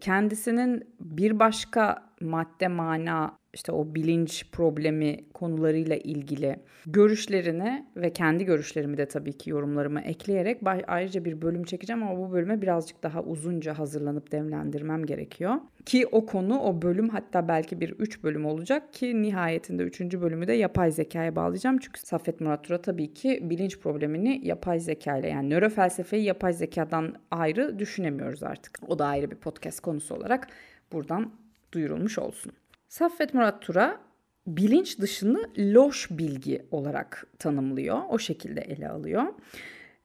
Kendisinin 0.00 0.94
bir 1.00 1.38
başka 1.38 2.10
madde 2.20 2.68
mana 2.68 3.39
işte 3.54 3.72
o 3.72 3.94
bilinç 3.94 4.46
problemi 4.52 5.16
konularıyla 5.34 5.96
ilgili 5.96 6.56
görüşlerini 6.86 7.86
ve 7.96 8.12
kendi 8.12 8.44
görüşlerimi 8.44 8.96
de 8.96 9.06
tabii 9.06 9.32
ki 9.32 9.50
yorumlarıma 9.50 10.00
ekleyerek 10.00 10.60
ayrıca 10.86 11.24
bir 11.24 11.42
bölüm 11.42 11.64
çekeceğim 11.64 12.02
ama 12.02 12.18
bu 12.18 12.32
bölüme 12.32 12.62
birazcık 12.62 13.02
daha 13.02 13.22
uzunca 13.22 13.78
hazırlanıp 13.78 14.32
demlendirmem 14.32 15.06
gerekiyor. 15.06 15.54
Ki 15.86 16.06
o 16.12 16.26
konu 16.26 16.60
o 16.60 16.82
bölüm 16.82 17.08
hatta 17.08 17.48
belki 17.48 17.80
bir 17.80 17.90
üç 17.90 18.24
bölüm 18.24 18.46
olacak 18.46 18.92
ki 18.92 19.22
nihayetinde 19.22 19.82
üçüncü 19.82 20.20
bölümü 20.20 20.46
de 20.46 20.52
yapay 20.52 20.90
zekaya 20.90 21.36
bağlayacağım. 21.36 21.78
Çünkü 21.78 22.00
Saffet 22.00 22.40
Murat 22.40 22.64
Tura 22.64 22.82
tabii 22.82 23.14
ki 23.14 23.40
bilinç 23.42 23.78
problemini 23.78 24.40
yapay 24.44 24.80
zeka 24.80 25.16
ile 25.16 25.28
yani 25.28 25.50
nörofelsefeyi 25.50 26.24
yapay 26.24 26.52
zekadan 26.52 27.14
ayrı 27.30 27.78
düşünemiyoruz 27.78 28.42
artık. 28.42 28.78
O 28.88 28.98
da 28.98 29.06
ayrı 29.06 29.30
bir 29.30 29.36
podcast 29.36 29.80
konusu 29.80 30.14
olarak 30.14 30.46
buradan 30.92 31.32
duyurulmuş 31.72 32.18
olsun. 32.18 32.52
Saffet 32.90 33.34
Murat 33.34 33.62
Tura 33.62 34.00
bilinç 34.46 34.98
dışını 34.98 35.50
loş 35.58 36.10
bilgi 36.10 36.66
olarak 36.70 37.26
tanımlıyor. 37.38 37.98
O 38.08 38.18
şekilde 38.18 38.60
ele 38.60 38.88
alıyor. 38.88 39.24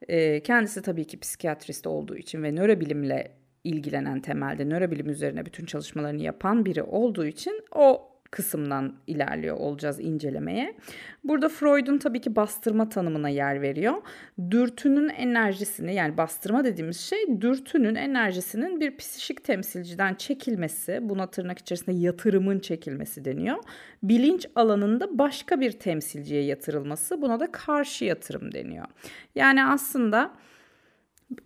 Ee, 0.07 0.39
kendisi 0.39 0.81
tabii 0.81 1.07
ki 1.07 1.19
psikiyatrist 1.19 1.87
olduğu 1.87 2.15
için 2.15 2.43
ve 2.43 2.51
nörobilimle 2.51 3.37
ilgilenen 3.63 4.21
temelde 4.21 4.65
nörobilim 4.69 5.09
üzerine 5.09 5.45
bütün 5.45 5.65
çalışmalarını 5.65 6.21
yapan 6.21 6.65
biri 6.65 6.83
olduğu 6.83 7.25
için 7.25 7.63
o 7.75 8.09
kısımdan 8.35 8.93
ilerliyor 9.07 9.57
olacağız 9.57 9.99
incelemeye. 9.99 10.75
Burada 11.23 11.49
Freud'un 11.49 11.97
tabii 11.97 12.21
ki 12.21 12.35
bastırma 12.35 12.89
tanımına 12.89 13.29
yer 13.29 13.61
veriyor. 13.61 13.93
Dürtünün 14.51 15.09
enerjisini 15.09 15.95
yani 15.95 16.17
bastırma 16.17 16.63
dediğimiz 16.63 16.99
şey 16.99 17.41
dürtünün 17.41 17.95
enerjisinin 17.95 18.79
bir 18.79 18.97
psişik 18.97 19.43
temsilciden 19.43 20.13
çekilmesi, 20.15 20.99
buna 21.01 21.27
tırnak 21.27 21.59
içerisinde 21.59 21.95
yatırımın 21.95 22.59
çekilmesi 22.59 23.25
deniyor. 23.25 23.57
Bilinç 24.03 24.47
alanında 24.55 25.17
başka 25.17 25.59
bir 25.59 25.71
temsilciye 25.71 26.43
yatırılması, 26.43 27.21
buna 27.21 27.39
da 27.39 27.51
karşı 27.51 28.05
yatırım 28.05 28.53
deniyor. 28.53 28.85
Yani 29.35 29.65
aslında 29.65 30.31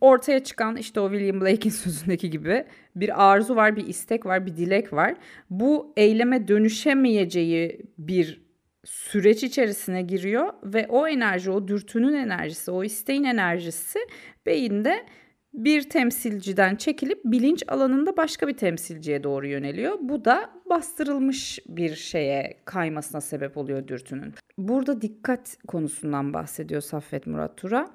ortaya 0.02 0.44
çıkan 0.44 0.78
işte 0.78 1.00
o 1.00 1.12
William 1.12 1.42
Blake'in 1.42 1.70
sözündeki 1.70 2.30
gibi 2.30 2.66
bir 2.96 3.30
arzu 3.30 3.56
var, 3.56 3.76
bir 3.76 3.88
istek 3.88 4.26
var, 4.26 4.46
bir 4.46 4.58
dilek 4.58 4.94
var. 4.94 5.16
Bu 5.50 5.94
eyleme 5.98 6.48
dönüşemeyeceği 6.48 7.82
bir 7.98 8.50
süreç 8.86 9.44
içerisine 9.44 10.02
giriyor 10.02 10.54
ve 10.64 10.88
o 10.90 11.08
enerji, 11.08 11.52
o 11.52 11.68
dürtünün 11.68 12.14
enerjisi, 12.14 12.72
o 12.72 12.84
isteğin 12.84 13.24
enerjisi 13.24 14.00
beyinde 14.46 15.06
bir 15.54 15.90
temsilciden 15.90 16.76
çekilip 16.76 17.20
bilinç 17.26 17.64
alanında 17.68 18.18
başka 18.18 18.48
bir 18.48 18.58
temsilciye 18.58 19.24
doğru 19.24 19.48
yöneliyor. 19.48 19.98
Bu 20.02 20.26
da 20.26 20.50
bastırılmış 20.70 21.60
bir 21.68 21.96
şeye 21.96 22.58
kaymasına 22.66 23.22
sebep 23.22 23.58
oluyor 23.58 23.88
dürtünün. 23.88 24.34
Burada 24.58 25.02
dikkat 25.02 25.58
konusundan 25.68 26.34
bahsediyor 26.34 26.82
Saffet 26.82 27.28
Murat 27.28 27.58
Tura 27.58 27.88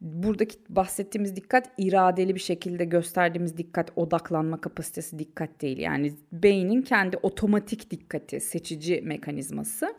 buradaki 0.00 0.56
bahsettiğimiz 0.68 1.36
dikkat 1.36 1.70
iradeli 1.78 2.34
bir 2.34 2.40
şekilde 2.40 2.84
gösterdiğimiz 2.84 3.56
dikkat, 3.56 3.90
odaklanma 3.96 4.60
kapasitesi 4.60 5.18
dikkat 5.18 5.62
değil. 5.62 5.78
Yani 5.78 6.12
beynin 6.32 6.82
kendi 6.82 7.16
otomatik 7.16 7.90
dikkati, 7.90 8.40
seçici 8.40 9.00
mekanizması 9.04 9.94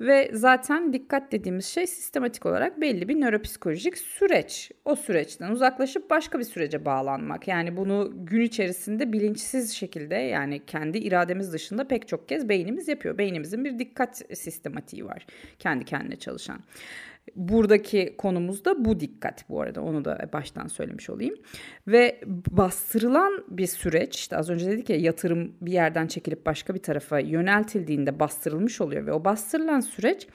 ve 0.00 0.30
zaten 0.32 0.92
dikkat 0.92 1.32
dediğimiz 1.32 1.66
şey 1.66 1.86
sistematik 1.86 2.46
olarak 2.46 2.80
belli 2.80 3.08
bir 3.08 3.20
nöropsikolojik 3.20 3.98
süreç. 3.98 4.70
O 4.84 4.96
süreçten 4.96 5.50
uzaklaşıp 5.50 6.10
başka 6.10 6.38
bir 6.38 6.44
sürece 6.44 6.84
bağlanmak. 6.84 7.48
Yani 7.48 7.76
bunu 7.76 8.12
gün 8.14 8.40
içerisinde 8.40 9.12
bilinçsiz 9.12 9.72
şekilde 9.72 10.14
yani 10.14 10.66
kendi 10.66 10.98
irademiz 10.98 11.52
dışında 11.52 11.88
pek 11.88 12.08
çok 12.08 12.28
kez 12.28 12.48
beynimiz 12.48 12.88
yapıyor. 12.88 13.18
Beynimizin 13.18 13.64
bir 13.64 13.78
dikkat 13.78 14.22
sistematiği 14.34 15.04
var 15.04 15.26
kendi 15.58 15.84
kendine 15.84 16.16
çalışan. 16.16 16.60
Buradaki 17.36 18.14
konumuz 18.18 18.64
da 18.64 18.84
bu 18.84 19.00
dikkat 19.00 19.48
bu 19.48 19.60
arada 19.60 19.82
onu 19.82 20.04
da 20.04 20.28
baştan 20.32 20.66
söylemiş 20.66 21.10
olayım. 21.10 21.34
Ve 21.86 22.20
bastırılan 22.50 23.44
bir 23.48 23.66
süreç 23.66 24.16
işte 24.16 24.36
az 24.36 24.50
önce 24.50 24.66
dedik 24.66 24.90
ya 24.90 24.96
yatırım 24.96 25.56
bir 25.60 25.72
yerden 25.72 26.06
çekilip 26.06 26.46
başka 26.46 26.74
bir 26.74 26.82
tarafa 26.82 27.18
yöneltildiğinde 27.18 28.20
bastırılmış 28.20 28.80
oluyor 28.80 29.06
ve 29.06 29.12
o 29.12 29.24
bastırılan 29.24 29.80
süreç 29.80 30.28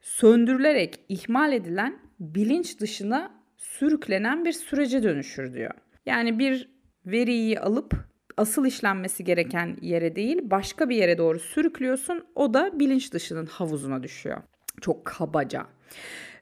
söndürülerek 0.00 1.00
ihmal 1.08 1.52
edilen 1.52 1.98
bilinç 2.20 2.80
dışına 2.80 3.30
sürüklenen 3.56 4.44
bir 4.44 4.52
sürece 4.52 5.02
dönüşür 5.02 5.54
diyor. 5.54 5.74
Yani 6.06 6.38
bir 6.38 6.68
veriyi 7.06 7.60
alıp 7.60 7.94
asıl 8.36 8.66
işlenmesi 8.66 9.24
gereken 9.24 9.76
yere 9.80 10.16
değil 10.16 10.38
başka 10.42 10.88
bir 10.88 10.96
yere 10.96 11.18
doğru 11.18 11.38
sürüklüyorsun 11.38 12.24
o 12.34 12.54
da 12.54 12.80
bilinç 12.80 13.12
dışının 13.12 13.46
havuzuna 13.46 14.02
düşüyor. 14.02 14.42
Çok 14.80 15.04
kabaca. 15.04 15.66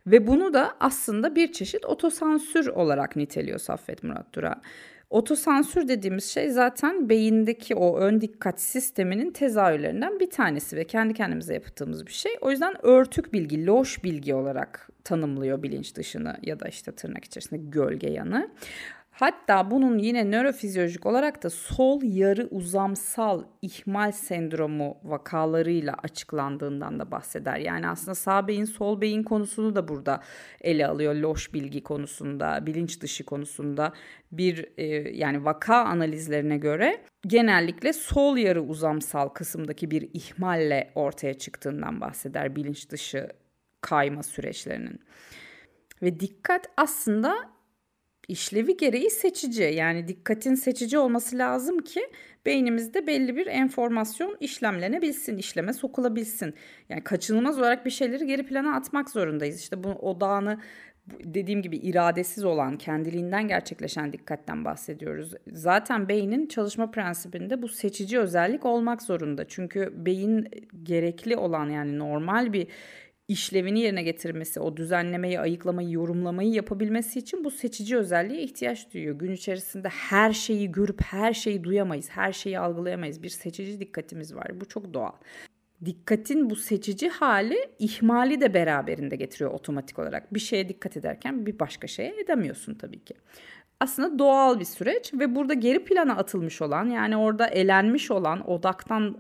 Ve 0.07 0.27
bunu 0.27 0.55
da 0.55 0.77
aslında 0.81 1.37
bir 1.37 1.53
çeşit 1.53 1.85
otosansür 1.85 2.67
olarak 2.67 3.17
niteliyor 3.17 3.59
Saffet 3.59 4.03
Murat 4.03 4.35
Dura. 4.35 4.61
Otosansür 5.11 5.89
dediğimiz 5.89 6.25
şey 6.25 6.51
zaten 6.51 7.09
beyindeki 7.09 7.75
o 7.75 7.99
ön 7.99 8.21
dikkat 8.21 8.61
sisteminin 8.61 9.31
tezahürlerinden 9.31 10.21
bir 10.21 10.31
tanesi 10.31 10.77
ve 10.77 10.85
kendi 10.85 11.15
kendimize 11.15 11.55
yaptığımız 11.55 12.07
bir 12.07 12.13
şey. 12.13 12.33
O 12.41 12.51
yüzden 12.51 12.87
örtük 12.87 13.33
bilgi, 13.33 13.67
loş 13.67 14.05
bilgi 14.05 14.35
olarak 14.35 14.89
tanımlıyor 15.05 15.63
bilinç 15.63 15.97
dışını 15.97 16.37
ya 16.43 16.61
da 16.61 16.69
işte 16.69 16.93
tırnak 16.93 17.25
içerisinde 17.25 17.61
gölge 17.65 18.11
yanı. 18.11 18.51
Hatta 19.21 19.71
bunun 19.71 19.99
yine 19.99 20.31
nörofizyolojik 20.31 21.07
olarak 21.07 21.43
da 21.43 21.51
sol 21.51 22.01
yarı 22.03 22.49
uzamsal 22.51 23.45
ihmal 23.63 24.13
sendromu 24.13 24.99
vakalarıyla 25.05 25.95
açıklandığından 26.03 27.01
da 27.01 27.11
bahseder. 27.11 27.57
Yani 27.57 27.89
aslında 27.89 28.15
sağ 28.15 28.49
beyin 28.49 28.65
sol 28.65 29.01
beyin 29.01 29.23
konusunu 29.23 29.77
da 29.77 29.89
burada 29.89 30.23
ele 30.61 30.87
alıyor. 30.87 31.15
Loş 31.15 31.55
bilgi 31.55 31.83
konusunda, 31.83 32.67
bilinç 32.67 33.01
dışı 33.01 33.25
konusunda 33.25 33.93
bir 34.33 34.69
e, 34.79 34.85
yani 35.17 35.45
vaka 35.45 35.77
analizlerine 35.77 36.59
göre 36.59 37.01
genellikle 37.27 37.93
sol 37.93 38.37
yarı 38.37 38.63
uzamsal 38.63 39.29
kısımdaki 39.29 39.91
bir 39.91 40.09
ihmalle 40.15 40.91
ortaya 40.95 41.35
çıktığından 41.35 42.01
bahseder 42.01 42.57
bilinç 42.57 42.91
dışı 42.91 43.29
kayma 43.81 44.23
süreçlerinin. 44.23 45.01
Ve 46.03 46.21
dikkat 46.21 46.67
aslında 46.77 47.60
işlevi 48.31 48.77
gereği 48.77 49.11
seçici. 49.11 49.63
Yani 49.63 50.09
dikkatin 50.09 50.55
seçici 50.55 50.99
olması 50.99 51.39
lazım 51.39 51.79
ki 51.79 52.01
beynimizde 52.47 53.07
belli 53.07 53.37
bir 53.37 53.47
enformasyon 53.47 54.37
işlemlenebilsin, 54.41 55.37
işleme 55.37 55.73
sokulabilsin. 55.73 56.55
Yani 56.89 57.05
kaçınılmaz 57.05 57.59
olarak 57.59 57.87
bir 57.87 57.91
şeyleri 57.91 58.27
geri 58.27 58.47
plana 58.47 58.77
atmak 58.77 59.11
zorundayız. 59.11 59.61
İşte 59.61 59.85
bu 59.85 59.89
odağını 59.89 60.61
dediğim 61.25 61.63
gibi 61.63 61.77
iradesiz 61.77 62.45
olan, 62.45 62.79
kendiliğinden 62.79 63.49
gerçekleşen 63.49 64.13
dikkatten 64.13 64.65
bahsediyoruz. 64.65 65.35
Zaten 65.53 66.09
beynin 66.09 66.47
çalışma 66.47 66.91
prensibinde 66.91 67.63
bu 67.63 67.69
seçici 67.69 68.19
özellik 68.19 68.67
olmak 68.67 69.03
zorunda. 69.03 69.49
Çünkü 69.49 69.93
beyin 69.97 70.49
gerekli 70.83 71.37
olan 71.37 71.71
yani 71.71 71.99
normal 71.99 72.53
bir 72.53 72.67
işlevini 73.31 73.81
yerine 73.81 74.03
getirmesi, 74.03 74.61
o 74.61 74.77
düzenlemeyi, 74.77 75.41
ayıklamayı, 75.41 75.91
yorumlamayı 75.91 76.51
yapabilmesi 76.51 77.19
için 77.19 77.45
bu 77.45 77.51
seçici 77.51 77.97
özelliğe 77.97 78.43
ihtiyaç 78.43 78.95
duyuyor. 78.95 79.19
Gün 79.19 79.33
içerisinde 79.33 79.89
her 79.89 80.33
şeyi 80.33 80.73
görüp 80.73 81.03
her 81.03 81.33
şeyi 81.33 81.65
duyamayız, 81.65 82.11
her 82.11 82.33
şeyi 82.33 82.59
algılayamayız. 82.59 83.23
Bir 83.23 83.29
seçici 83.29 83.81
dikkatimiz 83.81 84.35
var. 84.35 84.61
Bu 84.61 84.65
çok 84.65 84.95
doğal. 84.95 85.13
Dikkatin 85.85 86.51
bu 86.51 86.57
seçici 86.57 87.09
hali 87.09 87.59
ihmali 87.79 88.41
de 88.41 88.55
beraberinde 88.55 89.17
getiriyor 89.17 89.51
otomatik 89.51 89.99
olarak. 89.99 90.35
Bir 90.35 90.41
şeye 90.41 90.69
dikkat 90.69 90.97
ederken 90.97 91.47
bir 91.47 91.59
başka 91.59 91.87
şeye 91.87 92.21
edemiyorsun 92.21 92.75
tabii 92.75 93.05
ki 93.05 93.15
aslında 93.81 94.19
doğal 94.19 94.61
bir 94.61 94.65
süreç 94.65 95.15
ve 95.15 95.35
burada 95.35 95.55
geri 95.55 95.85
plana 95.85 96.17
atılmış 96.17 96.63
olan 96.63 96.87
yani 96.87 97.17
orada 97.17 97.47
elenmiş 97.47 98.11
olan 98.11 98.51
odaktan 98.51 99.17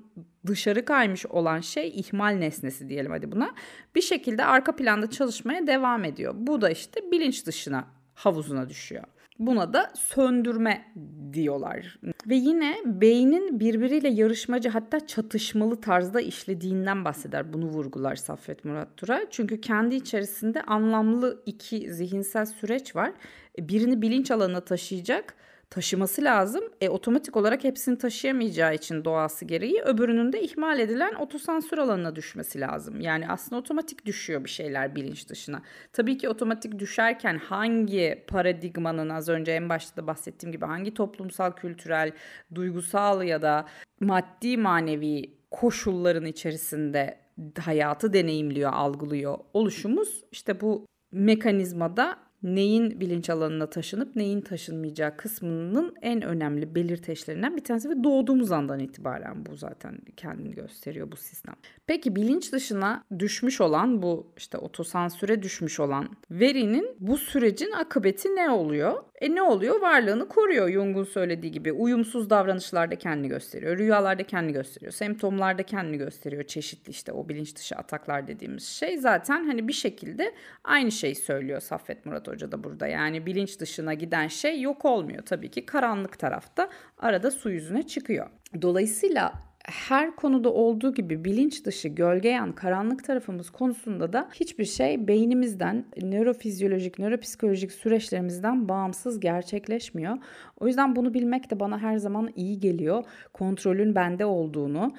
dışarı 0.46 0.84
kaymış 0.84 1.26
olan 1.26 1.60
şey 1.60 1.88
ihmal 1.88 2.30
nesnesi 2.30 2.88
diyelim 2.88 3.10
hadi 3.10 3.32
buna 3.32 3.54
bir 3.94 4.02
şekilde 4.02 4.44
arka 4.44 4.76
planda 4.76 5.10
çalışmaya 5.10 5.66
devam 5.66 6.04
ediyor. 6.04 6.34
Bu 6.36 6.60
da 6.60 6.70
işte 6.70 7.00
bilinç 7.12 7.46
dışına 7.46 7.84
havuzuna 8.14 8.68
düşüyor. 8.68 9.04
Buna 9.38 9.72
da 9.72 9.92
söndürme 9.94 10.92
diyorlar. 11.32 11.98
Ve 12.26 12.34
yine 12.34 12.76
beynin 12.84 13.60
birbiriyle 13.60 14.08
yarışmacı 14.08 14.68
hatta 14.68 15.06
çatışmalı 15.06 15.80
tarzda 15.80 16.20
işlediğinden 16.20 17.04
bahseder. 17.04 17.52
Bunu 17.52 17.64
vurgular 17.66 18.16
Saffet 18.16 18.64
Murat 18.64 18.96
Tura. 18.96 19.20
Çünkü 19.30 19.60
kendi 19.60 19.94
içerisinde 19.94 20.62
anlamlı 20.62 21.42
iki 21.46 21.94
zihinsel 21.94 22.46
süreç 22.46 22.96
var. 22.96 23.12
Birini 23.58 24.02
bilinç 24.02 24.30
alanına 24.30 24.60
taşıyacak 24.60 25.34
taşıması 25.70 26.24
lazım. 26.24 26.64
E, 26.80 26.88
otomatik 26.88 27.36
olarak 27.36 27.64
hepsini 27.64 27.98
taşıyamayacağı 27.98 28.74
için 28.74 29.04
doğası 29.04 29.44
gereği 29.44 29.82
öbürünün 29.82 30.32
de 30.32 30.42
ihmal 30.42 30.78
edilen 30.78 31.14
otosansür 31.14 31.78
alanına 31.78 32.16
düşmesi 32.16 32.60
lazım. 32.60 33.00
Yani 33.00 33.28
aslında 33.28 33.60
otomatik 33.60 34.06
düşüyor 34.06 34.44
bir 34.44 34.50
şeyler 34.50 34.96
bilinç 34.96 35.28
dışına. 35.28 35.62
Tabii 35.92 36.18
ki 36.18 36.28
otomatik 36.28 36.78
düşerken 36.78 37.38
hangi 37.38 38.24
paradigmanın 38.26 39.08
az 39.08 39.28
önce 39.28 39.52
en 39.52 39.68
başta 39.68 40.02
da 40.02 40.06
bahsettiğim 40.06 40.52
gibi 40.52 40.64
hangi 40.64 40.94
toplumsal, 40.94 41.52
kültürel, 41.52 42.12
duygusal 42.54 43.22
ya 43.22 43.42
da 43.42 43.66
maddi 44.00 44.56
manevi 44.56 45.34
koşulların 45.50 46.26
içerisinde 46.26 47.18
hayatı 47.60 48.12
deneyimliyor, 48.12 48.72
algılıyor 48.72 49.38
oluşumuz 49.54 50.24
işte 50.32 50.60
bu 50.60 50.86
mekanizmada 51.12 52.29
neyin 52.42 53.00
bilinç 53.00 53.30
alanına 53.30 53.70
taşınıp 53.70 54.16
neyin 54.16 54.40
taşınmayacağı 54.40 55.16
kısmının 55.16 55.94
en 56.02 56.22
önemli 56.22 56.74
belirteçlerinden 56.74 57.56
bir 57.56 57.64
tanesi 57.64 57.90
ve 57.90 58.04
doğduğumuz 58.04 58.52
andan 58.52 58.80
itibaren 58.80 59.46
bu 59.46 59.56
zaten 59.56 59.98
kendini 60.16 60.54
gösteriyor 60.54 61.12
bu 61.12 61.16
sistem. 61.16 61.54
Peki 61.86 62.16
bilinç 62.16 62.52
dışına 62.52 63.04
düşmüş 63.18 63.60
olan 63.60 64.02
bu 64.02 64.32
işte 64.36 64.58
otosansüre 64.58 65.42
düşmüş 65.42 65.80
olan 65.80 66.08
verinin 66.30 66.96
bu 67.00 67.16
sürecin 67.16 67.72
akıbeti 67.72 68.28
ne 68.28 68.50
oluyor? 68.50 69.02
E 69.20 69.34
ne 69.34 69.42
oluyor? 69.42 69.80
Varlığını 69.80 70.28
koruyor 70.28 70.70
Jung'un 70.70 71.04
söylediği 71.04 71.52
gibi. 71.52 71.72
Uyumsuz 71.72 72.30
davranışlarda 72.30 72.96
kendini 72.96 73.28
gösteriyor. 73.28 73.78
Rüyalarda 73.78 74.22
kendini 74.22 74.52
gösteriyor. 74.52 74.92
Semptomlarda 74.92 75.62
kendini 75.62 75.98
gösteriyor. 75.98 76.42
Çeşitli 76.42 76.90
işte 76.90 77.12
o 77.12 77.28
bilinç 77.28 77.56
dışı 77.56 77.76
ataklar 77.76 78.26
dediğimiz 78.26 78.66
şey. 78.66 78.98
Zaten 78.98 79.44
hani 79.44 79.68
bir 79.68 79.72
şekilde 79.72 80.34
aynı 80.64 80.92
şeyi 80.92 81.14
söylüyor 81.14 81.60
Saffet 81.60 82.06
Murat 82.06 82.28
Hoca 82.28 82.52
da 82.52 82.64
burada. 82.64 82.86
Yani 82.86 83.26
bilinç 83.26 83.60
dışına 83.60 83.94
giden 83.94 84.28
şey 84.28 84.60
yok 84.60 84.84
olmuyor. 84.84 85.22
Tabii 85.26 85.50
ki 85.50 85.66
karanlık 85.66 86.18
tarafta 86.18 86.70
arada 86.98 87.30
su 87.30 87.50
yüzüne 87.50 87.82
çıkıyor. 87.86 88.30
Dolayısıyla 88.62 89.49
her 89.64 90.16
konuda 90.16 90.52
olduğu 90.52 90.94
gibi 90.94 91.24
bilinç 91.24 91.64
dışı, 91.64 91.88
gölge 91.88 92.28
yan, 92.28 92.52
karanlık 92.52 93.04
tarafımız 93.04 93.50
konusunda 93.50 94.12
da 94.12 94.28
hiçbir 94.34 94.64
şey 94.64 95.08
beynimizden, 95.08 95.84
nörofizyolojik, 96.02 96.98
nöropsikolojik 96.98 97.72
süreçlerimizden 97.72 98.68
bağımsız 98.68 99.20
gerçekleşmiyor. 99.20 100.18
O 100.60 100.66
yüzden 100.66 100.96
bunu 100.96 101.14
bilmek 101.14 101.50
de 101.50 101.60
bana 101.60 101.78
her 101.78 101.96
zaman 101.96 102.30
iyi 102.36 102.60
geliyor. 102.60 103.04
Kontrolün 103.32 103.94
bende 103.94 104.24
olduğunu, 104.24 104.94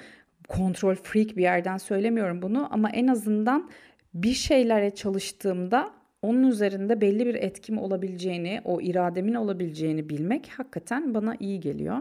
kontrol 0.48 0.94
freak 0.94 1.36
bir 1.36 1.42
yerden 1.42 1.76
söylemiyorum 1.76 2.42
bunu 2.42 2.68
ama 2.70 2.90
en 2.90 3.06
azından 3.06 3.70
bir 4.14 4.34
şeylere 4.34 4.90
çalıştığımda 4.90 5.90
onun 6.22 6.42
üzerinde 6.42 7.00
belli 7.00 7.26
bir 7.26 7.34
etkim 7.34 7.78
olabileceğini, 7.78 8.60
o 8.64 8.80
irademin 8.80 9.34
olabileceğini 9.34 10.08
bilmek 10.08 10.50
hakikaten 10.56 11.14
bana 11.14 11.36
iyi 11.40 11.60
geliyor. 11.60 11.98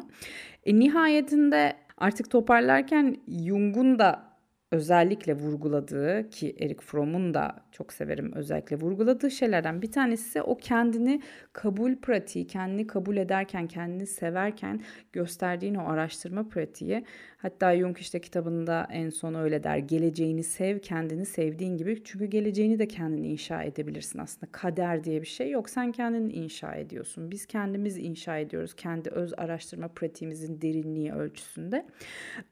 E, 0.65 0.79
nihayetinde 0.79 1.73
Artık 2.01 2.29
toparlarken 2.31 3.17
Jung'un 3.27 3.99
da 3.99 4.30
özellikle 4.71 5.33
vurguladığı 5.33 6.29
ki 6.29 6.55
Eric 6.59 6.81
Fromm'un 6.81 7.33
da 7.33 7.55
çok 7.71 7.93
severim 7.93 8.31
özellikle 8.35 8.75
vurguladığı 8.75 9.31
şeylerden 9.31 9.81
bir 9.81 9.91
tanesi 9.91 10.41
o 10.41 10.57
kendini 10.57 11.21
kabul 11.53 11.95
pratiği, 11.95 12.47
kendini 12.47 12.87
kabul 12.87 13.17
ederken, 13.17 13.67
kendini 13.67 14.07
severken 14.07 14.81
gösterdiğin 15.13 15.75
o 15.75 15.83
araştırma 15.89 16.49
pratiği. 16.49 17.05
Hatta 17.37 17.77
Jung 17.77 17.97
işte 17.99 18.21
kitabında 18.21 18.87
en 18.91 19.09
son 19.09 19.33
öyle 19.33 19.63
der. 19.63 19.77
Geleceğini 19.77 20.43
sev, 20.43 20.79
kendini 20.79 21.25
sevdiğin 21.25 21.77
gibi. 21.77 22.03
Çünkü 22.03 22.25
geleceğini 22.25 22.79
de 22.79 22.87
kendini 22.87 23.27
inşa 23.27 23.63
edebilirsin 23.63 24.19
aslında. 24.19 24.51
Kader 24.51 25.03
diye 25.03 25.21
bir 25.21 25.27
şey 25.27 25.49
yok. 25.49 25.69
Sen 25.69 25.91
kendini 25.91 26.33
inşa 26.33 26.75
ediyorsun. 26.75 27.31
Biz 27.31 27.45
kendimiz 27.45 27.97
inşa 27.97 28.37
ediyoruz. 28.37 28.73
Kendi 28.73 29.09
öz 29.09 29.33
araştırma 29.37 29.87
pratiğimizin 29.87 30.61
derinliği 30.61 31.13
ölçüsünde. 31.13 31.85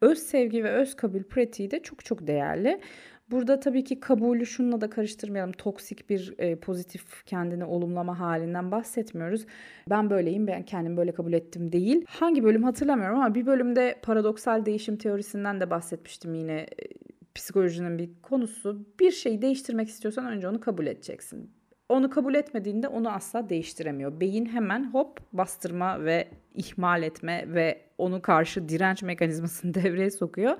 Öz 0.01 0.19
sevgi 0.19 0.63
ve 0.63 0.71
öz 0.71 0.95
kabul 0.95 1.23
pratiği 1.23 1.71
de 1.71 1.79
çok 1.79 2.05
çok 2.09 2.27
değerli. 2.27 2.81
Burada 3.31 3.59
tabii 3.59 3.83
ki 3.83 3.99
kabulü 3.99 4.45
şununla 4.45 4.81
da 4.81 4.89
karıştırmayalım. 4.89 5.51
Toksik 5.51 6.09
bir 6.09 6.33
e, 6.37 6.55
pozitif 6.55 7.25
kendini 7.25 7.65
olumlama 7.65 8.19
halinden 8.19 8.71
bahsetmiyoruz. 8.71 9.45
Ben 9.89 10.09
böyleyim, 10.09 10.47
ben 10.47 10.63
kendimi 10.63 10.97
böyle 10.97 11.11
kabul 11.11 11.33
ettim 11.33 11.71
değil. 11.71 12.05
Hangi 12.07 12.43
bölüm 12.43 12.63
hatırlamıyorum 12.63 13.19
ama 13.19 13.35
bir 13.35 13.45
bölümde 13.45 13.99
paradoksal 14.01 14.65
değişim 14.65 14.97
teorisinden 14.97 15.61
de 15.61 15.69
bahsetmiştim 15.69 16.33
yine. 16.33 16.59
E, 16.61 16.67
psikolojinin 17.35 17.97
bir 17.97 18.09
konusu. 18.21 18.85
Bir 18.99 19.11
şeyi 19.11 19.41
değiştirmek 19.41 19.89
istiyorsan 19.89 20.25
önce 20.25 20.47
onu 20.47 20.59
kabul 20.59 20.87
edeceksin. 20.87 21.58
Onu 21.89 22.09
kabul 22.09 22.35
etmediğinde 22.35 22.87
onu 22.87 23.09
asla 23.09 23.49
değiştiremiyor. 23.49 24.19
Beyin 24.19 24.45
hemen 24.45 24.93
hop 24.93 25.19
bastırma 25.33 26.05
ve 26.05 26.27
ihmal 26.55 27.03
etme 27.03 27.45
ve 27.47 27.81
onu 27.97 28.21
karşı 28.21 28.69
direnç 28.69 29.03
mekanizmasını 29.03 29.73
devreye 29.83 30.11
sokuyor. 30.11 30.57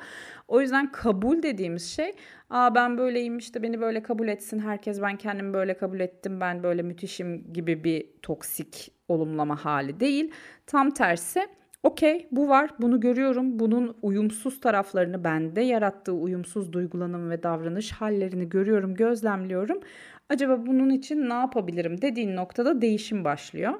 O 0.47 0.61
yüzden 0.61 0.91
kabul 0.91 1.43
dediğimiz 1.43 1.85
şey, 1.91 2.15
aa 2.49 2.75
ben 2.75 2.97
böyleyim 2.97 3.37
işte 3.37 3.63
beni 3.63 3.81
böyle 3.81 4.03
kabul 4.03 4.27
etsin, 4.27 4.59
herkes 4.59 5.01
ben 5.01 5.17
kendimi 5.17 5.53
böyle 5.53 5.77
kabul 5.77 5.99
ettim, 5.99 6.41
ben 6.41 6.63
böyle 6.63 6.81
müthişim 6.81 7.53
gibi 7.53 7.83
bir 7.83 8.05
toksik 8.21 8.91
olumlama 9.07 9.65
hali 9.65 9.99
değil. 9.99 10.31
Tam 10.67 10.91
tersi 10.91 11.47
Okey 11.83 12.27
bu 12.31 12.49
var 12.49 12.69
bunu 12.79 12.99
görüyorum 12.99 13.59
bunun 13.59 13.97
uyumsuz 14.01 14.59
taraflarını 14.59 15.23
bende 15.23 15.61
yarattığı 15.61 16.13
uyumsuz 16.13 16.73
duygulanım 16.73 17.29
ve 17.29 17.43
davranış 17.43 17.91
hallerini 17.91 18.49
görüyorum 18.49 18.95
gözlemliyorum. 18.95 19.79
Acaba 20.29 20.65
bunun 20.65 20.89
için 20.89 21.29
ne 21.29 21.33
yapabilirim 21.33 22.01
dediğin 22.01 22.35
noktada 22.35 22.81
değişim 22.81 23.23
başlıyor. 23.23 23.73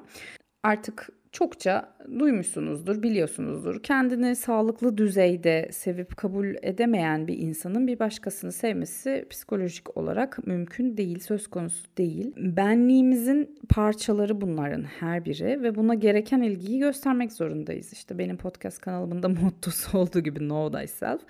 Artık 0.62 1.08
çokça 1.32 1.94
duymuşsunuzdur, 2.18 3.02
biliyorsunuzdur. 3.02 3.82
Kendini 3.82 4.36
sağlıklı 4.36 4.98
düzeyde 4.98 5.68
sevip 5.72 6.16
kabul 6.16 6.54
edemeyen 6.62 7.28
bir 7.28 7.38
insanın 7.38 7.86
bir 7.86 7.98
başkasını 7.98 8.52
sevmesi 8.52 9.26
psikolojik 9.30 9.96
olarak 9.96 10.46
mümkün 10.46 10.96
değil, 10.96 11.18
söz 11.18 11.46
konusu 11.46 11.86
değil. 11.98 12.32
Benliğimizin 12.36 13.58
parçaları 13.68 14.40
bunların 14.40 14.82
her 14.82 15.24
biri 15.24 15.62
ve 15.62 15.74
buna 15.74 15.94
gereken 15.94 16.42
ilgiyi 16.42 16.78
göstermek 16.78 17.32
zorundayız. 17.32 17.92
İşte 17.92 18.18
benim 18.18 18.36
podcast 18.36 18.80
kanalımın 18.80 19.22
da 19.22 19.28
mottosu 19.42 19.98
olduğu 19.98 20.20
gibi 20.20 20.38
Know 20.38 20.80
Thyself 20.80 21.20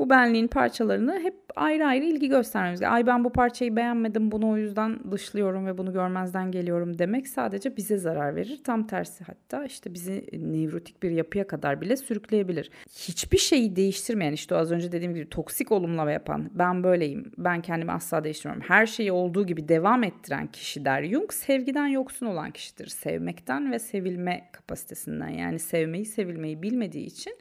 bu 0.00 0.10
benliğin 0.10 0.46
parçalarını 0.46 1.20
hep 1.20 1.34
ayrı 1.56 1.86
ayrı 1.86 2.04
ilgi 2.04 2.28
göstermemiz 2.28 2.80
gerekiyor. 2.80 2.96
Ay 2.96 3.06
ben 3.06 3.24
bu 3.24 3.32
parçayı 3.32 3.76
beğenmedim 3.76 4.32
bunu 4.32 4.50
o 4.50 4.56
yüzden 4.56 5.12
dışlıyorum 5.12 5.66
ve 5.66 5.78
bunu 5.78 5.92
görmezden 5.92 6.50
geliyorum 6.50 6.98
demek 6.98 7.28
sadece 7.28 7.76
bize 7.76 7.96
zarar 7.96 8.36
verir. 8.36 8.60
Tam 8.64 8.86
tersi 8.86 9.24
hatta 9.24 9.64
işte 9.64 9.94
bizi 9.94 10.26
nevrotik 10.32 11.02
bir 11.02 11.10
yapıya 11.10 11.46
kadar 11.46 11.80
bile 11.80 11.96
sürükleyebilir. 11.96 12.70
Hiçbir 12.88 13.38
şeyi 13.38 13.76
değiştirmeyen 13.76 14.32
işte 14.32 14.56
az 14.56 14.72
önce 14.72 14.92
dediğim 14.92 15.14
gibi 15.14 15.28
toksik 15.30 15.72
olumlama 15.72 16.10
yapan 16.10 16.50
ben 16.54 16.82
böyleyim 16.82 17.32
ben 17.38 17.62
kendimi 17.62 17.92
asla 17.92 18.24
değiştirmiyorum. 18.24 18.68
Her 18.68 18.86
şeyi 18.86 19.12
olduğu 19.12 19.46
gibi 19.46 19.68
devam 19.68 20.04
ettiren 20.04 20.46
kişi 20.46 20.84
der 20.84 21.04
Jung 21.04 21.32
sevgiden 21.32 21.86
yoksun 21.86 22.26
olan 22.26 22.50
kişidir. 22.50 22.86
Sevmekten 22.86 23.72
ve 23.72 23.78
sevilme 23.78 24.48
kapasitesinden 24.52 25.28
yani 25.28 25.58
sevmeyi 25.58 26.04
sevilmeyi 26.04 26.62
bilmediği 26.62 27.06
için 27.06 27.36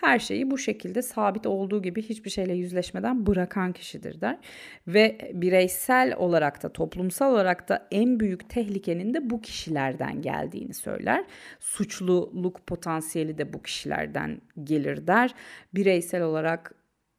her 0.00 0.18
şeyi 0.18 0.50
bu 0.50 0.58
şekilde 0.58 1.02
sabit 1.02 1.46
olduğu 1.46 1.82
gibi 1.82 2.02
hiçbir 2.02 2.30
şeyle 2.30 2.54
yüzleşmeden 2.54 3.26
bırakan 3.26 3.72
kişidir 3.72 4.20
der. 4.20 4.38
Ve 4.86 5.30
bireysel 5.34 6.14
olarak 6.16 6.62
da 6.62 6.72
toplumsal 6.72 7.32
olarak 7.32 7.68
da 7.68 7.88
en 7.90 8.20
büyük 8.20 8.50
tehlikenin 8.50 9.14
de 9.14 9.30
bu 9.30 9.40
kişilerden 9.40 10.22
geldiğini 10.22 10.74
söyler. 10.74 11.24
Suçluluk 11.60 12.66
potansiyeli 12.66 13.38
de 13.38 13.52
bu 13.52 13.62
kişilerden 13.62 14.40
gelir 14.64 15.06
der. 15.06 15.34
Bireysel 15.74 16.22
olarak 16.22 16.74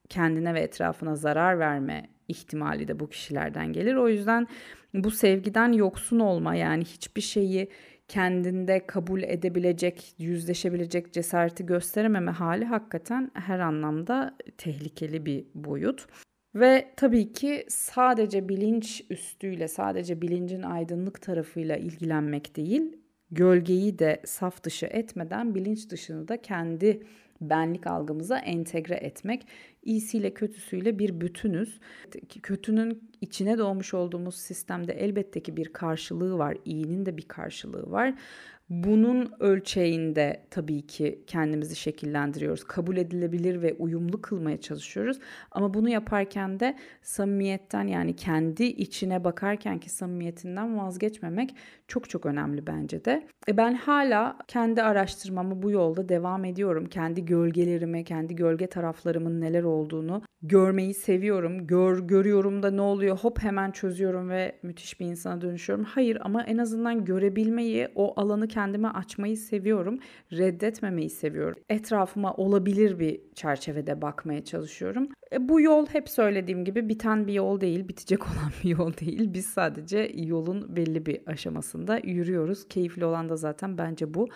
kendine 0.09 0.53
ve 0.53 0.59
etrafına 0.59 1.15
zarar 1.15 1.59
verme 1.59 2.09
ihtimali 2.27 2.87
de 2.87 2.99
bu 2.99 3.09
kişilerden 3.09 3.73
gelir. 3.73 3.95
O 3.95 4.09
yüzden 4.09 4.47
bu 4.93 5.11
sevgiden 5.11 5.71
yoksun 5.71 6.19
olma 6.19 6.55
yani 6.55 6.83
hiçbir 6.85 7.21
şeyi 7.21 7.69
kendinde 8.11 8.87
kabul 8.87 9.23
edebilecek, 9.23 10.15
yüzleşebilecek 10.17 11.13
cesareti 11.13 11.65
gösterememe 11.65 12.31
hali 12.31 12.65
hakikaten 12.65 13.31
her 13.33 13.59
anlamda 13.59 14.37
tehlikeli 14.57 15.25
bir 15.25 15.45
boyut. 15.55 16.07
Ve 16.55 16.93
tabii 16.97 17.33
ki 17.33 17.65
sadece 17.69 18.49
bilinç 18.49 19.03
üstüyle, 19.09 19.67
sadece 19.67 20.21
bilincin 20.21 20.61
aydınlık 20.61 21.21
tarafıyla 21.21 21.77
ilgilenmek 21.77 22.55
değil, 22.55 22.97
gölgeyi 23.31 23.99
de 23.99 24.21
saf 24.25 24.63
dışı 24.63 24.85
etmeden 24.85 25.55
bilinç 25.55 25.89
dışını 25.89 26.27
da 26.27 26.41
kendi 26.41 27.03
benlik 27.41 27.87
algımıza 27.87 28.37
entegre 28.37 28.95
etmek. 28.95 29.47
İyisiyle 29.83 30.33
kötüsüyle 30.33 30.99
bir 30.99 31.21
bütünüz. 31.21 31.79
Kötünün 32.43 33.11
içine 33.21 33.57
doğmuş 33.57 33.93
olduğumuz 33.93 34.35
sistemde 34.35 34.93
elbette 34.93 35.43
ki 35.43 35.57
bir 35.57 35.73
karşılığı 35.73 36.37
var. 36.37 36.57
İyinin 36.65 37.05
de 37.05 37.17
bir 37.17 37.27
karşılığı 37.27 37.91
var. 37.91 38.13
Bunun 38.71 39.33
ölçeğinde 39.39 40.43
tabii 40.49 40.87
ki 40.87 41.23
kendimizi 41.27 41.75
şekillendiriyoruz. 41.75 42.63
Kabul 42.63 42.97
edilebilir 42.97 43.61
ve 43.61 43.73
uyumlu 43.73 44.21
kılmaya 44.21 44.61
çalışıyoruz. 44.61 45.19
Ama 45.51 45.73
bunu 45.73 45.89
yaparken 45.89 46.59
de 46.59 46.77
samimiyetten 47.01 47.87
yani 47.87 48.15
kendi 48.15 48.63
içine 48.63 49.23
bakarken 49.23 49.79
ki 49.79 49.89
samimiyetinden 49.89 50.77
vazgeçmemek 50.77 51.55
çok 51.87 52.09
çok 52.09 52.25
önemli 52.25 52.67
bence 52.67 53.05
de. 53.05 53.27
E 53.47 53.57
ben 53.57 53.73
hala 53.73 54.37
kendi 54.47 54.81
araştırmamı 54.83 55.61
bu 55.61 55.71
yolda 55.71 56.09
devam 56.09 56.45
ediyorum. 56.45 56.85
Kendi 56.85 57.25
gölgelerimi, 57.25 58.03
kendi 58.03 58.35
gölge 58.35 58.67
taraflarımın 58.67 59.41
neler 59.41 59.63
olduğunu 59.63 60.21
görmeyi 60.41 60.93
seviyorum. 60.93 61.67
Gör, 61.67 61.99
görüyorum 61.99 62.63
da 62.63 62.71
ne 62.71 62.81
oluyor 62.81 63.17
hop 63.17 63.43
hemen 63.43 63.71
çözüyorum 63.71 64.29
ve 64.29 64.59
müthiş 64.63 64.99
bir 64.99 65.05
insana 65.05 65.41
dönüşüyorum. 65.41 65.85
Hayır 65.85 66.17
ama 66.21 66.43
en 66.43 66.57
azından 66.57 67.05
görebilmeyi, 67.05 67.87
o 67.95 68.19
alanı 68.21 68.47
kendime 68.47 68.87
açmayı 68.87 69.37
seviyorum. 69.37 69.99
Reddetmemeyi 70.31 71.09
seviyorum. 71.09 71.57
Etrafıma 71.69 72.33
olabilir 72.33 72.99
bir 72.99 73.21
çerçevede 73.35 74.01
bakmaya 74.01 74.43
çalışıyorum. 74.43 75.09
E, 75.33 75.49
bu 75.49 75.61
yol 75.61 75.85
hep 75.85 76.09
söylediğim 76.09 76.65
gibi 76.65 76.89
biten 76.89 77.27
bir 77.27 77.33
yol 77.33 77.61
değil, 77.61 77.87
bitecek 77.87 78.21
olan 78.27 78.51
bir 78.63 78.69
yol 78.69 78.93
değil. 78.97 79.33
Biz 79.33 79.45
sadece 79.45 80.11
yolun 80.15 80.75
belli 80.75 81.05
bir 81.05 81.21
aşamasında 81.25 81.97
yürüyoruz. 82.03 82.67
Keyifli 82.67 83.05
olan 83.05 83.29
da 83.29 83.35
zaten 83.35 83.77
bence 83.77 84.13
bu 84.13 84.27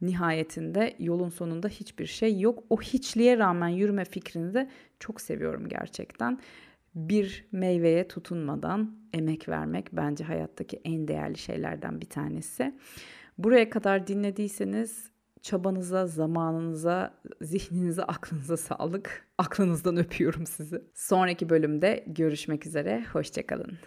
nihayetinde 0.00 0.94
yolun 0.98 1.28
sonunda 1.28 1.68
hiçbir 1.68 2.06
şey 2.06 2.40
yok. 2.40 2.64
O 2.70 2.80
hiçliğe 2.80 3.38
rağmen 3.38 3.68
yürüme 3.68 4.04
fikrini 4.04 4.54
de 4.54 4.70
çok 5.00 5.20
seviyorum 5.20 5.68
gerçekten. 5.68 6.38
Bir 6.94 7.44
meyveye 7.52 8.08
tutunmadan 8.08 8.96
emek 9.12 9.48
vermek 9.48 9.88
bence 9.92 10.24
hayattaki 10.24 10.80
en 10.84 11.08
değerli 11.08 11.38
şeylerden 11.38 12.00
bir 12.00 12.06
tanesi. 12.06 12.74
Buraya 13.38 13.70
kadar 13.70 14.06
dinlediyseniz 14.06 15.11
çabanıza, 15.42 16.06
zamanınıza, 16.06 17.14
zihninize, 17.40 18.02
aklınıza 18.08 18.56
sağlık. 18.56 19.28
Aklınızdan 19.38 19.96
öpüyorum 19.96 20.46
sizi. 20.46 20.82
Sonraki 20.94 21.48
bölümde 21.48 22.04
görüşmek 22.06 22.66
üzere. 22.66 23.04
Hoşçakalın. 23.12 23.78